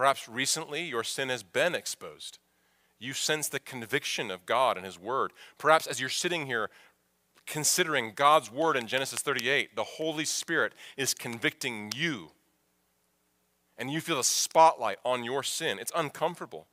Perhaps 0.00 0.30
recently 0.30 0.82
your 0.82 1.04
sin 1.04 1.28
has 1.28 1.42
been 1.42 1.74
exposed. 1.74 2.38
You 2.98 3.12
sense 3.12 3.50
the 3.50 3.60
conviction 3.60 4.30
of 4.30 4.46
God 4.46 4.78
and 4.78 4.86
His 4.86 4.98
Word. 4.98 5.30
Perhaps 5.58 5.86
as 5.86 6.00
you're 6.00 6.08
sitting 6.08 6.46
here 6.46 6.70
considering 7.46 8.12
God's 8.14 8.50
Word 8.50 8.78
in 8.78 8.86
Genesis 8.86 9.20
38, 9.20 9.76
the 9.76 9.84
Holy 9.84 10.24
Spirit 10.24 10.72
is 10.96 11.12
convicting 11.12 11.92
you. 11.94 12.30
And 13.76 13.90
you 13.90 14.00
feel 14.00 14.16
the 14.16 14.24
spotlight 14.24 14.96
on 15.04 15.22
your 15.22 15.42
sin. 15.42 15.78
It's 15.78 15.92
uncomfortable. 15.94 16.66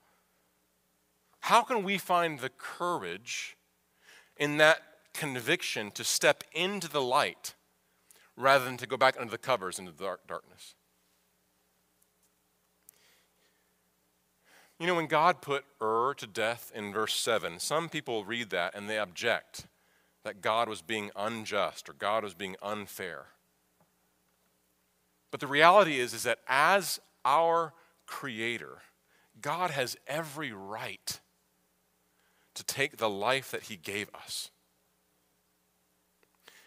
How 1.41 1.63
can 1.63 1.83
we 1.83 1.97
find 1.97 2.39
the 2.39 2.51
courage 2.57 3.57
in 4.37 4.55
that 4.55 4.79
conviction 5.13 5.91
to 5.91 6.05
step 6.05 6.45
into 6.53 6.87
the 6.87 7.01
light 7.01 7.55
rather 8.37 8.63
than 8.63 8.77
to 8.77 8.87
go 8.87 8.95
back 8.95 9.17
under 9.19 9.31
the 9.31 9.37
covers 9.37 9.79
into 9.79 9.91
the 9.91 10.01
dark, 10.01 10.25
darkness? 10.27 10.75
You 14.79 14.85
know, 14.85 14.95
when 14.95 15.07
God 15.07 15.41
put 15.41 15.65
Ur 15.81 16.13
to 16.17 16.27
death 16.27 16.71
in 16.75 16.93
verse 16.93 17.15
7, 17.15 17.59
some 17.59 17.89
people 17.89 18.25
read 18.25 18.51
that 18.51 18.75
and 18.75 18.87
they 18.87 18.99
object 18.99 19.65
that 20.23 20.41
God 20.41 20.69
was 20.69 20.81
being 20.81 21.09
unjust 21.15 21.89
or 21.89 21.93
God 21.93 22.23
was 22.23 22.35
being 22.35 22.55
unfair. 22.61 23.27
But 25.31 25.39
the 25.39 25.47
reality 25.47 25.99
is, 25.99 26.13
is 26.13 26.23
that 26.23 26.39
as 26.47 26.99
our 27.25 27.73
creator, 28.05 28.79
God 29.41 29.71
has 29.71 29.97
every 30.05 30.51
right 30.51 31.19
to 32.53 32.63
take 32.63 32.97
the 32.97 33.09
life 33.09 33.51
that 33.51 33.63
he 33.63 33.77
gave 33.77 34.09
us. 34.13 34.51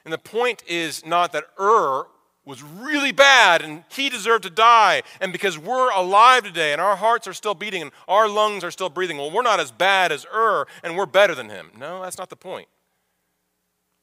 And 0.04 0.12
the 0.12 0.18
point 0.18 0.62
is 0.66 1.04
not 1.04 1.32
that 1.32 1.44
Ur 1.58 2.06
was 2.45 2.62
really 2.62 3.12
bad 3.12 3.62
and 3.62 3.84
he 3.91 4.09
deserved 4.09 4.45
to 4.45 4.51
die. 4.51 5.03
And 5.20 5.32
because 5.32 5.59
we're 5.59 5.91
alive 5.91 6.45
today 6.45 6.72
and 6.72 6.80
our 6.80 6.97
hearts 6.97 7.26
are 7.26 7.34
still 7.34 7.55
beating 7.55 7.82
and 7.82 7.91
our 8.09 8.28
lungs 8.28 8.64
are 8.64 8.70
still 8.70 8.88
breathing, 8.88 9.18
well, 9.18 9.30
we're 9.30 9.43
not 9.43 9.61
as 9.61 9.70
bad 9.70 10.11
as 10.11 10.26
Ur 10.32 10.66
and 10.82 10.97
we're 10.97 11.07
better 11.07 11.34
than 11.34 11.51
him. 11.51 11.70
No, 11.78 12.03
that's 12.03 12.18
not 12.18 12.30
the 12.30 12.36
point. 12.36 12.68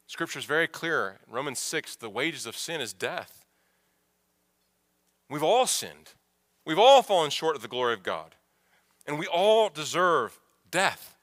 Scripture 0.06 0.40
is 0.40 0.46
very 0.46 0.68
clear. 0.68 1.18
Romans 1.30 1.60
6, 1.60 1.98
the 1.98 2.10
wages 2.10 2.46
of 2.46 2.56
sin 2.56 2.80
is 2.80 2.94
death. 2.94 3.46
We've 5.30 5.44
all 5.44 5.68
sinned. 5.68 6.14
We've 6.66 6.80
all 6.80 7.02
fallen 7.02 7.32
short 7.32 7.56
of 7.56 7.62
the 7.62 7.68
glory 7.68 7.94
of 7.94 8.04
God. 8.04 8.36
And 9.06 9.20
we 9.20 9.28
all 9.28 9.70
deserve 9.70 10.40
death. 10.70 11.18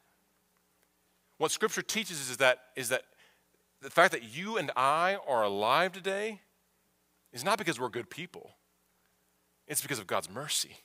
What 1.38 1.50
Scripture 1.50 1.82
teaches 1.82 2.28
is 2.28 2.36
that, 2.38 2.58
is 2.76 2.90
that 2.90 3.02
the 3.80 3.90
fact 3.90 4.12
that 4.12 4.22
you 4.22 4.58
and 4.58 4.70
I 4.76 5.18
are 5.26 5.42
alive 5.42 5.92
today 5.92 6.40
is 7.34 7.44
not 7.44 7.58
because 7.58 7.78
we're 7.78 7.90
good 7.90 8.08
people, 8.08 8.52
it's 9.66 9.82
because 9.82 9.98
of 9.98 10.06
God's 10.06 10.30
mercy. 10.30 10.78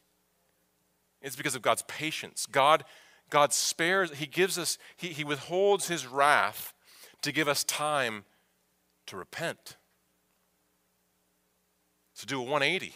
It's 1.22 1.36
because 1.36 1.56
of 1.56 1.62
God's 1.62 1.84
patience. 1.84 2.46
God, 2.50 2.86
God 3.30 3.54
spares, 3.54 4.12
He 4.12 4.26
gives 4.26 4.58
us, 4.58 4.78
he, 4.96 5.10
he 5.10 5.24
withholds 5.24 5.90
His 5.90 6.08
wrath 6.08 6.74
to 7.22 7.32
give 7.32 7.48
us 7.48 7.64
time 7.64 8.24
to 9.06 9.18
repent, 9.18 9.76
to 12.18 12.26
do 12.26 12.40
a 12.40 12.44
180, 12.44 12.96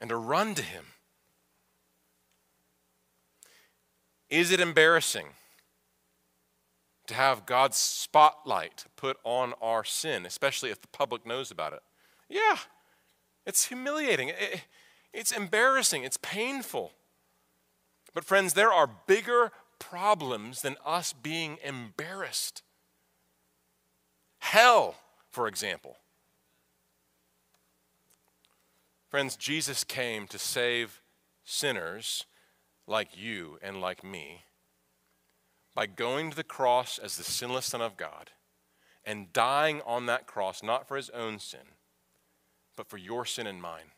and 0.00 0.10
to 0.10 0.16
run 0.16 0.54
to 0.56 0.62
Him. 0.62 0.84
Is 4.28 4.50
it 4.50 4.58
embarrassing 4.58 5.26
to 7.06 7.14
have 7.14 7.46
God's 7.46 7.76
spotlight 7.76 8.86
put 8.96 9.16
on 9.22 9.54
our 9.62 9.84
sin, 9.84 10.26
especially 10.26 10.70
if 10.70 10.80
the 10.80 10.88
public 10.88 11.24
knows 11.24 11.52
about 11.52 11.72
it? 11.72 11.82
Yeah, 12.28 12.58
it's 13.44 13.66
humiliating. 13.66 14.32
it's 15.12 15.32
embarrassing. 15.32 16.04
It's 16.04 16.18
painful. 16.18 16.92
But, 18.14 18.24
friends, 18.24 18.54
there 18.54 18.72
are 18.72 18.88
bigger 19.06 19.52
problems 19.78 20.62
than 20.62 20.76
us 20.84 21.12
being 21.12 21.58
embarrassed. 21.62 22.62
Hell, 24.38 24.96
for 25.30 25.46
example. 25.48 25.98
Friends, 29.10 29.36
Jesus 29.36 29.84
came 29.84 30.26
to 30.28 30.38
save 30.38 31.00
sinners 31.44 32.24
like 32.86 33.16
you 33.16 33.58
and 33.62 33.80
like 33.80 34.02
me 34.02 34.42
by 35.74 35.86
going 35.86 36.30
to 36.30 36.36
the 36.36 36.44
cross 36.44 36.98
as 36.98 37.16
the 37.16 37.24
sinless 37.24 37.66
Son 37.66 37.80
of 37.80 37.96
God 37.96 38.30
and 39.04 39.32
dying 39.32 39.82
on 39.86 40.06
that 40.06 40.26
cross, 40.26 40.62
not 40.62 40.88
for 40.88 40.96
his 40.96 41.10
own 41.10 41.38
sin, 41.38 41.75
but 42.76 42.88
for 42.88 42.98
your 42.98 43.24
sin 43.24 43.46
and 43.46 43.60
mine. 43.60 43.92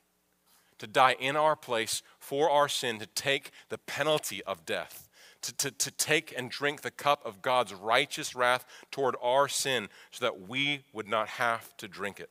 To 0.79 0.87
die 0.87 1.17
in 1.19 1.37
our 1.37 1.57
place 1.57 2.03
for 2.19 2.49
our 2.49 2.69
sin, 2.69 2.99
to 3.01 3.07
take 3.07 3.51
the 3.69 3.79
penalty 3.79 4.43
of 4.45 4.65
death, 4.65 5.09
to, 5.43 5.53
to, 5.57 5.71
to 5.73 5.91
take 5.91 6.33
and 6.37 6.51
drink 6.51 6.83
the 6.83 6.91
cup 6.91 7.25
of 7.27 7.43
God's 7.43 7.75
righteous 7.75 8.35
wrath 8.35 8.65
toward 8.91 9.17
our 9.23 9.49
sin 9.49 9.89
so 10.11 10.25
that 10.25 10.49
we 10.49 10.85
would 10.93 11.09
not 11.09 11.29
have 11.29 11.77
to 11.79 11.89
drink 11.89 12.21
it. 12.21 12.31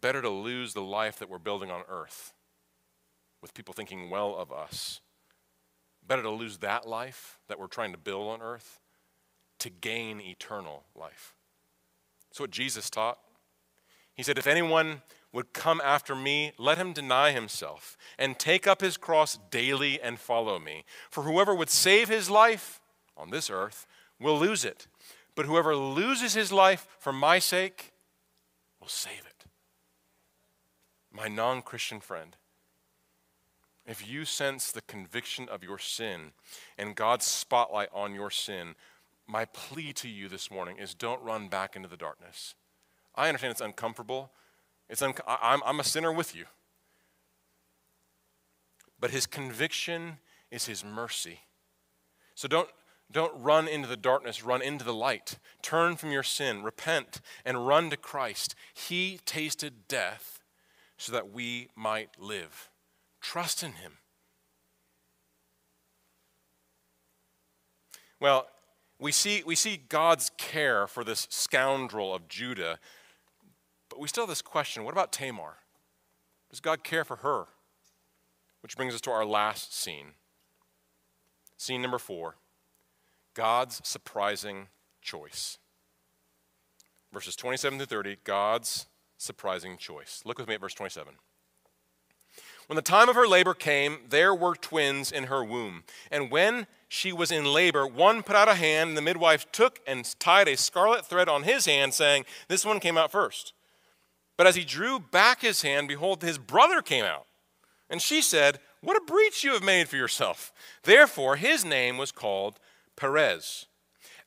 Better 0.00 0.20
to 0.22 0.30
lose 0.30 0.74
the 0.74 0.82
life 0.82 1.18
that 1.20 1.30
we're 1.30 1.38
building 1.38 1.70
on 1.70 1.82
earth 1.88 2.32
with 3.40 3.54
people 3.54 3.74
thinking 3.74 4.10
well 4.10 4.36
of 4.36 4.52
us. 4.52 5.00
Better 6.06 6.22
to 6.22 6.30
lose 6.30 6.58
that 6.58 6.86
life 6.86 7.38
that 7.48 7.58
we're 7.58 7.66
trying 7.66 7.92
to 7.92 7.98
build 7.98 8.28
on 8.28 8.42
earth 8.42 8.80
to 9.60 9.70
gain 9.70 10.20
eternal 10.20 10.84
life. 10.94 11.35
That's 12.36 12.40
what 12.42 12.50
Jesus 12.50 12.90
taught. 12.90 13.18
He 14.12 14.22
said, 14.22 14.36
If 14.36 14.46
anyone 14.46 15.00
would 15.32 15.54
come 15.54 15.80
after 15.82 16.14
me, 16.14 16.52
let 16.58 16.76
him 16.76 16.92
deny 16.92 17.32
himself 17.32 17.96
and 18.18 18.38
take 18.38 18.66
up 18.66 18.82
his 18.82 18.98
cross 18.98 19.38
daily 19.50 19.98
and 19.98 20.18
follow 20.20 20.58
me. 20.58 20.84
For 21.08 21.22
whoever 21.22 21.54
would 21.54 21.70
save 21.70 22.10
his 22.10 22.28
life 22.28 22.78
on 23.16 23.30
this 23.30 23.48
earth 23.48 23.86
will 24.20 24.38
lose 24.38 24.66
it. 24.66 24.86
But 25.34 25.46
whoever 25.46 25.74
loses 25.74 26.34
his 26.34 26.52
life 26.52 26.86
for 26.98 27.10
my 27.10 27.38
sake 27.38 27.94
will 28.80 28.88
save 28.88 29.20
it 29.26 29.36
my 31.16 31.28
non 31.28 31.62
Christian 31.62 32.00
friend, 32.00 32.36
if 33.86 34.06
you 34.06 34.24
sense 34.26 34.70
the 34.70 34.82
conviction 34.82 35.48
of 35.48 35.64
your 35.64 35.78
sin 35.78 36.32
and 36.76 36.94
God's 36.94 37.24
spotlight 37.24 37.88
on 37.94 38.14
your 38.14 38.30
sin, 38.30 38.74
my 39.26 39.44
plea 39.46 39.92
to 39.94 40.08
you 40.08 40.28
this 40.28 40.50
morning 40.50 40.76
is 40.78 40.94
don't 40.94 41.22
run 41.22 41.48
back 41.48 41.76
into 41.76 41.88
the 41.88 41.96
darkness. 41.96 42.54
I 43.14 43.28
understand 43.28 43.52
it's 43.52 43.60
uncomfortable. 43.60 44.30
It's 44.88 45.02
un- 45.02 45.14
I'm, 45.26 45.62
I'm 45.64 45.80
a 45.80 45.84
sinner 45.84 46.12
with 46.12 46.34
you. 46.34 46.44
But 49.00 49.10
his 49.10 49.26
conviction 49.26 50.18
is 50.50 50.66
his 50.66 50.84
mercy. 50.84 51.40
So 52.34 52.46
don't, 52.48 52.68
don't 53.10 53.32
run 53.42 53.66
into 53.68 53.88
the 53.88 53.96
darkness, 53.96 54.44
run 54.44 54.62
into 54.62 54.84
the 54.84 54.94
light. 54.94 55.38
Turn 55.62 55.96
from 55.96 56.12
your 56.12 56.22
sin, 56.22 56.62
repent, 56.62 57.20
and 57.44 57.66
run 57.66 57.90
to 57.90 57.96
Christ. 57.96 58.54
He 58.74 59.18
tasted 59.24 59.88
death 59.88 60.40
so 60.96 61.12
that 61.12 61.30
we 61.30 61.68
might 61.74 62.10
live. 62.18 62.70
Trust 63.20 63.62
in 63.62 63.72
him. 63.72 63.92
Well, 68.18 68.46
we 68.98 69.12
see, 69.12 69.42
we 69.44 69.54
see 69.54 69.82
God's 69.88 70.30
care 70.38 70.86
for 70.86 71.04
this 71.04 71.26
scoundrel 71.30 72.14
of 72.14 72.28
Judah, 72.28 72.78
but 73.88 74.00
we 74.00 74.08
still 74.08 74.22
have 74.22 74.28
this 74.28 74.42
question 74.42 74.84
what 74.84 74.92
about 74.92 75.12
Tamar? 75.12 75.58
Does 76.50 76.60
God 76.60 76.84
care 76.84 77.04
for 77.04 77.16
her? 77.16 77.46
Which 78.62 78.76
brings 78.76 78.94
us 78.94 79.00
to 79.02 79.10
our 79.10 79.26
last 79.26 79.74
scene. 79.74 80.14
Scene 81.56 81.82
number 81.82 81.98
four 81.98 82.36
God's 83.34 83.80
surprising 83.84 84.68
choice. 85.02 85.58
Verses 87.12 87.36
27 87.36 87.78
to 87.78 87.86
30, 87.86 88.16
God's 88.24 88.86
surprising 89.16 89.76
choice. 89.76 90.22
Look 90.24 90.38
with 90.38 90.48
me 90.48 90.54
at 90.54 90.60
verse 90.60 90.74
27. 90.74 91.14
When 92.66 92.76
the 92.76 92.82
time 92.82 93.08
of 93.08 93.14
her 93.14 93.28
labor 93.28 93.54
came, 93.54 94.00
there 94.08 94.34
were 94.34 94.54
twins 94.54 95.12
in 95.12 95.24
her 95.24 95.44
womb. 95.44 95.84
And 96.10 96.30
when 96.30 96.66
she 96.96 97.12
was 97.12 97.30
in 97.30 97.44
labor, 97.44 97.86
one 97.86 98.22
put 98.22 98.34
out 98.34 98.48
a 98.48 98.54
hand, 98.54 98.88
and 98.88 98.96
the 98.96 99.02
midwife 99.02 99.50
took 99.52 99.80
and 99.86 100.18
tied 100.18 100.48
a 100.48 100.56
scarlet 100.56 101.04
thread 101.04 101.28
on 101.28 101.42
his 101.42 101.66
hand, 101.66 101.92
saying, 101.92 102.24
This 102.48 102.64
one 102.64 102.80
came 102.80 102.96
out 102.96 103.12
first. 103.12 103.52
But 104.36 104.46
as 104.46 104.56
he 104.56 104.64
drew 104.64 104.98
back 104.98 105.42
his 105.42 105.62
hand, 105.62 105.88
behold, 105.88 106.22
his 106.22 106.38
brother 106.38 106.80
came 106.82 107.04
out. 107.04 107.26
And 107.90 108.00
she 108.00 108.22
said, 108.22 108.60
What 108.80 108.96
a 108.96 109.04
breach 109.04 109.44
you 109.44 109.52
have 109.52 109.62
made 109.62 109.88
for 109.88 109.96
yourself. 109.96 110.52
Therefore, 110.82 111.36
his 111.36 111.64
name 111.64 111.98
was 111.98 112.12
called 112.12 112.58
Perez. 112.96 113.66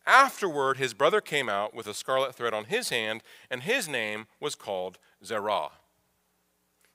Afterward, 0.06 0.78
his 0.78 0.94
brother 0.94 1.22
came 1.22 1.50
out 1.50 1.74
with 1.74 1.88
a 1.88 1.94
scarlet 1.94 2.36
thread 2.36 2.54
on 2.54 2.66
his 2.66 2.90
hand, 2.90 3.22
and 3.50 3.64
his 3.64 3.88
name 3.88 4.28
was 4.40 4.56
called 4.56 4.98
Zerah. 5.24 5.72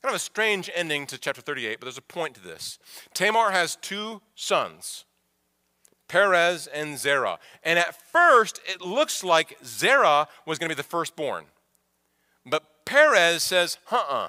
Kind 0.03 0.15
of 0.15 0.15
a 0.15 0.19
strange 0.19 0.71
ending 0.75 1.07
to 1.07 1.19
chapter 1.19 1.41
38, 1.41 1.81
but 1.81 1.87
there's 1.87 1.99
a 1.99 2.03
point 2.03 2.35
to 2.35 2.43
this. 2.43 2.79
Tamar 3.15 3.51
has 3.53 3.77
two 3.77 4.21
sons, 4.35 5.05
Perez 6.15 6.69
and 6.69 6.97
Zerah. 6.97 7.41
And 7.65 7.77
at 7.77 7.97
first, 8.13 8.61
it 8.67 8.81
looks 8.81 9.25
like 9.25 9.59
Zerah 9.65 10.29
was 10.47 10.61
going 10.61 10.69
to 10.69 10.77
be 10.77 10.79
the 10.81 10.85
firstborn. 10.85 11.47
But 12.47 12.63
Perez 12.85 13.43
says, 13.43 13.79
uh 13.91 14.05
uh 14.09 14.29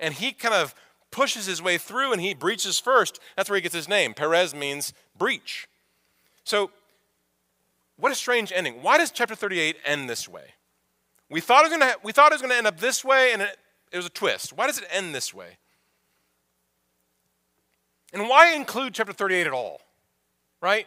And 0.00 0.14
he 0.14 0.32
kind 0.32 0.54
of 0.54 0.74
pushes 1.10 1.44
his 1.44 1.60
way 1.60 1.76
through 1.76 2.12
and 2.12 2.20
he 2.22 2.32
breaches 2.32 2.80
first. 2.80 3.20
That's 3.36 3.50
where 3.50 3.56
he 3.56 3.60
gets 3.60 3.74
his 3.74 3.90
name. 3.90 4.14
Perez 4.14 4.54
means 4.54 4.94
breach. 5.18 5.68
So 6.44 6.70
what 7.98 8.10
a 8.10 8.14
strange 8.14 8.50
ending. 8.50 8.82
Why 8.82 8.96
does 8.96 9.10
chapter 9.10 9.34
38 9.34 9.76
end 9.84 10.08
this 10.08 10.26
way? 10.26 10.54
We 11.28 11.42
thought 11.42 11.66
it 11.66 11.72
was 11.72 11.78
going 11.78 11.92
to, 11.92 11.98
we 12.02 12.12
thought 12.12 12.32
it 12.32 12.36
was 12.36 12.40
going 12.40 12.52
to 12.52 12.56
end 12.56 12.66
up 12.66 12.80
this 12.80 13.04
way, 13.04 13.34
and 13.34 13.42
it, 13.42 13.58
it 13.92 13.98
was 13.98 14.06
a 14.06 14.10
twist. 14.10 14.54
Why 14.54 14.66
does 14.66 14.78
it 14.78 14.84
end 14.90 15.14
this 15.14 15.34
way? 15.34 15.58
And 18.14 18.30
why 18.30 18.54
include 18.54 18.94
chapter 18.94 19.12
38 19.12 19.46
at 19.46 19.52
all? 19.52 19.82
Right? 20.64 20.86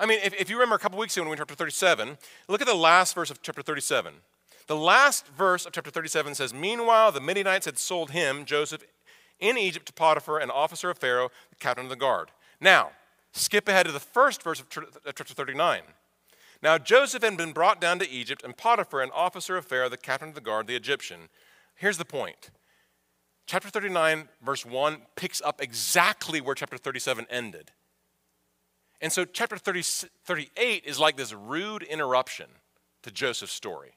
I 0.00 0.06
mean, 0.06 0.18
if, 0.24 0.34
if 0.34 0.50
you 0.50 0.56
remember 0.56 0.74
a 0.74 0.78
couple 0.80 0.98
weeks 0.98 1.16
ago 1.16 1.22
when 1.22 1.28
we 1.28 1.30
were 1.30 1.34
in 1.34 1.38
chapter 1.38 1.54
37, 1.54 2.18
look 2.48 2.60
at 2.60 2.66
the 2.66 2.74
last 2.74 3.14
verse 3.14 3.30
of 3.30 3.40
chapter 3.40 3.62
37. 3.62 4.14
The 4.66 4.74
last 4.74 5.28
verse 5.28 5.64
of 5.64 5.70
chapter 5.70 5.92
37 5.92 6.34
says, 6.34 6.52
Meanwhile, 6.52 7.12
the 7.12 7.20
Midianites 7.20 7.66
had 7.66 7.78
sold 7.78 8.10
him, 8.10 8.44
Joseph, 8.44 8.82
in 9.38 9.56
Egypt 9.56 9.86
to 9.86 9.92
Potiphar, 9.92 10.40
an 10.40 10.50
officer 10.50 10.90
of 10.90 10.98
Pharaoh, 10.98 11.30
the 11.50 11.56
captain 11.56 11.86
of 11.86 11.90
the 11.90 11.94
guard. 11.94 12.32
Now, 12.60 12.90
skip 13.30 13.68
ahead 13.68 13.86
to 13.86 13.92
the 13.92 14.00
first 14.00 14.42
verse 14.42 14.58
of 14.58 14.66
uh, 14.76 15.12
chapter 15.14 15.34
39. 15.34 15.82
Now 16.60 16.76
Joseph 16.76 17.22
had 17.22 17.36
been 17.36 17.52
brought 17.52 17.80
down 17.80 18.00
to 18.00 18.10
Egypt, 18.10 18.42
and 18.42 18.56
Potiphar, 18.56 19.02
an 19.02 19.10
officer 19.14 19.56
of 19.56 19.66
Pharaoh, 19.66 19.88
the 19.88 19.96
captain 19.98 20.30
of 20.30 20.34
the 20.34 20.40
guard, 20.40 20.66
the 20.66 20.74
Egyptian. 20.74 21.28
Here's 21.76 21.96
the 21.96 22.04
point. 22.04 22.50
Chapter 23.46 23.68
39, 23.68 24.30
verse 24.44 24.66
1, 24.66 25.02
picks 25.14 25.40
up 25.42 25.62
exactly 25.62 26.40
where 26.40 26.56
chapter 26.56 26.76
37 26.76 27.28
ended. 27.30 27.70
And 29.00 29.12
so 29.12 29.24
chapter 29.24 29.56
30, 29.56 29.82
38 30.24 30.84
is 30.84 30.98
like 30.98 31.16
this 31.16 31.32
rude 31.32 31.82
interruption 31.82 32.46
to 33.02 33.10
Joseph's 33.10 33.52
story, 33.52 33.92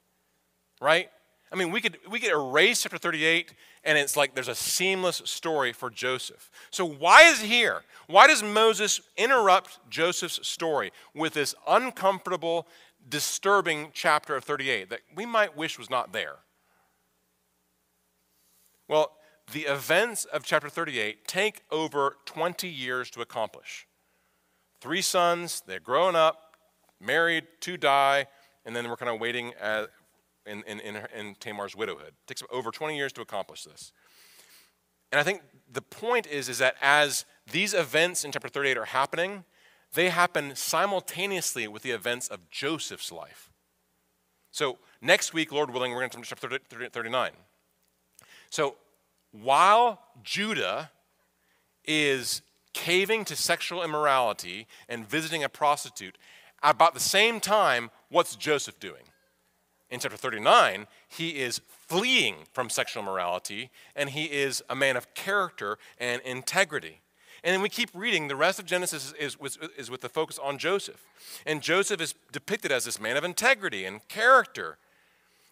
right? 0.80 1.10
I 1.52 1.56
mean, 1.56 1.70
we 1.70 1.80
could, 1.80 1.98
we 2.10 2.18
could 2.18 2.32
erase 2.32 2.82
chapter 2.82 2.98
38 2.98 3.52
and 3.84 3.98
it's 3.98 4.16
like 4.16 4.34
there's 4.34 4.48
a 4.48 4.54
seamless 4.54 5.22
story 5.24 5.72
for 5.72 5.90
Joseph. 5.90 6.50
So, 6.70 6.86
why 6.86 7.24
is 7.24 7.42
he 7.42 7.48
here? 7.48 7.82
Why 8.06 8.26
does 8.26 8.42
Moses 8.42 9.00
interrupt 9.16 9.78
Joseph's 9.90 10.46
story 10.46 10.90
with 11.14 11.34
this 11.34 11.54
uncomfortable, 11.68 12.66
disturbing 13.08 13.90
chapter 13.92 14.36
of 14.36 14.44
38 14.44 14.90
that 14.90 15.00
we 15.14 15.26
might 15.26 15.56
wish 15.56 15.78
was 15.78 15.90
not 15.90 16.12
there? 16.12 16.36
Well, 18.88 19.12
the 19.52 19.62
events 19.62 20.24
of 20.24 20.44
chapter 20.44 20.68
38 20.68 21.26
take 21.26 21.62
over 21.70 22.16
20 22.24 22.68
years 22.68 23.10
to 23.10 23.20
accomplish. 23.20 23.86
Three 24.84 25.00
sons, 25.00 25.62
they're 25.66 25.80
growing 25.80 26.14
up, 26.14 26.56
married, 27.00 27.46
two 27.58 27.78
die, 27.78 28.26
and 28.66 28.76
then 28.76 28.86
we're 28.90 28.98
kind 28.98 29.10
of 29.10 29.18
waiting 29.18 29.54
at, 29.58 29.88
in, 30.44 30.62
in, 30.64 30.78
in, 30.78 31.36
Tamar's 31.40 31.74
widowhood. 31.74 32.08
It 32.08 32.26
takes 32.26 32.42
over 32.50 32.70
20 32.70 32.94
years 32.94 33.10
to 33.14 33.22
accomplish 33.22 33.64
this. 33.64 33.92
And 35.10 35.18
I 35.18 35.22
think 35.22 35.40
the 35.72 35.80
point 35.80 36.26
is, 36.26 36.50
is 36.50 36.58
that 36.58 36.74
as 36.82 37.24
these 37.50 37.72
events 37.72 38.26
in 38.26 38.32
chapter 38.32 38.50
38 38.50 38.76
are 38.76 38.84
happening, 38.84 39.44
they 39.94 40.10
happen 40.10 40.54
simultaneously 40.54 41.66
with 41.66 41.82
the 41.82 41.92
events 41.92 42.28
of 42.28 42.50
Joseph's 42.50 43.10
life. 43.10 43.50
So 44.50 44.76
next 45.00 45.32
week, 45.32 45.50
Lord 45.50 45.70
willing, 45.70 45.92
we're 45.92 46.00
going 46.00 46.10
to 46.10 46.16
come 46.16 46.24
to 46.24 46.28
chapter 46.28 46.88
39. 46.90 47.32
So 48.50 48.76
while 49.32 50.02
Judah 50.22 50.90
is 51.86 52.42
caving 52.74 53.24
to 53.24 53.36
sexual 53.36 53.82
immorality 53.82 54.66
and 54.88 55.08
visiting 55.08 55.42
a 55.42 55.48
prostitute, 55.48 56.18
about 56.62 56.94
the 56.94 57.00
same 57.00 57.40
time, 57.40 57.90
what's 58.10 58.36
Joseph 58.36 58.78
doing? 58.78 59.04
In 59.90 60.00
chapter 60.00 60.16
39, 60.16 60.86
he 61.08 61.40
is 61.40 61.60
fleeing 61.68 62.36
from 62.52 62.68
sexual 62.68 63.02
morality 63.02 63.70
and 63.94 64.10
he 64.10 64.24
is 64.24 64.62
a 64.68 64.74
man 64.74 64.96
of 64.96 65.14
character 65.14 65.78
and 65.98 66.20
integrity. 66.22 67.00
And 67.44 67.52
then 67.52 67.60
we 67.60 67.68
keep 67.68 67.90
reading. 67.92 68.28
The 68.28 68.36
rest 68.36 68.58
of 68.58 68.64
Genesis 68.64 69.12
is, 69.20 69.36
is, 69.40 69.58
is, 69.76 69.90
with 69.90 70.00
the 70.00 70.08
focus 70.08 70.38
on 70.42 70.56
Joseph. 70.56 71.04
And 71.44 71.60
Joseph 71.60 72.00
is 72.00 72.14
depicted 72.32 72.72
as 72.72 72.86
this 72.86 72.98
man 72.98 73.18
of 73.18 73.24
integrity 73.24 73.84
and 73.84 74.06
character. 74.08 74.78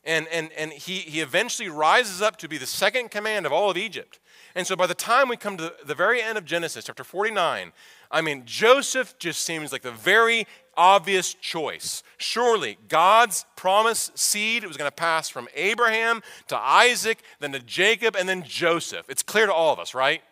And, 0.04 0.26
and, 0.28 0.50
and 0.52 0.72
he, 0.72 0.98
he 0.98 1.20
eventually 1.20 1.68
rises 1.68 2.20
up 2.20 2.36
to 2.38 2.48
be 2.48 2.58
the 2.58 2.66
second 2.66 3.10
command 3.10 3.46
of 3.46 3.52
all 3.52 3.70
of 3.70 3.76
Egypt. 3.76 4.18
And 4.54 4.66
so 4.66 4.74
by 4.74 4.86
the 4.86 4.94
time 4.94 5.28
we 5.28 5.36
come 5.36 5.56
to 5.56 5.72
the 5.84 5.94
very 5.94 6.20
end 6.20 6.36
of 6.36 6.44
Genesis, 6.44 6.84
chapter 6.84 7.04
49, 7.04 7.72
I 8.10 8.20
mean, 8.20 8.42
Joseph 8.44 9.16
just 9.18 9.42
seems 9.42 9.72
like 9.72 9.82
the 9.82 9.92
very 9.92 10.46
obvious 10.76 11.34
choice. 11.34 12.02
Surely 12.18 12.78
God's 12.88 13.46
promised 13.56 14.18
seed 14.18 14.64
was 14.64 14.76
going 14.76 14.90
to 14.90 14.94
pass 14.94 15.28
from 15.28 15.48
Abraham 15.54 16.22
to 16.48 16.58
Isaac, 16.58 17.22
then 17.40 17.52
to 17.52 17.60
Jacob, 17.60 18.16
and 18.16 18.28
then 18.28 18.42
Joseph. 18.42 19.06
It's 19.08 19.22
clear 19.22 19.46
to 19.46 19.52
all 19.52 19.72
of 19.72 19.78
us, 19.78 19.94
right? 19.94 20.22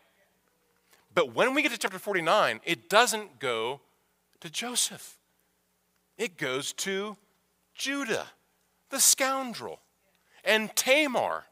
But 1.15 1.35
when 1.35 1.55
we 1.55 1.63
get 1.63 1.73
to 1.73 1.79
chapter 1.79 1.99
49, 1.99 2.61
it 2.65 2.89
doesn't 2.89 3.39
go 3.39 3.81
to 4.41 4.51
Joseph, 4.51 5.17
it 6.17 6.37
goes 6.39 6.73
to 6.75 7.17
Judah, 7.75 8.27
the 8.91 9.01
scoundrel, 9.01 9.81
and 10.45 10.75
Tamar. 10.77 11.45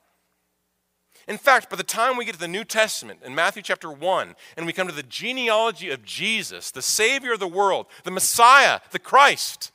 In 1.27 1.39
fact, 1.39 1.69
by 1.69 1.77
the 1.77 1.83
time 1.83 2.17
we 2.17 2.25
get 2.25 2.35
to 2.35 2.41
the 2.41 2.49
New 2.49 2.65
Testament 2.65 3.21
in 3.23 3.35
Matthew 3.35 3.63
chapter 3.63 3.91
1, 3.91 4.35
and 4.57 4.67
we 4.67 4.73
come 4.73 4.89
to 4.89 4.95
the 4.95 5.03
genealogy 5.03 5.91
of 5.91 6.05
Jesus, 6.05 6.71
the 6.71 6.83
Savior 6.83 7.35
of 7.35 7.41
the 7.41 7.47
world, 7.47 7.87
the 8.05 8.11
Messiah, 8.11 8.81
the 8.93 8.99
Christ, 8.99 9.73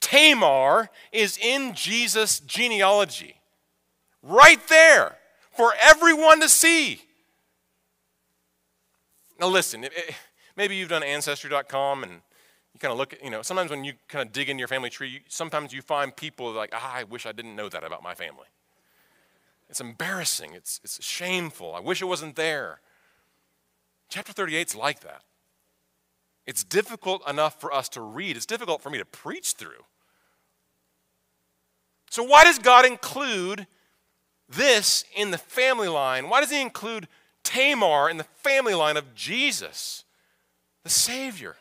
Tamar 0.00 0.90
is 1.12 1.38
in 1.38 1.74
Jesus' 1.74 2.40
genealogy. 2.40 3.36
Right 4.22 4.60
there 4.68 5.16
for 5.52 5.72
everyone 5.80 6.40
to 6.40 6.48
see. 6.48 7.02
Now, 9.38 9.48
listen, 9.48 9.86
maybe 10.56 10.76
you've 10.76 10.88
done 10.88 11.02
Ancestry.com 11.02 12.02
and 12.02 12.20
you 12.80 12.88
kind 12.88 12.92
of 12.92 12.98
look 12.98 13.12
at, 13.12 13.22
you 13.22 13.30
know, 13.30 13.42
sometimes 13.42 13.70
when 13.70 13.84
you 13.84 13.92
kind 14.08 14.26
of 14.26 14.32
dig 14.32 14.48
in 14.48 14.58
your 14.58 14.68
family 14.68 14.90
tree, 14.90 15.22
sometimes 15.28 15.72
you 15.72 15.82
find 15.82 16.14
people 16.14 16.52
like, 16.52 16.70
ah, 16.72 16.94
I 16.96 17.04
wish 17.04 17.26
I 17.26 17.32
didn't 17.32 17.54
know 17.54 17.68
that 17.68 17.84
about 17.84 18.02
my 18.02 18.14
family. 18.14 18.46
It's 19.68 19.80
embarrassing. 19.80 20.54
It's, 20.54 20.80
it's 20.82 21.04
shameful. 21.04 21.74
I 21.74 21.80
wish 21.80 22.00
it 22.00 22.06
wasn't 22.06 22.36
there. 22.36 22.80
Chapter 24.08 24.32
38 24.32 24.68
is 24.68 24.74
like 24.74 25.00
that. 25.00 25.22
It's 26.46 26.64
difficult 26.64 27.28
enough 27.28 27.60
for 27.60 27.72
us 27.72 27.88
to 27.90 28.00
read, 28.00 28.36
it's 28.36 28.46
difficult 28.46 28.82
for 28.82 28.90
me 28.90 28.98
to 28.98 29.04
preach 29.04 29.52
through. 29.52 29.84
So, 32.08 32.24
why 32.24 32.42
does 32.42 32.58
God 32.58 32.84
include 32.84 33.68
this 34.48 35.04
in 35.14 35.30
the 35.30 35.38
family 35.38 35.86
line? 35.86 36.28
Why 36.28 36.40
does 36.40 36.50
He 36.50 36.60
include 36.60 37.06
Tamar 37.44 38.08
in 38.08 38.16
the 38.16 38.24
family 38.24 38.74
line 38.74 38.96
of 38.96 39.14
Jesus, 39.14 40.04
the 40.82 40.90
Savior. 40.90 41.56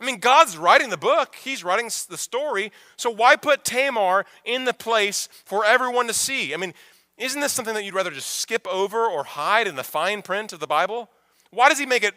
I 0.00 0.04
mean, 0.04 0.18
God's 0.18 0.56
writing 0.56 0.88
the 0.88 0.96
book, 0.96 1.36
He's 1.36 1.62
writing 1.62 1.90
the 2.08 2.16
story, 2.16 2.72
so 2.96 3.10
why 3.10 3.36
put 3.36 3.64
Tamar 3.64 4.24
in 4.44 4.64
the 4.64 4.72
place 4.72 5.28
for 5.44 5.64
everyone 5.64 6.06
to 6.06 6.14
see? 6.14 6.54
I 6.54 6.56
mean, 6.56 6.72
isn't 7.18 7.40
this 7.40 7.52
something 7.52 7.74
that 7.74 7.84
you'd 7.84 7.94
rather 7.94 8.10
just 8.10 8.40
skip 8.40 8.66
over 8.66 9.04
or 9.04 9.24
hide 9.24 9.68
in 9.68 9.76
the 9.76 9.84
fine 9.84 10.22
print 10.22 10.54
of 10.54 10.60
the 10.60 10.66
Bible? 10.66 11.10
Why 11.50 11.68
does 11.68 11.78
He 11.78 11.84
make 11.84 12.02
it 12.02 12.14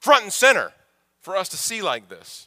front 0.00 0.22
and 0.22 0.32
center 0.32 0.72
for 1.20 1.36
us 1.36 1.48
to 1.48 1.56
see 1.56 1.82
like 1.82 2.08
this? 2.08 2.46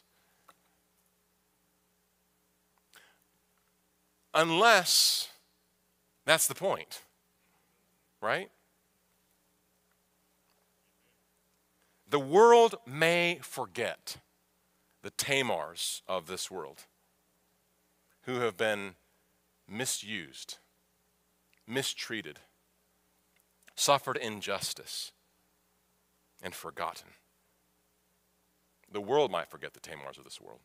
Unless 4.32 5.28
that's 6.24 6.46
the 6.46 6.54
point, 6.54 7.02
right? 8.22 8.50
The 12.08 12.18
world 12.18 12.76
may 12.86 13.38
forget 13.42 14.16
the 15.08 15.24
Tamars 15.24 16.02
of 16.06 16.26
this 16.26 16.50
world 16.50 16.84
who 18.24 18.40
have 18.40 18.58
been 18.58 18.94
misused, 19.66 20.58
mistreated, 21.66 22.40
suffered 23.74 24.18
injustice, 24.18 25.12
and 26.42 26.54
forgotten. 26.54 27.08
The 28.92 29.00
world 29.00 29.30
might 29.30 29.50
forget 29.50 29.72
the 29.72 29.80
Tamars 29.80 30.18
of 30.18 30.24
this 30.24 30.42
world. 30.42 30.60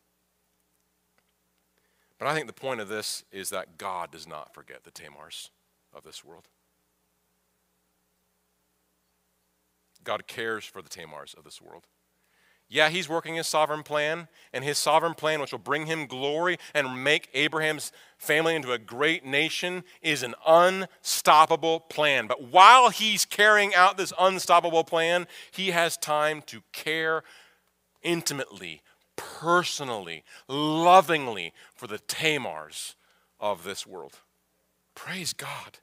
But 2.20 2.28
I 2.28 2.34
think 2.34 2.48
the 2.48 2.54
point 2.54 2.82
of 2.82 2.90
this 2.90 3.24
is 3.32 3.50
that 3.52 3.78
God 3.78 4.12
does 4.12 4.28
not 4.28 4.54
forget 4.54 4.84
the 4.84 4.92
Tamars 4.92 5.52
of 5.94 6.04
this 6.04 6.22
world. 6.22 6.50
God 10.04 10.28
cares 10.28 10.66
for 10.66 10.82
the 10.82 10.90
Tamars 10.90 11.34
of 11.34 11.46
this 11.46 11.62
world. 11.62 11.88
Yeah, 12.70 12.90
he's 12.90 13.08
working 13.08 13.36
his 13.36 13.46
sovereign 13.46 13.84
plan, 13.84 14.28
and 14.52 14.64
his 14.64 14.80
sovereign 14.80 15.14
plan, 15.14 15.40
which 15.40 15.52
will 15.52 15.60
bring 15.60 15.86
him 15.86 16.08
glory 16.08 16.58
and 16.74 17.04
make 17.04 17.30
Abraham's 17.36 17.92
family 18.18 18.56
into 18.56 18.72
a 18.72 18.80
great 18.80 19.24
nation, 19.24 19.84
is 20.02 20.24
an 20.24 20.34
unstoppable 20.48 21.82
plan. 21.82 22.26
But 22.26 22.42
while 22.52 22.90
he's 22.90 23.26
carrying 23.26 23.76
out 23.76 23.98
this 23.98 24.12
unstoppable 24.20 24.84
plan, 24.84 25.28
he 25.52 25.70
has 25.70 25.98
time 25.98 26.42
to 26.48 26.64
care 26.72 27.24
intimately, 28.02 28.82
personally, 29.16 30.24
lovingly 30.48 31.54
for 31.76 31.86
the 31.86 32.00
Tamars 32.00 32.96
of 33.40 33.64
this 33.64 33.86
world. 33.86 34.20
Praise 34.96 35.34
God. 35.34 35.78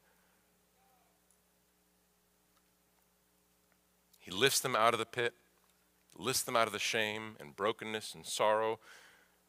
He 4.19 4.31
lifts 4.31 4.61
them 4.61 4.75
out 4.75 4.93
of 4.93 4.99
the 4.99 5.07
pit, 5.07 5.35
lifts 6.21 6.43
them 6.43 6.57
out 6.57 6.67
of 6.67 6.73
the 6.73 6.79
shame 6.79 7.37
and 7.41 7.57
brokenness 7.57 8.15
and 8.15 8.27
sorrow 8.27 8.79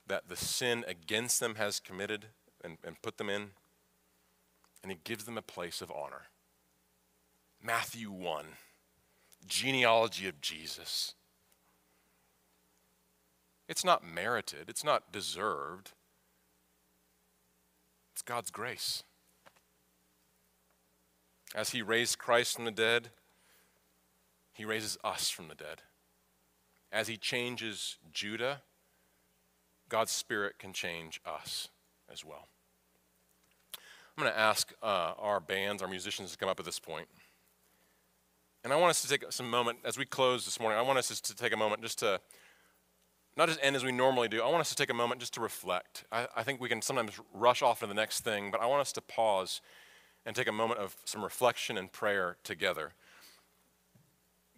that 0.07 0.29
the 0.29 0.35
sin 0.35 0.83
against 0.87 1.39
them 1.39 1.55
has 1.55 1.79
committed 1.79 2.27
and, 2.63 2.77
and 2.83 3.01
put 3.01 3.17
them 3.17 3.29
in. 3.29 3.51
And 4.83 4.91
he 4.91 4.97
gives 5.03 5.25
them 5.25 5.37
a 5.37 5.43
place 5.43 5.81
of 5.81 5.91
honor. 5.91 6.23
Matthew 7.63 8.11
1, 8.11 8.45
genealogy 9.45 10.27
of 10.27 10.41
Jesus. 10.41 11.13
It's 13.69 13.85
not 13.85 14.03
merited, 14.03 14.69
it's 14.69 14.83
not 14.83 15.11
deserved, 15.11 15.91
it's 18.11 18.21
God's 18.21 18.51
grace. 18.51 19.03
As 21.53 21.69
he 21.69 21.81
raised 21.81 22.17
Christ 22.17 22.55
from 22.55 22.65
the 22.65 22.71
dead, 22.71 23.09
he 24.53 24.65
raises 24.65 24.97
us 25.03 25.29
from 25.29 25.47
the 25.47 25.55
dead. 25.55 25.83
As 26.91 27.07
he 27.07 27.17
changes 27.17 27.97
Judah, 28.11 28.61
God's 29.87 30.11
Spirit 30.11 30.59
can 30.59 30.73
change 30.73 31.21
us 31.25 31.69
as 32.11 32.25
well. 32.25 32.47
I'm 34.17 34.23
going 34.23 34.33
to 34.33 34.39
ask 34.39 34.73
uh, 34.83 35.13
our 35.17 35.39
bands, 35.39 35.81
our 35.81 35.87
musicians, 35.87 36.31
to 36.31 36.37
come 36.37 36.49
up 36.49 36.59
at 36.59 36.65
this 36.65 36.79
point. 36.79 37.07
And 38.63 38.71
I 38.71 38.75
want 38.75 38.91
us 38.91 39.01
to 39.01 39.07
take 39.07 39.31
some 39.31 39.49
moment, 39.49 39.79
as 39.83 39.97
we 39.97 40.05
close 40.05 40.45
this 40.45 40.59
morning, 40.59 40.77
I 40.77 40.81
want 40.81 40.99
us 40.99 41.19
to 41.19 41.35
take 41.35 41.53
a 41.53 41.57
moment 41.57 41.81
just 41.81 41.99
to, 41.99 42.19
not 43.35 43.47
just 43.47 43.59
end 43.63 43.75
as 43.75 43.83
we 43.83 43.91
normally 43.91 44.27
do, 44.27 44.41
I 44.41 44.49
want 44.49 44.61
us 44.61 44.69
to 44.69 44.75
take 44.75 44.89
a 44.89 44.93
moment 44.93 45.21
just 45.21 45.33
to 45.35 45.41
reflect. 45.41 46.03
I, 46.11 46.27
I 46.35 46.43
think 46.43 46.61
we 46.61 46.69
can 46.69 46.81
sometimes 46.81 47.19
rush 47.33 47.61
off 47.61 47.79
to 47.79 47.87
the 47.87 47.93
next 47.93 48.21
thing, 48.21 48.51
but 48.51 48.61
I 48.61 48.67
want 48.67 48.81
us 48.81 48.91
to 48.93 49.01
pause 49.01 49.61
and 50.25 50.35
take 50.35 50.47
a 50.47 50.51
moment 50.51 50.79
of 50.79 50.95
some 51.05 51.23
reflection 51.23 51.77
and 51.77 51.91
prayer 51.91 52.37
together 52.43 52.93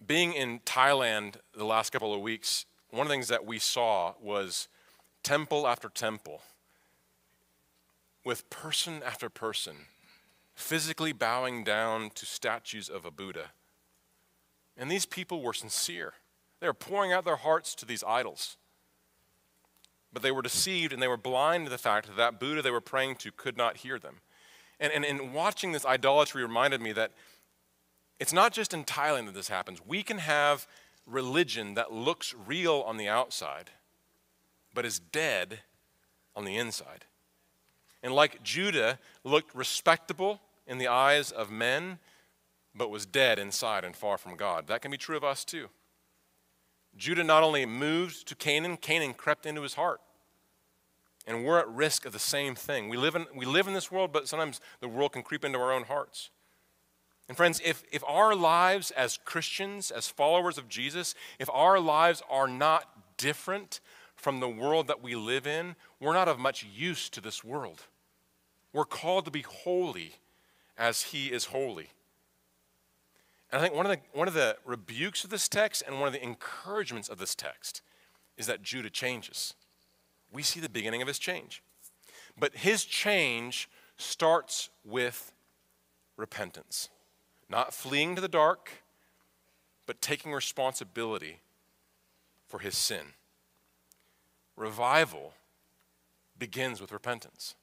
being 0.05 0.33
in 0.33 0.59
Thailand 0.59 1.35
the 1.55 1.65
last 1.65 1.91
couple 1.91 2.13
of 2.13 2.21
weeks, 2.21 2.65
one 2.89 3.01
of 3.01 3.07
the 3.07 3.13
things 3.13 3.27
that 3.29 3.45
we 3.45 3.59
saw 3.59 4.13
was 4.21 4.67
temple 5.23 5.67
after 5.67 5.89
temple 5.89 6.41
with 8.25 8.49
person 8.49 9.01
after 9.05 9.29
person 9.29 9.75
physically 10.55 11.11
bowing 11.11 11.63
down 11.63 12.11
to 12.11 12.25
statues 12.25 12.89
of 12.89 13.05
a 13.05 13.11
Buddha. 13.11 13.51
And 14.77 14.89
these 14.89 15.05
people 15.05 15.41
were 15.41 15.53
sincere. 15.53 16.13
They 16.59 16.67
were 16.67 16.73
pouring 16.73 17.11
out 17.11 17.25
their 17.25 17.37
hearts 17.37 17.75
to 17.75 17.85
these 17.85 18.03
idols. 18.03 18.57
But 20.11 20.21
they 20.21 20.31
were 20.31 20.41
deceived 20.41 20.93
and 20.93 21.01
they 21.01 21.07
were 21.07 21.17
blind 21.17 21.65
to 21.65 21.71
the 21.71 21.77
fact 21.77 22.07
that 22.07 22.17
that 22.17 22.39
Buddha 22.39 22.61
they 22.61 22.71
were 22.71 22.81
praying 22.81 23.15
to 23.17 23.31
could 23.31 23.57
not 23.57 23.77
hear 23.77 23.97
them. 23.97 24.17
And, 24.79 24.91
and, 24.93 25.05
and 25.05 25.33
watching 25.33 25.71
this 25.71 25.85
idolatry 25.85 26.43
reminded 26.43 26.81
me 26.81 26.91
that 26.93 27.11
it's 28.19 28.33
not 28.33 28.53
just 28.53 28.73
in 28.73 28.83
Thailand 28.83 29.25
that 29.25 29.33
this 29.33 29.49
happens. 29.49 29.79
We 29.85 30.03
can 30.03 30.19
have 30.19 30.67
religion 31.05 31.73
that 31.73 31.91
looks 31.91 32.33
real 32.47 32.83
on 32.85 32.97
the 32.97 33.07
outside, 33.07 33.71
but 34.73 34.85
is 34.85 34.99
dead 34.99 35.59
on 36.35 36.45
the 36.45 36.57
inside. 36.57 37.05
And 38.01 38.13
like 38.13 38.43
Judah 38.43 38.99
looked 39.23 39.53
respectable 39.55 40.41
in 40.67 40.77
the 40.77 40.87
eyes 40.87 41.31
of 41.31 41.51
men, 41.51 41.99
but 42.75 42.89
was 42.89 43.05
dead 43.05 43.39
inside 43.39 43.83
and 43.83 43.95
far 43.95 44.17
from 44.17 44.35
God, 44.35 44.67
that 44.67 44.81
can 44.81 44.91
be 44.91 44.97
true 44.97 45.17
of 45.17 45.23
us 45.23 45.43
too. 45.45 45.69
Judah 46.95 47.23
not 47.23 47.43
only 47.43 47.65
moved 47.65 48.27
to 48.27 48.35
Canaan, 48.35 48.77
Canaan 48.77 49.13
crept 49.13 49.45
into 49.45 49.61
his 49.61 49.73
heart. 49.73 50.01
And 51.25 51.45
we're 51.45 51.59
at 51.59 51.69
risk 51.69 52.05
of 52.05 52.11
the 52.11 52.19
same 52.19 52.53
thing. 52.53 52.89
We 52.89 52.97
live 52.97 53.15
in, 53.15 53.25
we 53.33 53.45
live 53.45 53.67
in 53.67 53.73
this 53.73 53.91
world, 53.91 54.11
but 54.11 54.27
sometimes 54.27 54.59
the 54.81 54.89
world 54.89 55.13
can 55.13 55.23
creep 55.23 55.45
into 55.45 55.57
our 55.57 55.71
own 55.71 55.83
hearts. 55.83 56.29
And 57.33 57.37
friends, 57.39 57.59
if, 57.65 57.83
if 57.91 58.03
our 58.07 58.35
lives 58.35 58.91
as 58.91 59.17
Christians, 59.25 59.89
as 59.89 60.07
followers 60.07 60.59
of 60.59 60.69
Jesus, 60.69 61.15
if 61.39 61.49
our 61.49 61.79
lives 61.79 62.21
are 62.29 62.47
not 62.47 63.17
different 63.17 63.79
from 64.15 64.39
the 64.39 64.47
world 64.47 64.85
that 64.85 65.01
we 65.01 65.15
live 65.15 65.47
in, 65.47 65.75
we're 65.99 66.13
not 66.13 66.27
of 66.27 66.37
much 66.37 66.63
use 66.63 67.09
to 67.09 67.19
this 67.19 67.43
world. 67.43 67.87
We're 68.71 68.85
called 68.85 69.25
to 69.25 69.31
be 69.31 69.41
holy 69.41 70.11
as 70.77 71.05
he 71.05 71.31
is 71.31 71.45
holy. 71.45 71.89
And 73.51 73.59
I 73.59 73.63
think 73.63 73.73
one 73.73 73.87
of, 73.87 73.91
the, 73.91 73.99
one 74.15 74.27
of 74.27 74.35
the 74.35 74.57
rebukes 74.63 75.23
of 75.23 75.31
this 75.31 75.47
text 75.47 75.81
and 75.87 75.99
one 75.99 76.05
of 76.05 76.13
the 76.13 76.23
encouragements 76.23 77.09
of 77.09 77.17
this 77.17 77.33
text 77.33 77.81
is 78.37 78.45
that 78.45 78.61
Judah 78.61 78.91
changes. 78.91 79.55
We 80.31 80.43
see 80.43 80.59
the 80.59 80.69
beginning 80.69 81.01
of 81.01 81.07
his 81.07 81.17
change. 81.17 81.63
But 82.37 82.57
his 82.57 82.85
change 82.85 83.71
starts 83.97 84.69
with 84.85 85.31
repentance, 86.15 86.89
not 87.53 87.73
fleeing 87.73 88.15
to 88.15 88.21
the 88.21 88.27
dark, 88.27 88.83
but 89.85 90.01
taking 90.01 90.33
responsibility 90.33 91.39
for 92.47 92.59
his 92.59 92.75
sin. 92.75 93.13
Revival 94.55 95.33
begins 96.37 96.81
with 96.81 96.91
repentance. 96.91 97.53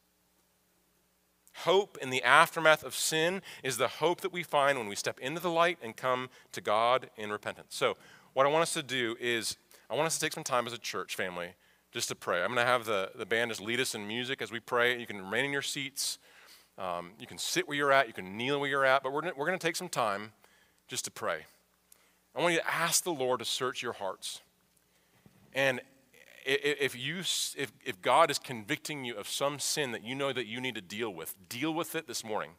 Hope 1.64 1.98
in 2.00 2.10
the 2.10 2.22
aftermath 2.22 2.84
of 2.84 2.94
sin 2.94 3.42
is 3.64 3.78
the 3.78 3.88
hope 3.88 4.20
that 4.20 4.32
we 4.32 4.44
find 4.44 4.78
when 4.78 4.86
we 4.86 4.94
step 4.94 5.18
into 5.18 5.40
the 5.40 5.50
light 5.50 5.78
and 5.82 5.96
come 5.96 6.30
to 6.52 6.60
God 6.60 7.10
in 7.16 7.30
repentance. 7.30 7.74
So, 7.74 7.96
what 8.32 8.46
I 8.46 8.48
want 8.48 8.62
us 8.62 8.72
to 8.74 8.84
do 8.84 9.16
is, 9.18 9.56
I 9.90 9.96
want 9.96 10.06
us 10.06 10.14
to 10.14 10.20
take 10.20 10.32
some 10.32 10.44
time 10.44 10.68
as 10.68 10.72
a 10.72 10.78
church 10.78 11.16
family 11.16 11.48
just 11.90 12.06
to 12.08 12.14
pray. 12.14 12.42
I'm 12.42 12.54
going 12.54 12.64
to 12.64 12.72
have 12.72 12.84
the, 12.84 13.10
the 13.16 13.26
band 13.26 13.50
just 13.50 13.60
lead 13.60 13.80
us 13.80 13.96
in 13.96 14.06
music 14.06 14.40
as 14.40 14.52
we 14.52 14.60
pray. 14.60 14.98
You 15.00 15.06
can 15.06 15.20
remain 15.20 15.44
in 15.44 15.50
your 15.50 15.62
seats. 15.62 16.20
Um, 16.80 17.10
you 17.20 17.26
can 17.26 17.36
sit 17.36 17.68
where 17.68 17.76
you're 17.76 17.92
at. 17.92 18.06
You 18.08 18.14
can 18.14 18.38
kneel 18.38 18.58
where 18.58 18.68
you're 18.68 18.86
at. 18.86 19.02
But 19.02 19.12
we're, 19.12 19.22
we're 19.36 19.46
going 19.46 19.58
to 19.58 19.64
take 19.64 19.76
some 19.76 19.90
time 19.90 20.32
just 20.88 21.04
to 21.04 21.10
pray. 21.10 21.44
I 22.34 22.40
want 22.40 22.54
you 22.54 22.60
to 22.60 22.74
ask 22.74 23.04
the 23.04 23.12
Lord 23.12 23.40
to 23.40 23.44
search 23.44 23.82
your 23.82 23.92
hearts. 23.92 24.40
And 25.52 25.82
if, 26.46 26.98
you, 26.98 27.18
if, 27.18 27.72
if 27.84 28.00
God 28.00 28.30
is 28.30 28.38
convicting 28.38 29.04
you 29.04 29.14
of 29.16 29.28
some 29.28 29.58
sin 29.58 29.92
that 29.92 30.02
you 30.02 30.14
know 30.14 30.32
that 30.32 30.46
you 30.46 30.58
need 30.60 30.74
to 30.74 30.80
deal 30.80 31.12
with, 31.12 31.34
deal 31.50 31.74
with 31.74 31.94
it 31.94 32.06
this 32.06 32.24
morning. 32.24 32.52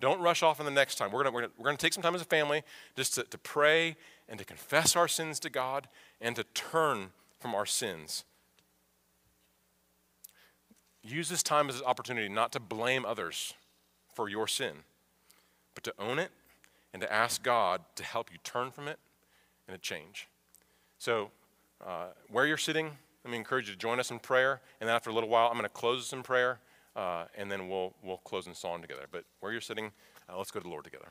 Don't 0.00 0.20
rush 0.20 0.42
off 0.42 0.60
on 0.60 0.66
the 0.66 0.72
next 0.72 0.96
time. 0.96 1.10
We're 1.10 1.22
going 1.22 1.34
we're 1.34 1.48
we're 1.56 1.64
gonna 1.64 1.78
take 1.78 1.92
some 1.92 2.02
time 2.02 2.14
as 2.14 2.20
a 2.20 2.26
family 2.26 2.62
just 2.96 3.14
to, 3.14 3.22
to 3.22 3.38
pray 3.38 3.96
and 4.28 4.38
to 4.38 4.44
confess 4.44 4.96
our 4.96 5.08
sins 5.08 5.38
to 5.40 5.50
God 5.50 5.88
and 6.20 6.36
to 6.36 6.44
turn 6.52 7.10
from 7.38 7.54
our 7.54 7.64
sins. 7.64 8.24
Use 11.02 11.28
this 11.28 11.42
time 11.42 11.68
as 11.68 11.76
an 11.80 11.86
opportunity 11.86 12.28
not 12.28 12.52
to 12.52 12.60
blame 12.60 13.06
others 13.06 13.54
for 14.14 14.28
your 14.28 14.46
sin, 14.46 14.72
but 15.74 15.84
to 15.84 15.94
own 15.98 16.18
it 16.18 16.30
and 16.92 17.02
to 17.02 17.12
ask 17.12 17.42
God 17.42 17.82
to 17.96 18.04
help 18.04 18.32
you 18.32 18.38
turn 18.44 18.70
from 18.70 18.88
it 18.88 18.98
and 19.66 19.74
to 19.74 19.80
change. 19.80 20.28
So, 20.98 21.30
uh, 21.84 22.06
where 22.30 22.46
you're 22.46 22.56
sitting, 22.56 22.90
let 23.24 23.30
me 23.30 23.36
encourage 23.36 23.68
you 23.68 23.74
to 23.74 23.78
join 23.78 23.98
us 24.00 24.10
in 24.10 24.18
prayer. 24.18 24.60
And 24.80 24.88
then 24.88 24.94
after 24.94 25.10
a 25.10 25.12
little 25.12 25.28
while, 25.28 25.48
I'm 25.48 25.54
going 25.54 25.64
to 25.64 25.68
close 25.68 26.00
us 26.00 26.12
in 26.12 26.22
prayer, 26.22 26.60
uh, 26.94 27.24
and 27.36 27.50
then 27.50 27.68
we'll, 27.68 27.94
we'll 28.02 28.18
close 28.18 28.46
in 28.46 28.54
song 28.54 28.80
together. 28.80 29.06
But 29.10 29.24
where 29.40 29.52
you're 29.52 29.60
sitting, 29.60 29.92
uh, 30.28 30.38
let's 30.38 30.50
go 30.50 30.60
to 30.60 30.64
the 30.64 30.70
Lord 30.70 30.84
together. 30.84 31.08